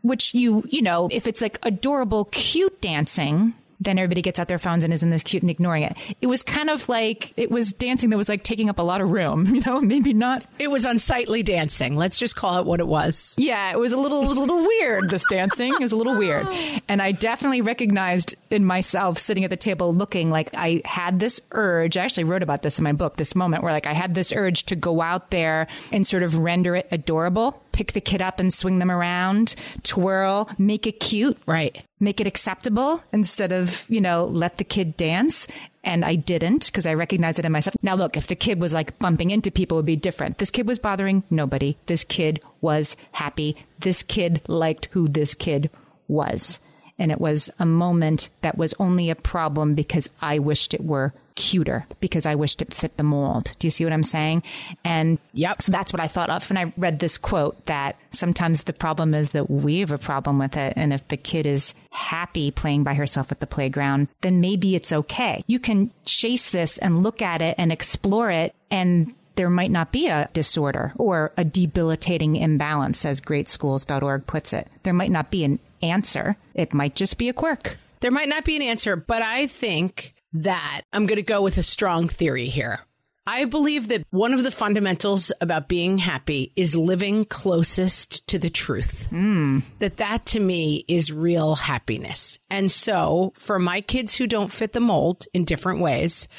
which 0.02 0.34
you, 0.34 0.64
you 0.68 0.82
know, 0.82 1.10
if 1.12 1.28
it's 1.28 1.42
like 1.42 1.60
adorable, 1.62 2.26
cute 2.26 2.82
dancing, 2.82 3.54
then 3.80 3.98
everybody 3.98 4.22
gets 4.22 4.40
out 4.40 4.48
their 4.48 4.60
phones 4.60 4.84
and 4.84 4.94
is 4.94 5.04
in 5.04 5.10
this 5.10 5.24
cute 5.24 5.44
and 5.44 5.50
ignoring 5.50 5.84
it. 5.84 5.96
It 6.22 6.28
was 6.28 6.44
kind 6.44 6.70
of 6.70 6.88
like 6.90 7.34
it 7.38 7.52
was 7.52 7.72
dancing 7.74 8.10
that 8.10 8.18
was 8.18 8.30
like 8.30 8.44
taking 8.44 8.70
up 8.70 8.80
a 8.80 8.84
lot 8.84 9.02
of 9.02 9.10
room, 9.10 9.46
you 9.56 9.62
know, 9.62 9.80
maybe 9.80 10.14
not. 10.14 10.46
It 10.60 10.70
was 10.70 10.86
unsightly 10.86 11.44
dancing. 11.44 11.96
Let's 11.96 12.20
just 12.20 12.36
call 12.36 12.60
it 12.60 12.66
what 12.66 12.80
it 12.80 12.88
was. 12.88 13.36
Yeah, 13.38 13.72
it 13.72 13.80
was 13.80 13.94
a 13.94 13.98
little 13.98 14.24
it 14.24 14.28
was 14.28 14.38
a 14.38 14.42
little 14.42 14.60
weird 14.60 15.10
this 15.10 15.26
dancing. 15.30 15.74
It 15.74 15.80
was 15.80 15.92
a 15.92 15.98
little 15.98 16.18
weird. 16.18 16.48
And 16.88 17.02
I 17.02 17.12
definitely 17.12 17.62
recognized 17.62 18.36
in 18.50 18.66
myself 18.66 19.18
sitting 19.20 19.44
at 19.44 19.50
the 19.50 19.58
table 19.58 19.94
looking 19.94 20.30
like 20.30 20.50
I 20.56 20.82
had 20.86 21.20
this 21.20 21.42
urge. 21.52 21.98
I 21.98 22.04
actually 22.04 22.26
wrote 22.26 22.44
about 22.44 22.62
this 22.62 22.78
in 22.80 22.84
my 22.84 22.94
book, 22.94 23.18
this 23.18 23.36
moment 23.36 23.64
where 23.64 23.74
like 23.74 23.88
I 23.88 23.94
had 23.94 24.14
this 24.14 24.32
urge 24.34 24.64
to 24.66 24.76
go 24.76 25.02
out 25.02 25.32
there 25.32 25.68
and 25.92 26.06
sort 26.06 26.24
of 26.24 26.38
render 26.38 26.76
it 26.76 26.88
adorable, 26.92 27.64
pick 27.72 27.94
the 27.94 28.02
kid 28.02 28.22
up 28.22 28.40
and 28.40 28.54
swing 28.54 28.80
them 28.80 28.92
around, 28.92 29.56
twirl, 29.84 30.50
make 30.58 30.86
it 30.88 31.00
cute 31.00 31.38
Right. 31.46 31.84
Make 32.00 32.22
it 32.22 32.28
acceptable 32.28 33.02
instead 33.12 33.52
of, 33.52 33.90
you 33.90 34.02
know, 34.02 34.26
let 34.26 34.58
the 34.58 34.64
kid 34.64 34.98
dance. 34.98 35.48
And 35.84 36.04
I 36.04 36.16
didn't 36.16 36.66
because 36.66 36.86
I 36.86 36.94
recognized 36.94 37.40
it 37.40 37.46
in 37.46 37.52
myself. 37.52 37.76
Now, 37.82 37.96
look, 37.96 38.18
if 38.18 38.28
the 38.28 38.36
kid 38.36 38.60
was 38.60 38.74
like 38.74 39.00
bumping 39.00 39.32
into 39.32 39.52
people, 39.52 39.78
it 39.78 39.80
would 39.80 39.86
be 39.86 39.96
different. 39.96 40.38
This 40.38 40.52
kid 40.52 40.68
was 40.68 40.80
bothering 40.80 41.24
nobody. 41.30 41.78
This 41.86 42.04
kid 42.04 42.42
was 42.62 42.98
happy. 43.14 43.56
This 43.80 44.04
kid 44.04 44.42
liked 44.48 44.90
who 44.92 45.08
this 45.08 45.34
kid 45.34 45.70
was. 46.08 46.60
And 47.00 47.12
it 47.12 47.22
was 47.22 47.50
a 47.60 47.66
moment 47.66 48.30
that 48.42 48.58
was 48.58 48.74
only 48.80 49.10
a 49.10 49.16
problem 49.16 49.76
because 49.76 50.10
I 50.22 50.40
wished 50.40 50.74
it 50.74 50.84
were 50.84 51.14
cuter, 51.38 51.86
because 52.02 52.26
I 52.26 52.36
wished 52.36 52.62
it 52.62 52.74
fit 52.74 52.98
the 52.98 53.04
mold. 53.04 53.54
Do 53.60 53.68
you 53.68 53.72
see 53.72 53.86
what 53.86 53.94
I'm 53.94 54.04
saying? 54.04 54.44
And 54.84 55.18
Yep. 55.34 55.62
so 55.62 55.72
that's 55.72 55.94
what 55.94 56.02
I 56.02 56.08
thought 56.10 56.30
of. 56.30 56.50
And 56.50 56.60
I 56.60 56.74
read 56.76 57.00
this 57.00 57.18
quote 57.18 57.66
that 57.68 57.96
sometimes 58.12 58.64
the 58.64 58.74
problem 58.74 59.14
is 59.14 59.30
that 59.32 59.50
we 59.50 59.80
have 59.80 59.92
a 59.92 59.98
problem 59.98 60.40
with 60.40 60.58
it. 60.58 60.74
And 60.76 60.92
if 60.92 61.08
the 61.08 61.16
kid 61.16 61.46
is 61.46 61.74
happy 61.92 62.52
playing 62.52 62.84
by 62.84 62.96
herself 62.96 63.32
at 63.32 63.40
the 63.40 63.48
playground, 63.48 64.10
then 64.22 64.42
maybe 64.42 64.76
it's 64.76 64.92
okay. 64.92 65.44
You 65.48 65.60
can 65.60 65.92
chase 66.04 66.50
this 66.50 66.78
and 66.80 67.04
look 67.04 67.22
at 67.22 67.42
it 67.42 67.56
and 67.58 67.72
explore 67.72 68.30
it 68.32 68.54
and 68.70 69.14
there 69.36 69.50
might 69.52 69.70
not 69.70 69.92
be 69.92 70.08
a 70.08 70.28
disorder 70.34 70.94
or 70.96 71.32
a 71.38 71.46
debilitating 71.46 72.36
imbalance, 72.36 73.06
as 73.06 73.22
greatschools.org 73.22 74.26
puts 74.26 74.52
it. 74.52 74.68
There 74.82 74.94
might 74.96 75.12
not 75.12 75.30
be 75.30 75.44
an 75.44 75.60
answer. 75.84 76.36
It 76.56 76.74
might 76.74 76.96
just 76.96 77.20
be 77.20 77.30
a 77.30 77.34
quirk. 77.34 77.78
There 78.00 78.10
might 78.10 78.30
not 78.30 78.46
be 78.46 78.56
an 78.56 78.64
answer, 78.64 78.96
but 78.96 79.22
I 79.22 79.46
think 79.46 80.16
that 80.44 80.82
I'm 80.94 81.06
going 81.06 81.18
to 81.18 81.24
go 81.24 81.42
with 81.42 81.58
a 81.58 81.64
strong 81.64 82.08
theory 82.08 82.48
here. 82.48 82.82
I 83.30 83.44
believe 83.44 83.90
that 83.90 84.06
one 84.10 84.34
of 84.34 84.44
the 84.44 84.52
fundamentals 84.52 85.34
about 85.42 85.68
being 85.68 85.98
happy 85.98 86.54
is 86.56 86.78
living 86.78 87.26
closest 87.26 88.26
to 88.28 88.40
the 88.40 88.50
truth. 88.50 89.08
Hmm. 89.08 89.60
That 89.80 89.98
that 89.98 90.26
to 90.28 90.40
me 90.40 90.86
is 90.88 91.12
real 91.12 91.56
happiness. 91.56 92.40
And 92.50 92.72
so 92.72 93.34
for 93.36 93.60
my 93.60 93.82
kids 93.82 94.16
who 94.16 94.28
don't 94.28 94.52
fit 94.52 94.72
the 94.72 94.80
mold 94.80 95.26
in 95.34 95.44
different 95.44 95.82
ways, 95.82 96.30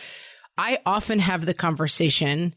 I 0.56 0.78
often 0.86 1.18
have 1.18 1.44
the 1.44 1.52
conversation, 1.52 2.54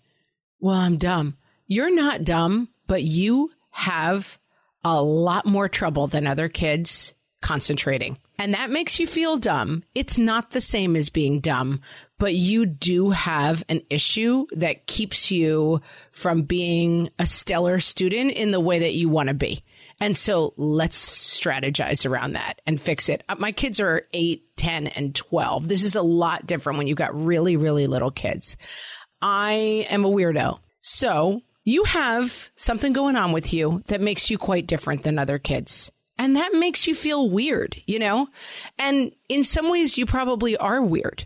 well, 0.62 0.76
I'm 0.76 0.98
dumb. 0.98 1.38
You're 1.68 1.94
not 1.94 2.24
dumb, 2.24 2.70
but 2.88 3.04
you 3.04 3.52
have 3.72 4.40
a 4.86 5.04
lot 5.04 5.46
more 5.46 5.68
trouble 5.68 6.08
than 6.08 6.26
other 6.26 6.48
kids 6.48 7.16
concentrating. 7.42 8.18
And 8.42 8.56
that 8.56 8.72
makes 8.72 9.00
you 9.00 9.06
feel 9.06 9.38
dumb. 9.38 9.84
It's 9.94 10.18
not 10.18 10.50
the 10.50 10.62
same 10.62 10.96
as 10.96 11.10
being 11.12 11.42
dumb, 11.42 11.82
but 12.18 12.34
you 12.34 12.66
do 12.66 13.12
have 13.12 13.64
an 13.70 13.84
issue 13.92 14.48
that 14.54 14.88
keeps 14.88 15.30
you 15.30 15.80
from 16.12 16.42
being 16.42 17.12
a 17.20 17.28
stellar 17.28 17.78
student 17.78 18.32
in 18.32 18.50
the 18.50 18.60
way 18.60 18.80
that 18.80 18.96
you 18.96 19.10
want 19.10 19.30
to 19.30 19.36
be. 19.36 19.64
And 20.00 20.18
so 20.18 20.56
let's 20.58 21.40
strategize 21.40 22.10
around 22.10 22.34
that 22.34 22.64
and 22.66 22.82
fix 22.82 23.10
it. 23.10 23.24
Uh, 23.30 23.36
My 23.38 23.52
kids 23.52 23.80
are 23.80 24.08
8, 24.12 24.58
10, 24.58 24.88
and 24.88 25.14
12. 25.14 25.68
This 25.68 25.84
is 25.84 25.94
a 25.94 26.02
lot 26.02 26.48
different 26.48 26.80
when 26.80 26.88
you've 26.88 26.98
got 26.98 27.14
really, 27.14 27.58
really 27.58 27.86
little 27.86 28.10
kids. 28.10 28.58
I 29.22 29.86
am 29.92 30.04
a 30.04 30.10
weirdo. 30.10 30.58
So 30.80 31.42
you 31.64 31.84
have 31.84 32.50
something 32.56 32.92
going 32.92 33.18
on 33.18 33.34
with 33.34 33.54
you 33.54 33.84
that 33.86 34.02
makes 34.02 34.32
you 34.32 34.40
quite 34.40 34.66
different 34.66 35.04
than 35.04 35.20
other 35.20 35.38
kids. 35.38 35.92
And 36.22 36.36
that 36.36 36.54
makes 36.54 36.86
you 36.86 36.94
feel 36.94 37.32
weird, 37.32 37.82
you 37.88 37.98
know? 37.98 38.28
And 38.78 39.12
in 39.28 39.42
some 39.42 39.72
ways, 39.72 39.98
you 39.98 40.06
probably 40.06 40.56
are 40.56 40.80
weird 40.80 41.26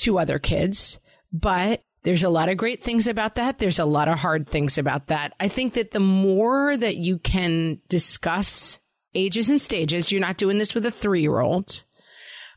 to 0.00 0.18
other 0.18 0.38
kids, 0.38 1.00
but 1.32 1.80
there's 2.02 2.24
a 2.24 2.28
lot 2.28 2.50
of 2.50 2.58
great 2.58 2.82
things 2.82 3.06
about 3.06 3.36
that. 3.36 3.58
There's 3.58 3.78
a 3.78 3.86
lot 3.86 4.06
of 4.06 4.18
hard 4.18 4.46
things 4.46 4.76
about 4.76 5.06
that. 5.06 5.32
I 5.40 5.48
think 5.48 5.72
that 5.74 5.92
the 5.92 6.00
more 6.00 6.76
that 6.76 6.96
you 6.96 7.18
can 7.18 7.80
discuss 7.88 8.80
ages 9.14 9.48
and 9.48 9.58
stages, 9.58 10.12
you're 10.12 10.20
not 10.20 10.36
doing 10.36 10.58
this 10.58 10.74
with 10.74 10.84
a 10.84 10.90
three 10.90 11.22
year 11.22 11.40
old, 11.40 11.84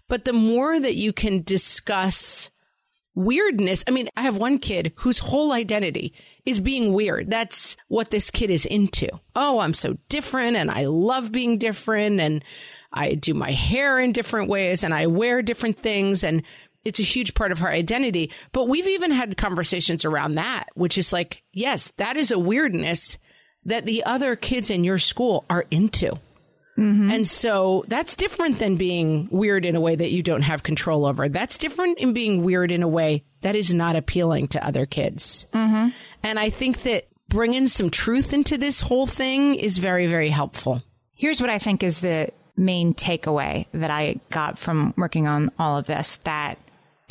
but 0.09 0.26
the 0.26 0.34
more 0.34 0.78
that 0.78 0.95
you 0.95 1.13
can 1.13 1.41
discuss 1.41 2.51
weirdness. 3.15 3.86
I 3.88 3.91
mean, 3.91 4.09
I 4.17 4.24
have 4.24 4.36
one 4.36 4.59
kid 4.59 4.91
whose 4.97 5.19
whole 5.19 5.53
identity 5.53 6.13
is 6.45 6.59
being 6.59 6.93
weird. 6.93 7.29
That's 7.29 7.77
what 7.87 8.11
this 8.11 8.31
kid 8.31 8.49
is 8.49 8.65
into. 8.65 9.09
Oh, 9.35 9.59
I'm 9.59 9.73
so 9.73 9.97
different 10.09 10.57
and 10.57 10.71
I 10.71 10.85
love 10.85 11.31
being 11.31 11.57
different 11.57 12.19
and 12.19 12.43
I 12.91 13.13
do 13.13 13.33
my 13.33 13.51
hair 13.51 13.99
in 13.99 14.11
different 14.11 14.49
ways 14.49 14.83
and 14.83 14.93
I 14.93 15.07
wear 15.07 15.41
different 15.41 15.77
things 15.77 16.23
and 16.23 16.43
it's 16.83 16.99
a 16.99 17.03
huge 17.03 17.35
part 17.35 17.51
of 17.51 17.59
her 17.59 17.69
identity. 17.69 18.31
But 18.51 18.67
we've 18.67 18.87
even 18.87 19.11
had 19.11 19.37
conversations 19.37 20.03
around 20.03 20.35
that, 20.35 20.65
which 20.73 20.97
is 20.97 21.13
like, 21.13 21.43
yes, 21.53 21.91
that 21.97 22.17
is 22.17 22.31
a 22.31 22.39
weirdness 22.39 23.17
that 23.65 23.85
the 23.85 24.03
other 24.03 24.35
kids 24.35 24.69
in 24.71 24.83
your 24.83 24.97
school 24.97 25.45
are 25.49 25.65
into. 25.69 26.17
And 27.11 27.27
so 27.27 27.83
that's 27.87 28.15
different 28.15 28.57
than 28.57 28.77
being 28.77 29.27
weird 29.29 29.65
in 29.65 29.75
a 29.75 29.81
way 29.81 29.95
that 29.95 30.09
you 30.09 30.23
don't 30.23 30.41
have 30.41 30.63
control 30.63 31.05
over. 31.05 31.29
That's 31.29 31.59
different 31.59 31.99
in 31.99 32.13
being 32.13 32.43
weird 32.43 32.71
in 32.71 32.81
a 32.81 32.87
way 32.87 33.23
that 33.41 33.55
is 33.55 33.73
not 33.73 33.95
appealing 33.95 34.47
to 34.49 34.65
other 34.65 34.87
kids. 34.87 35.45
Mm-hmm. 35.53 35.89
And 36.24 36.39
I 36.39 36.49
think 36.49 36.84
that 36.84 37.07
bringing 37.30 37.67
some 37.67 37.89
truth 37.89 38.34
into 38.34 38.57
this 38.57 38.82
whole 38.82 39.07
thing 39.07 39.55
is 39.55 39.78
very, 39.78 40.07
very 40.07 40.30
helpful. 40.30 40.84
Here's 41.15 41.41
what 41.41 41.49
I 41.49 41.59
think 41.59 41.84
is 41.84 42.01
the 42.01 42.30
main 42.57 42.93
takeaway 42.93 43.65
that 43.74 43.89
I 43.89 44.19
got 44.30 44.57
from 44.57 44.93
working 44.97 45.28
on 45.28 45.51
all 45.57 45.78
of 45.78 45.88
this 45.88 46.17
that 46.24 46.57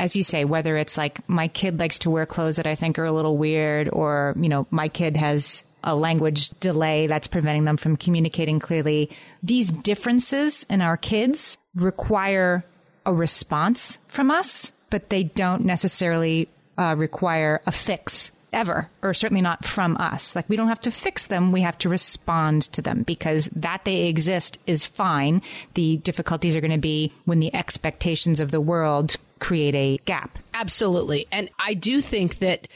as 0.01 0.17
you 0.17 0.23
say, 0.23 0.47
whether 0.47 0.79
it's 0.79 0.97
like 0.97 1.29
my 1.29 1.49
kid 1.49 1.79
likes 1.79 1.99
to 1.99 2.11
wear 2.11 2.25
clothes 2.25 2.57
that 2.57 2.67
I 2.67 2.75
think 2.75 2.99
are 2.99 3.05
a 3.05 3.13
little 3.13 3.37
weird, 3.37 3.91
or, 3.93 4.35
you 4.41 4.49
know, 4.49 4.67
my 4.71 4.89
kid 4.89 5.15
has 5.15 5.67
a 5.85 5.95
language 5.95 6.49
delay 6.59 7.07
that's 7.07 7.29
preventing 7.29 7.67
them 7.67 7.77
from 7.77 7.99
communicating 7.99 8.61
clearly. 8.61 9.11
These 9.43 9.71
differences 9.71 10.65
in 10.71 10.81
our 10.81 10.97
kids 10.97 11.59
require 11.75 12.65
a 13.05 13.13
response 13.13 13.99
from 14.09 14.31
us, 14.31 14.73
but 14.89 15.11
they 15.11 15.23
don't 15.23 15.67
necessarily 15.67 16.49
uh, 16.79 16.95
require 16.97 17.61
a 17.67 17.73
fix 17.73 18.33
ever, 18.53 18.89
or 19.03 19.15
certainly 19.15 19.41
not 19.41 19.65
from 19.65 19.97
us. 19.97 20.35
Like 20.35 20.49
we 20.49 20.57
don't 20.57 20.69
have 20.69 20.81
to 20.81 20.91
fix 20.91 21.27
them. 21.27 21.53
We 21.53 21.61
have 21.63 21.79
to 21.79 21.89
respond 21.89 22.63
to 22.73 22.83
them 22.83 23.03
because 23.03 23.49
that 23.55 23.85
they 23.85 24.07
exist 24.09 24.59
is 24.67 24.87
fine. 24.87 25.43
The 25.75 25.99
difficulties 25.99 26.57
are 26.57 26.61
going 26.61 26.71
to 26.71 26.79
be 26.79 27.13
when 27.25 27.41
the 27.41 27.55
expectations 27.55 28.41
of 28.41 28.51
the 28.51 28.61
world 28.61 29.17
create 29.39 29.75
a 29.75 29.99
gap. 30.05 30.39
Absolutely. 30.55 31.27
And 31.33 31.51
I 31.59 31.75
do 31.75 32.01
think 32.01 32.39
that 32.39 32.69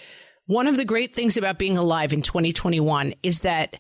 one 0.47 0.67
of 0.67 0.77
the 0.77 0.85
great 0.85 1.15
things 1.15 1.37
about 1.37 1.59
being 1.59 1.79
alive 1.79 2.13
in 2.13 2.23
2021 2.23 3.15
is 3.23 3.41
that, 3.41 3.79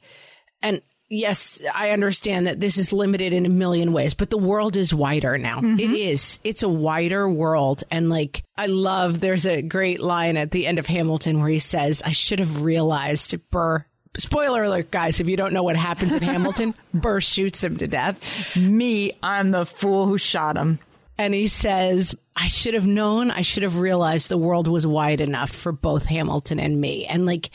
and 0.63 0.81
yes, 1.09 1.63
I 1.75 1.91
understand 1.91 2.47
that 2.47 2.61
this 2.61 2.79
is 2.79 2.93
limited 2.93 3.33
in 3.33 3.47
a 3.47 3.51
million 3.51 3.93
ways, 3.93 4.15
but 4.15 4.31
the 4.31 4.39
world 4.39 4.77
is 4.77 4.95
wider 4.95 5.39
now. 5.39 5.61
Mm-hmm. 5.61 5.81
It 5.81 5.91
is. 5.91 6.39
It's 6.45 6.63
a 6.63 6.69
wider 6.69 7.29
world. 7.29 7.85
And 7.91 8.11
like, 8.11 8.43
I 8.57 8.67
love, 8.67 9.21
there's 9.21 9.47
a 9.47 9.63
great 9.63 10.01
line 10.01 10.37
at 10.37 10.51
the 10.51 10.67
end 10.67 10.79
of 10.79 10.87
Hamilton 10.87 11.41
where 11.41 11.49
he 11.49 11.59
says, 11.59 12.03
I 12.05 12.11
should 12.11 12.41
have 12.41 12.63
realized, 12.63 13.35
Burr, 13.51 13.85
spoiler 14.17 14.65
alert, 14.65 14.91
guys, 14.91 15.21
if 15.21 15.29
you 15.29 15.37
don't 15.37 15.53
know 15.53 15.63
what 15.63 15.77
happens 15.77 16.15
in 16.15 16.23
Hamilton, 16.23 16.75
Burr 16.95 17.21
shoots 17.21 17.63
him 17.63 17.77
to 17.79 17.87
death. 17.87 18.57
Me, 18.57 19.13
I'm 19.23 19.51
the 19.51 19.67
fool 19.67 20.07
who 20.07 20.19
shot 20.19 20.57
him. 20.57 20.79
And 21.17 21.33
he 21.33 21.47
says, 21.47 22.17
I 22.35 22.49
should 22.49 22.75
have 22.75 22.87
known, 22.87 23.31
I 23.31 23.43
should 23.43 23.63
have 23.63 23.79
realized 23.79 24.29
the 24.29 24.37
world 24.37 24.67
was 24.67 24.85
wide 24.85 25.21
enough 25.21 25.51
for 25.51 25.71
both 25.71 26.07
Hamilton 26.07 26.59
and 26.59 26.81
me. 26.81 27.07
And 27.07 27.25
like, 27.25 27.51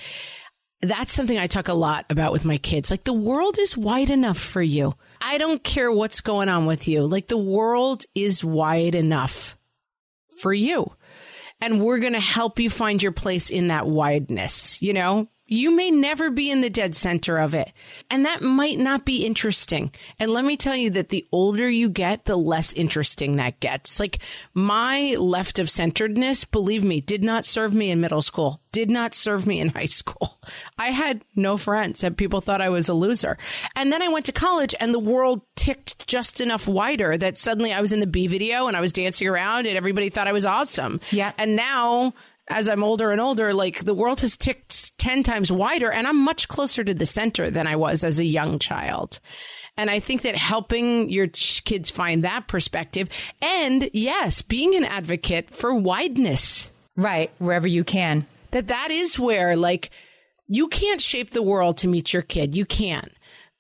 that's 0.82 1.14
something 1.14 1.38
I 1.38 1.48
talk 1.48 1.68
a 1.68 1.74
lot 1.74 2.06
about 2.10 2.32
with 2.32 2.46
my 2.46 2.58
kids. 2.58 2.90
Like, 2.90 3.04
the 3.04 3.14
world 3.14 3.58
is 3.60 3.76
wide 3.76 4.10
enough 4.10 4.38
for 4.38 4.62
you. 4.62 4.96
I 5.22 5.38
don't 5.38 5.64
care 5.64 5.92
what's 5.92 6.22
going 6.22 6.48
on 6.48 6.66
with 6.66 6.88
you. 6.88 7.06
Like, 7.06 7.28
the 7.28 7.38
world 7.38 8.06
is 8.16 8.44
wide 8.44 8.96
enough 8.96 9.58
for 10.42 10.54
you. 10.54 10.92
And 11.62 11.84
we're 11.84 12.00
going 12.00 12.14
to 12.14 12.20
help 12.22 12.60
you 12.60 12.70
find 12.70 13.04
your 13.04 13.12
place 13.12 13.50
in 13.50 13.68
that 13.68 13.86
wideness, 13.86 14.82
you 14.82 14.94
know? 14.94 15.28
You 15.50 15.72
may 15.72 15.90
never 15.90 16.30
be 16.30 16.52
in 16.52 16.62
the 16.62 16.70
dead 16.70 16.96
center 16.96 17.40
of 17.40 17.56
it. 17.56 17.74
And 18.10 18.26
that 18.26 18.42
might 18.42 18.78
not 18.78 19.04
be 19.04 19.26
interesting. 19.26 19.92
And 20.20 20.32
let 20.32 20.46
me 20.46 20.56
tell 20.56 20.76
you 20.76 20.92
that 20.92 21.10
the 21.10 21.28
older 21.32 21.68
you 21.70 21.90
get, 21.90 22.26
the 22.26 22.38
less 22.38 22.72
interesting 22.74 23.36
that 23.36 23.60
gets. 23.60 24.00
Like 24.00 24.20
my 24.54 25.16
left 25.18 25.58
of 25.58 25.70
centeredness, 25.70 26.46
believe 26.46 26.84
me, 26.84 27.02
did 27.02 27.24
not 27.24 27.46
serve 27.46 27.74
me 27.74 27.90
in 27.90 28.00
middle 28.00 28.22
school, 28.22 28.62
did 28.72 28.92
not 28.92 29.16
serve 29.16 29.48
me 29.48 29.60
in 29.60 29.70
high 29.80 29.88
school. 29.88 30.38
I 30.78 30.92
had 30.92 31.26
no 31.36 31.58
friends 31.58 32.04
and 32.04 32.16
people 32.16 32.42
thought 32.42 32.62
I 32.62 32.70
was 32.70 32.88
a 32.88 32.94
loser. 32.94 33.38
And 33.76 33.92
then 33.92 34.04
I 34.04 34.10
went 34.10 34.26
to 34.26 34.32
college 34.32 34.76
and 34.80 34.94
the 34.94 35.00
world 35.00 35.42
ticked 35.56 36.08
just 36.08 36.40
enough 36.40 36.68
wider 36.68 37.18
that 37.18 37.40
suddenly 37.40 37.74
I 37.74 37.82
was 37.82 37.92
in 37.92 38.00
the 38.00 38.08
B 38.08 38.28
video 38.28 38.68
and 38.68 38.78
I 38.78 38.82
was 38.82 38.94
dancing 38.94 39.28
around 39.28 39.66
and 39.66 39.76
everybody 39.76 40.10
thought 40.10 40.28
I 40.28 40.32
was 40.32 40.46
awesome. 40.46 41.02
Yeah. 41.12 41.32
And 41.40 41.56
now 41.56 42.14
as 42.50 42.68
I'm 42.68 42.84
older 42.84 43.12
and 43.12 43.22
older, 43.22 43.54
like 43.54 43.86
the 43.86 43.94
world 43.94 44.22
has 44.22 44.36
ticked 44.36 44.98
10 44.98 45.24
times 45.24 45.52
wider 45.52 45.92
and 45.92 46.08
I'm 46.08 46.18
much 46.20 46.48
closer 46.48 46.84
to 46.84 46.94
the 46.94 47.06
center 47.06 47.50
than 47.52 47.68
I 47.68 47.76
was 47.76 48.04
as 48.04 48.18
a 48.20 48.26
young 48.26 48.58
child. 48.60 49.20
And 49.78 49.90
I 49.90 50.00
think 50.00 50.24
that 50.24 50.36
helping 50.36 51.10
your 51.10 51.28
kids 51.28 51.90
find 51.90 52.24
that 52.24 52.48
perspective 52.48 53.10
and 53.42 53.90
yes, 53.94 54.42
being 54.42 54.76
an 54.76 54.84
advocate 54.84 55.52
for 55.52 55.74
wideness, 55.74 56.72
Right, 56.96 57.32
wherever 57.38 57.68
you 57.68 57.84
can. 57.84 58.26
that 58.52 58.68
that 58.68 58.90
is 58.92 59.18
where 59.20 59.56
like 59.56 59.92
you 60.48 60.68
can't 60.68 61.00
shape 61.00 61.30
the 61.30 61.44
world 61.44 61.78
to 61.78 61.88
meet 61.88 62.12
your 62.12 62.24
kid. 62.24 62.56
You 62.56 62.66
can. 62.66 63.10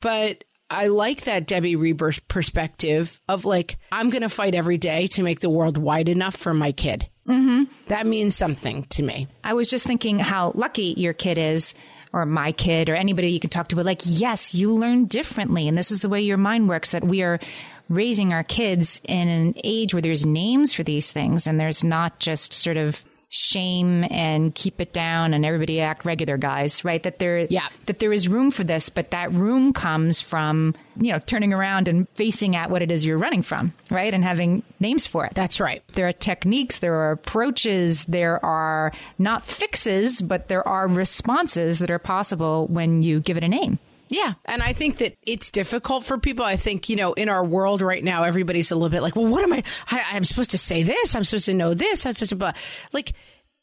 But 0.01 0.43
I 0.69 0.87
like 0.87 1.21
that 1.21 1.47
Debbie 1.47 1.75
Reber 1.75 2.13
perspective 2.27 3.19
of 3.27 3.45
like, 3.45 3.77
I'm 3.91 4.09
going 4.09 4.21
to 4.21 4.29
fight 4.29 4.53
every 4.53 4.77
day 4.77 5.07
to 5.07 5.23
make 5.23 5.39
the 5.39 5.49
world 5.49 5.77
wide 5.77 6.09
enough 6.09 6.35
for 6.35 6.53
my 6.53 6.71
kid. 6.71 7.09
Mm-hmm. 7.27 7.63
That 7.87 8.05
means 8.05 8.35
something 8.35 8.83
to 8.85 9.03
me. 9.03 9.27
I 9.43 9.53
was 9.53 9.69
just 9.69 9.85
thinking 9.85 10.19
how 10.19 10.51
lucky 10.55 10.93
your 10.97 11.13
kid 11.13 11.37
is, 11.37 11.73
or 12.11 12.25
my 12.25 12.51
kid, 12.51 12.89
or 12.89 12.95
anybody 12.95 13.29
you 13.29 13.39
can 13.39 13.51
talk 13.51 13.67
to. 13.69 13.75
But 13.75 13.85
like, 13.85 14.01
yes, 14.03 14.55
you 14.55 14.75
learn 14.75 15.05
differently, 15.05 15.67
and 15.67 15.77
this 15.77 15.91
is 15.91 16.01
the 16.01 16.09
way 16.09 16.21
your 16.21 16.37
mind 16.37 16.67
works. 16.67 16.91
That 16.91 17.03
we 17.03 17.21
are 17.21 17.39
raising 17.87 18.33
our 18.33 18.43
kids 18.43 19.01
in 19.03 19.27
an 19.27 19.53
age 19.63 19.93
where 19.93 20.01
there's 20.01 20.25
names 20.25 20.73
for 20.73 20.83
these 20.83 21.11
things, 21.11 21.45
and 21.45 21.59
there's 21.59 21.83
not 21.83 22.19
just 22.19 22.53
sort 22.53 22.77
of 22.77 23.05
shame 23.29 24.03
and 24.09 24.53
keep 24.55 24.81
it 24.81 24.91
down 24.91 25.33
and 25.35 25.45
everybody 25.45 25.79
act 25.79 26.03
regular 26.03 26.35
guys 26.35 26.83
right 26.83 27.03
that 27.03 27.19
there 27.19 27.39
Yeah. 27.49 27.67
that 27.85 27.99
there 27.99 28.11
is 28.11 28.27
room 28.27 28.49
for 28.49 28.63
this 28.63 28.89
but 28.89 29.11
that 29.11 29.31
room 29.31 29.71
comes 29.71 30.19
from 30.19 30.73
you 30.99 31.11
know 31.13 31.19
turning 31.19 31.53
around 31.53 31.87
and 31.87 32.09
facing 32.15 32.55
at 32.55 32.71
what 32.71 32.81
it 32.81 32.89
is 32.89 33.05
you're 33.05 33.19
running 33.19 33.43
from 33.43 33.71
right 33.91 34.13
and 34.13 34.23
having 34.23 34.63
names 34.79 35.05
for 35.05 35.25
it 35.25 35.33
That's 35.35 35.59
right. 35.59 35.83
there 35.93 36.07
are 36.07 36.13
techniques, 36.13 36.79
there 36.79 36.95
are 36.95 37.11
approaches, 37.11 38.03
there 38.05 38.43
are 38.43 38.91
not 39.19 39.43
fixes, 39.43 40.21
but 40.21 40.47
there 40.47 40.67
are 40.67 40.87
responses 40.87 41.79
that 41.79 41.91
are 41.91 41.99
possible 41.99 42.65
when 42.67 43.03
you 43.03 43.19
give 43.19 43.37
it 43.37 43.43
a 43.43 43.47
name. 43.47 43.77
Yeah. 44.09 44.33
And 44.45 44.61
I 44.61 44.73
think 44.73 44.97
that 44.97 45.17
it's 45.23 45.51
difficult 45.51 46.03
for 46.03 46.17
people. 46.17 46.43
I 46.43 46.57
think, 46.57 46.89
you 46.89 46.95
know, 46.95 47.13
in 47.13 47.29
our 47.29 47.45
world 47.45 47.81
right 47.81 48.03
now, 48.03 48.23
everybody's 48.23 48.71
a 48.71 48.75
little 48.75 48.89
bit 48.89 49.01
like, 49.01 49.15
well, 49.15 49.27
what 49.27 49.43
am 49.43 49.53
I? 49.53 49.63
I 49.89 50.03
I'm 50.13 50.25
supposed 50.25 50.51
to 50.51 50.57
say 50.57 50.83
this. 50.83 51.15
I'm 51.15 51.23
supposed 51.23 51.45
to 51.45 51.53
know 51.53 51.73
this. 51.73 52.05
I'm 52.05 52.13
supposed 52.13 52.29
to, 52.29 52.35
but 52.35 52.57
like, 52.91 53.13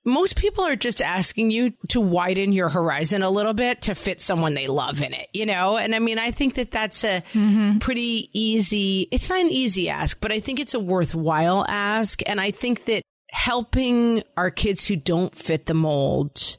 most 0.07 0.37
people 0.37 0.65
are 0.65 0.77
just 0.77 1.03
asking 1.03 1.51
you 1.51 1.73
to 1.89 2.01
widen 2.01 2.53
your 2.53 2.69
horizon 2.69 3.25
a 3.25 3.31
little 3.31 3.55
bit 3.55 3.83
to 3.83 3.95
fit 3.95 4.21
someone 4.21 4.55
they 4.55 4.69
love 4.69 5.03
in 5.03 5.13
it, 5.13 5.29
you 5.33 5.45
know? 5.45 5.77
And 5.77 5.97
I 5.97 5.99
mean, 5.99 6.21
I 6.21 6.31
think 6.31 6.55
that 6.55 6.71
that's 6.71 7.03
a 7.03 7.23
mm-hmm. 7.33 7.79
pretty 7.79 8.31
easy, 8.33 9.09
it's 9.11 9.29
not 9.29 9.41
an 9.41 9.51
easy 9.51 9.89
ask, 9.89 10.21
but 10.21 10.31
I 10.31 10.39
think 10.39 10.61
it's 10.61 10.75
a 10.75 10.79
worthwhile 10.81 11.67
ask. 11.69 12.23
And 12.25 12.41
I 12.41 12.53
think 12.53 12.85
that 12.85 13.03
helping 13.33 14.23
our 14.37 14.53
kids 14.53 14.87
who 14.87 14.95
don't 14.95 15.35
fit 15.35 15.67
the 15.67 15.75
mold 15.75 16.57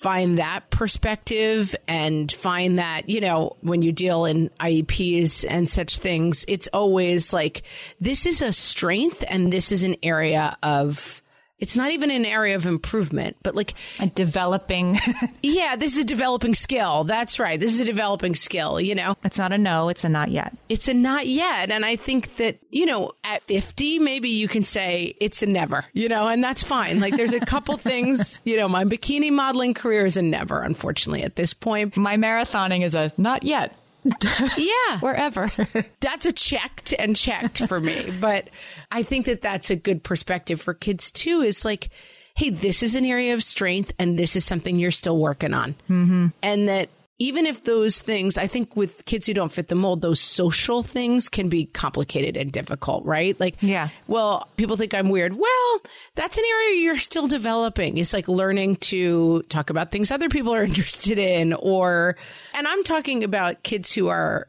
find 0.00 0.38
that 0.38 0.70
perspective 0.70 1.76
and 1.86 2.32
find 2.32 2.78
that, 2.78 3.10
you 3.10 3.20
know, 3.20 3.54
when 3.60 3.82
you 3.82 3.92
deal 3.92 4.24
in 4.24 4.48
IEPs 4.58 5.44
and 5.46 5.68
such 5.68 5.98
things, 5.98 6.42
it's 6.48 6.68
always 6.72 7.34
like, 7.34 7.64
this 8.00 8.24
is 8.24 8.40
a 8.40 8.50
strength 8.50 9.22
and 9.28 9.52
this 9.52 9.70
is 9.70 9.82
an 9.82 9.94
area 10.02 10.56
of, 10.62 11.20
it's 11.60 11.76
not 11.76 11.92
even 11.92 12.10
an 12.10 12.24
area 12.24 12.56
of 12.56 12.66
improvement, 12.66 13.36
but 13.42 13.54
like, 13.54 13.74
A 14.00 14.06
developing, 14.06 14.98
yeah, 15.42 15.76
this 15.76 15.94
is 15.94 16.02
a 16.02 16.04
developing 16.04 16.54
skill. 16.54 17.04
That's 17.04 17.38
right. 17.38 17.60
This 17.60 17.74
is 17.74 17.80
a 17.80 17.84
developing 17.84 18.34
skill, 18.34 18.80
you 18.80 18.94
know? 18.94 19.14
it's 19.22 19.38
not 19.38 19.52
a 19.52 19.58
no, 19.58 19.88
it's 19.90 20.04
a 20.04 20.08
not 20.08 20.30
yet. 20.30 20.56
It's 20.68 20.88
a 20.88 20.94
not 20.94 21.26
yet. 21.26 21.70
And 21.70 21.84
I 21.84 21.96
think 21.96 22.36
that, 22.36 22.58
you 22.70 22.86
know, 22.86 23.12
at 23.24 23.42
50, 23.42 23.98
maybe 23.98 24.30
you 24.30 24.48
can 24.48 24.62
say 24.62 25.14
it's 25.20 25.42
a 25.42 25.46
never, 25.46 25.84
you 25.92 26.08
know, 26.08 26.28
and 26.28 26.42
that's 26.42 26.62
fine. 26.62 27.00
Like 27.00 27.16
there's 27.16 27.34
a 27.34 27.40
couple 27.40 27.76
things, 27.78 28.40
you 28.44 28.56
know, 28.56 28.68
my 28.68 28.84
bikini 28.84 29.30
modeling 29.30 29.74
career 29.74 30.06
is 30.06 30.16
a 30.16 30.22
never, 30.22 30.62
unfortunately, 30.62 31.22
at 31.22 31.36
this 31.36 31.54
point. 31.54 31.96
My 31.96 32.16
marathoning 32.16 32.82
is 32.82 32.94
a 32.94 33.12
not 33.18 33.42
yet. 33.42 33.76
Yeah. 34.56 34.98
Wherever. 35.00 35.50
that's 36.00 36.26
a 36.26 36.32
checked 36.32 36.94
and 36.98 37.16
checked 37.16 37.66
for 37.66 37.80
me. 37.80 38.10
But 38.20 38.48
I 38.90 39.02
think 39.02 39.26
that 39.26 39.42
that's 39.42 39.70
a 39.70 39.76
good 39.76 40.02
perspective 40.02 40.60
for 40.60 40.74
kids 40.74 41.10
too 41.10 41.40
is 41.40 41.64
like, 41.64 41.90
hey, 42.34 42.50
this 42.50 42.82
is 42.82 42.94
an 42.94 43.04
area 43.04 43.34
of 43.34 43.42
strength 43.42 43.92
and 43.98 44.18
this 44.18 44.36
is 44.36 44.44
something 44.44 44.78
you're 44.78 44.90
still 44.90 45.18
working 45.18 45.54
on. 45.54 45.74
Mm-hmm. 45.88 46.28
And 46.42 46.68
that 46.68 46.88
even 47.20 47.44
if 47.46 47.64
those 47.64 48.00
things, 48.02 48.36
I 48.38 48.46
think 48.46 48.74
with 48.76 49.04
kids 49.04 49.26
who 49.26 49.34
don't 49.34 49.52
fit 49.52 49.68
the 49.68 49.74
mold, 49.74 50.00
those 50.00 50.18
social 50.20 50.82
things 50.82 51.28
can 51.28 51.48
be 51.50 51.66
complicated 51.66 52.36
and 52.36 52.50
difficult, 52.50 53.04
right? 53.04 53.38
Like, 53.38 53.62
Yeah. 53.62 53.90
well, 54.08 54.48
people 54.56 54.76
think 54.78 54.94
I'm 54.94 55.10
weird. 55.10 55.36
Well, 55.36 55.80
that's 56.14 56.38
an 56.38 56.44
area 56.50 56.80
you're 56.82 56.96
still 56.96 57.28
developing. 57.28 57.98
It's 57.98 58.12
like 58.14 58.26
learning 58.26 58.76
to 58.76 59.42
talk 59.50 59.68
about 59.70 59.90
things 59.90 60.10
other 60.10 60.30
people 60.30 60.54
are 60.54 60.64
interested 60.70 61.18
in, 61.18 61.52
or, 61.52 62.16
and 62.54 62.66
I'm 62.66 62.82
talking 62.84 63.22
about 63.22 63.62
kids 63.62 63.92
who 63.92 64.08
are 64.08 64.48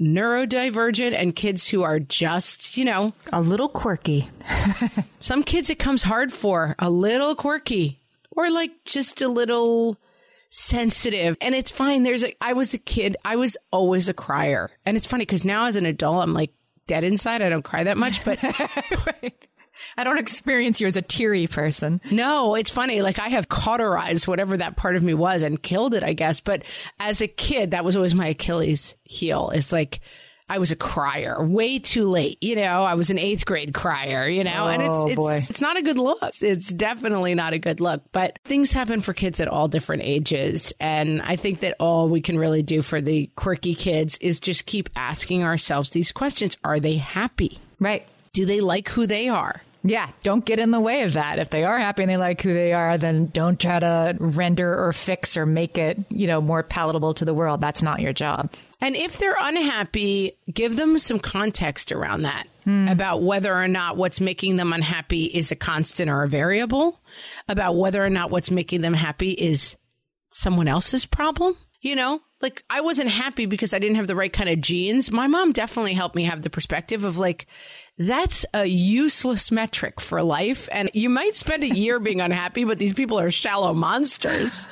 neurodivergent 0.00 1.12
and 1.14 1.34
kids 1.36 1.68
who 1.68 1.82
are 1.82 1.98
just, 2.00 2.76
you 2.76 2.84
know, 2.84 3.12
A 3.32 3.40
little 3.40 3.68
quirky. 3.68 4.28
some 5.20 5.42
kids 5.42 5.70
it 5.70 5.78
comes 5.78 6.02
hard 6.02 6.32
for 6.32 6.74
a 6.78 6.90
little 6.90 7.34
quirky 7.34 8.00
or 8.30 8.50
like 8.50 8.70
just 8.84 9.22
a 9.22 9.28
little 9.28 9.96
sensitive. 10.56 11.36
And 11.42 11.54
it's 11.54 11.70
fine. 11.70 12.02
There's 12.02 12.24
a 12.24 12.34
i 12.40 12.54
was 12.54 12.72
a 12.72 12.78
kid. 12.78 13.16
I 13.24 13.36
was 13.36 13.56
always 13.70 14.08
a 14.08 14.14
crier. 14.14 14.70
And 14.86 14.96
it's 14.96 15.06
funny 15.06 15.22
because 15.22 15.44
now 15.44 15.64
as 15.66 15.76
an 15.76 15.84
adult 15.84 16.22
i'm 16.22 16.32
like 16.32 16.52
dead 16.86 17.04
inside. 17.04 17.42
I 17.42 17.48
don't 17.50 17.62
cry 17.62 17.84
that 17.84 17.98
much 17.98 18.24
but 18.24 18.38
I 19.98 20.04
don't 20.04 20.16
experience 20.18 20.80
you 20.80 20.86
as 20.86 20.96
a 20.96 21.02
teary 21.02 21.46
person. 21.46 22.00
no 22.10 22.54
it's 22.54 22.70
funny. 22.70 23.02
Like 23.02 23.18
i 23.18 23.28
have 23.28 23.48
cauterized 23.48 24.26
whatever 24.26 24.56
that 24.56 24.76
part 24.76 24.96
of 24.96 25.02
me 25.02 25.12
was 25.12 25.42
and 25.42 25.62
killed 25.62 25.94
it 25.94 26.02
i 26.02 26.14
guess. 26.14 26.40
But 26.40 26.62
as 26.98 27.20
a 27.20 27.28
kid 27.28 27.72
that 27.72 27.84
was 27.84 27.94
always 27.96 28.14
my 28.14 28.28
achilles 28.28 28.96
heel. 29.04 29.50
It's 29.50 29.72
like 29.72 30.00
I 30.48 30.58
was 30.58 30.70
a 30.70 30.76
crier 30.76 31.44
way 31.44 31.78
too 31.80 32.04
late. 32.04 32.38
You 32.40 32.54
know, 32.56 32.84
I 32.84 32.94
was 32.94 33.10
an 33.10 33.18
eighth 33.18 33.44
grade 33.44 33.74
crier, 33.74 34.28
you 34.28 34.44
know, 34.44 34.68
and 34.68 34.82
Oh, 34.82 35.02
it's, 35.04 35.12
it's, 35.12 35.16
boy. 35.16 35.34
it's 35.50 35.60
not 35.60 35.76
a 35.76 35.82
good 35.82 35.98
look. 35.98 36.20
It's 36.40 36.68
definitely 36.72 37.34
not 37.34 37.52
a 37.52 37.58
good 37.58 37.80
look, 37.80 38.02
but 38.12 38.38
things 38.44 38.70
happen 38.72 39.00
for 39.00 39.12
kids 39.12 39.40
at 39.40 39.48
all 39.48 39.66
different 39.66 40.02
ages. 40.04 40.72
And 40.78 41.20
I 41.22 41.34
think 41.36 41.60
that 41.60 41.74
all 41.80 42.08
we 42.08 42.20
can 42.20 42.38
really 42.38 42.62
do 42.62 42.82
for 42.82 43.00
the 43.00 43.28
quirky 43.34 43.74
kids 43.74 44.18
is 44.18 44.38
just 44.38 44.66
keep 44.66 44.88
asking 44.94 45.42
ourselves 45.42 45.90
these 45.90 46.12
questions. 46.12 46.56
Are 46.62 46.78
they 46.78 46.94
happy? 46.96 47.58
Right. 47.80 48.06
Do 48.32 48.46
they 48.46 48.60
like 48.60 48.88
who 48.90 49.06
they 49.06 49.28
are? 49.28 49.62
Yeah, 49.86 50.10
don't 50.24 50.44
get 50.44 50.58
in 50.58 50.72
the 50.72 50.80
way 50.80 51.02
of 51.02 51.12
that. 51.12 51.38
If 51.38 51.50
they 51.50 51.62
are 51.62 51.78
happy 51.78 52.02
and 52.02 52.10
they 52.10 52.16
like 52.16 52.42
who 52.42 52.52
they 52.52 52.72
are, 52.72 52.98
then 52.98 53.26
don't 53.26 53.58
try 53.58 53.78
to 53.78 54.16
render 54.18 54.84
or 54.84 54.92
fix 54.92 55.36
or 55.36 55.46
make 55.46 55.78
it, 55.78 55.98
you 56.10 56.26
know, 56.26 56.40
more 56.40 56.64
palatable 56.64 57.14
to 57.14 57.24
the 57.24 57.32
world. 57.32 57.60
That's 57.60 57.82
not 57.82 58.00
your 58.00 58.12
job. 58.12 58.52
And 58.80 58.96
if 58.96 59.18
they're 59.18 59.36
unhappy, 59.40 60.36
give 60.52 60.74
them 60.74 60.98
some 60.98 61.20
context 61.20 61.92
around 61.92 62.22
that 62.22 62.48
hmm. 62.64 62.88
about 62.88 63.22
whether 63.22 63.54
or 63.54 63.68
not 63.68 63.96
what's 63.96 64.20
making 64.20 64.56
them 64.56 64.72
unhappy 64.72 65.24
is 65.24 65.52
a 65.52 65.56
constant 65.56 66.10
or 66.10 66.24
a 66.24 66.28
variable, 66.28 67.00
about 67.48 67.76
whether 67.76 68.04
or 68.04 68.10
not 68.10 68.30
what's 68.30 68.50
making 68.50 68.80
them 68.80 68.94
happy 68.94 69.30
is 69.30 69.76
someone 70.30 70.68
else's 70.68 71.06
problem. 71.06 71.56
You 71.80 71.94
know, 71.94 72.20
like 72.40 72.64
I 72.68 72.80
wasn't 72.80 73.10
happy 73.10 73.46
because 73.46 73.72
I 73.72 73.78
didn't 73.78 73.96
have 73.96 74.08
the 74.08 74.16
right 74.16 74.32
kind 74.32 74.50
of 74.50 74.60
jeans. 74.60 75.12
My 75.12 75.28
mom 75.28 75.52
definitely 75.52 75.94
helped 75.94 76.16
me 76.16 76.24
have 76.24 76.42
the 76.42 76.50
perspective 76.50 77.04
of 77.04 77.16
like, 77.16 77.46
that's 77.98 78.44
a 78.52 78.66
useless 78.66 79.50
metric 79.50 80.00
for 80.00 80.22
life. 80.22 80.68
And 80.70 80.90
you 80.92 81.08
might 81.08 81.34
spend 81.34 81.64
a 81.64 81.74
year 81.74 81.98
being 81.98 82.20
unhappy, 82.20 82.64
but 82.64 82.78
these 82.78 82.92
people 82.92 83.18
are 83.18 83.30
shallow 83.30 83.72
monsters. 83.72 84.68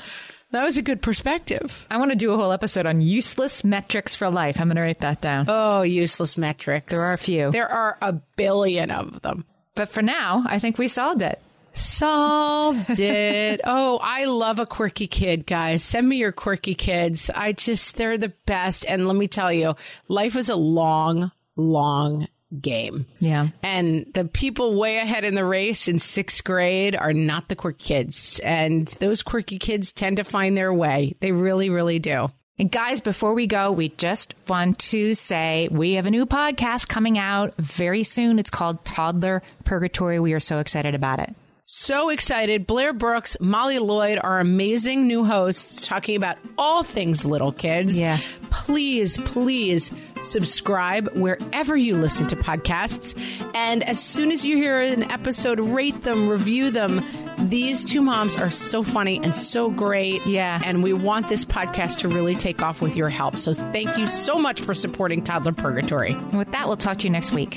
That 0.50 0.62
was 0.62 0.76
a 0.76 0.82
good 0.82 1.02
perspective. 1.02 1.84
I 1.90 1.96
want 1.96 2.12
to 2.12 2.16
do 2.16 2.32
a 2.32 2.36
whole 2.36 2.52
episode 2.52 2.86
on 2.86 3.00
useless 3.00 3.64
metrics 3.64 4.14
for 4.14 4.30
life. 4.30 4.60
I'm 4.60 4.68
going 4.68 4.76
to 4.76 4.82
write 4.82 5.00
that 5.00 5.20
down. 5.20 5.46
Oh, 5.48 5.82
useless 5.82 6.36
metrics. 6.36 6.92
There 6.92 7.00
are 7.00 7.14
a 7.14 7.18
few. 7.18 7.50
There 7.50 7.70
are 7.70 7.98
a 8.00 8.12
billion 8.12 8.90
of 8.90 9.20
them. 9.22 9.44
But 9.74 9.88
for 9.88 10.02
now, 10.02 10.44
I 10.46 10.60
think 10.60 10.78
we 10.78 10.86
solved 10.86 11.22
it. 11.22 11.40
Solved 11.72 13.00
it. 13.00 13.62
oh, 13.64 13.98
I 14.00 14.26
love 14.26 14.60
a 14.60 14.66
quirky 14.66 15.08
kid, 15.08 15.44
guys. 15.44 15.82
Send 15.82 16.08
me 16.08 16.18
your 16.18 16.30
quirky 16.30 16.76
kids. 16.76 17.30
I 17.34 17.52
just, 17.52 17.96
they're 17.96 18.16
the 18.16 18.32
best. 18.46 18.84
And 18.86 19.08
let 19.08 19.16
me 19.16 19.26
tell 19.26 19.52
you, 19.52 19.74
life 20.06 20.36
is 20.36 20.50
a 20.50 20.56
long, 20.56 21.32
long 21.56 22.28
game. 22.61 23.07
Yeah. 23.18 23.48
And 23.62 24.07
the 24.14 24.24
people 24.24 24.78
way 24.78 24.98
ahead 24.98 25.24
in 25.24 25.34
the 25.34 25.44
race 25.44 25.88
in 25.88 25.98
sixth 25.98 26.44
grade 26.44 26.96
are 26.96 27.12
not 27.12 27.48
the 27.48 27.57
quirky 27.57 27.84
kids. 27.84 28.40
And 28.44 28.88
those 29.00 29.22
quirky 29.22 29.59
kids 29.59 29.92
tend 29.92 30.16
to 30.18 30.24
find 30.24 30.57
their 30.57 30.72
way. 30.72 31.16
They 31.20 31.32
really, 31.32 31.70
really 31.70 31.98
do. 31.98 32.30
And 32.57 32.70
guys, 32.70 33.00
before 33.00 33.34
we 33.34 33.48
go, 33.48 33.72
we 33.72 33.88
just 33.88 34.34
want 34.48 34.78
to 34.78 35.14
say 35.14 35.68
we 35.72 35.94
have 35.94 36.07
a 36.07 36.11
new 36.11 36.24
podcast 36.24 36.86
coming 36.88 37.18
out 37.18 37.52
very 37.59 38.05
soon. 38.05 38.38
It's 38.38 38.50
called 38.50 38.84
Toddler 38.84 39.42
Purgatory. 39.64 40.20
We 40.20 40.34
are 40.34 40.40
so 40.40 40.61
excited 40.61 40.94
about 40.94 41.18
it. 41.18 41.34
So 41.66 42.10
excited. 42.10 42.66
Blair 42.66 42.92
Brooks, 42.92 43.38
Molly 43.40 43.78
Lloyd 43.78 44.18
are 44.22 44.38
amazing 44.38 45.06
new 45.06 45.24
hosts 45.24 45.86
talking 45.86 46.14
about 46.14 46.36
all 46.58 46.82
things 46.82 47.24
little 47.24 47.52
kids. 47.52 47.98
Yeah. 47.98 48.18
Please, 48.50 49.16
please 49.24 49.90
subscribe 50.20 51.08
wherever 51.14 51.74
you 51.74 51.96
listen 51.96 52.26
to 52.26 52.36
podcasts. 52.36 53.18
And 53.54 53.82
as 53.82 53.98
soon 53.98 54.30
as 54.30 54.44
you 54.44 54.58
hear 54.58 54.78
an 54.78 55.10
episode, 55.10 55.58
rate 55.58 56.02
them, 56.02 56.28
review 56.28 56.70
them. 56.70 57.02
These 57.38 57.86
two 57.86 58.02
moms 58.02 58.36
are 58.36 58.50
so 58.50 58.82
funny 58.82 59.18
and 59.22 59.34
so 59.34 59.70
great. 59.70 60.24
Yeah. 60.26 60.60
And 60.62 60.82
we 60.82 60.92
want 60.92 61.28
this 61.28 61.46
podcast 61.46 61.96
to 62.00 62.08
really 62.08 62.34
take 62.34 62.60
off 62.60 62.82
with 62.82 62.94
your 62.94 63.08
help. 63.08 63.38
So 63.38 63.54
thank 63.54 63.96
you 63.96 64.06
so 64.06 64.36
much 64.36 64.60
for 64.60 64.74
supporting 64.74 65.24
Toddler 65.24 65.52
Purgatory. 65.52 66.12
And 66.12 66.36
with 66.36 66.52
that, 66.52 66.66
we'll 66.66 66.76
talk 66.76 66.98
to 66.98 67.06
you 67.06 67.10
next 67.10 67.32
week. 67.32 67.54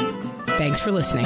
Thanks 0.47 0.79
for 0.79 0.93
listening. 0.93 1.25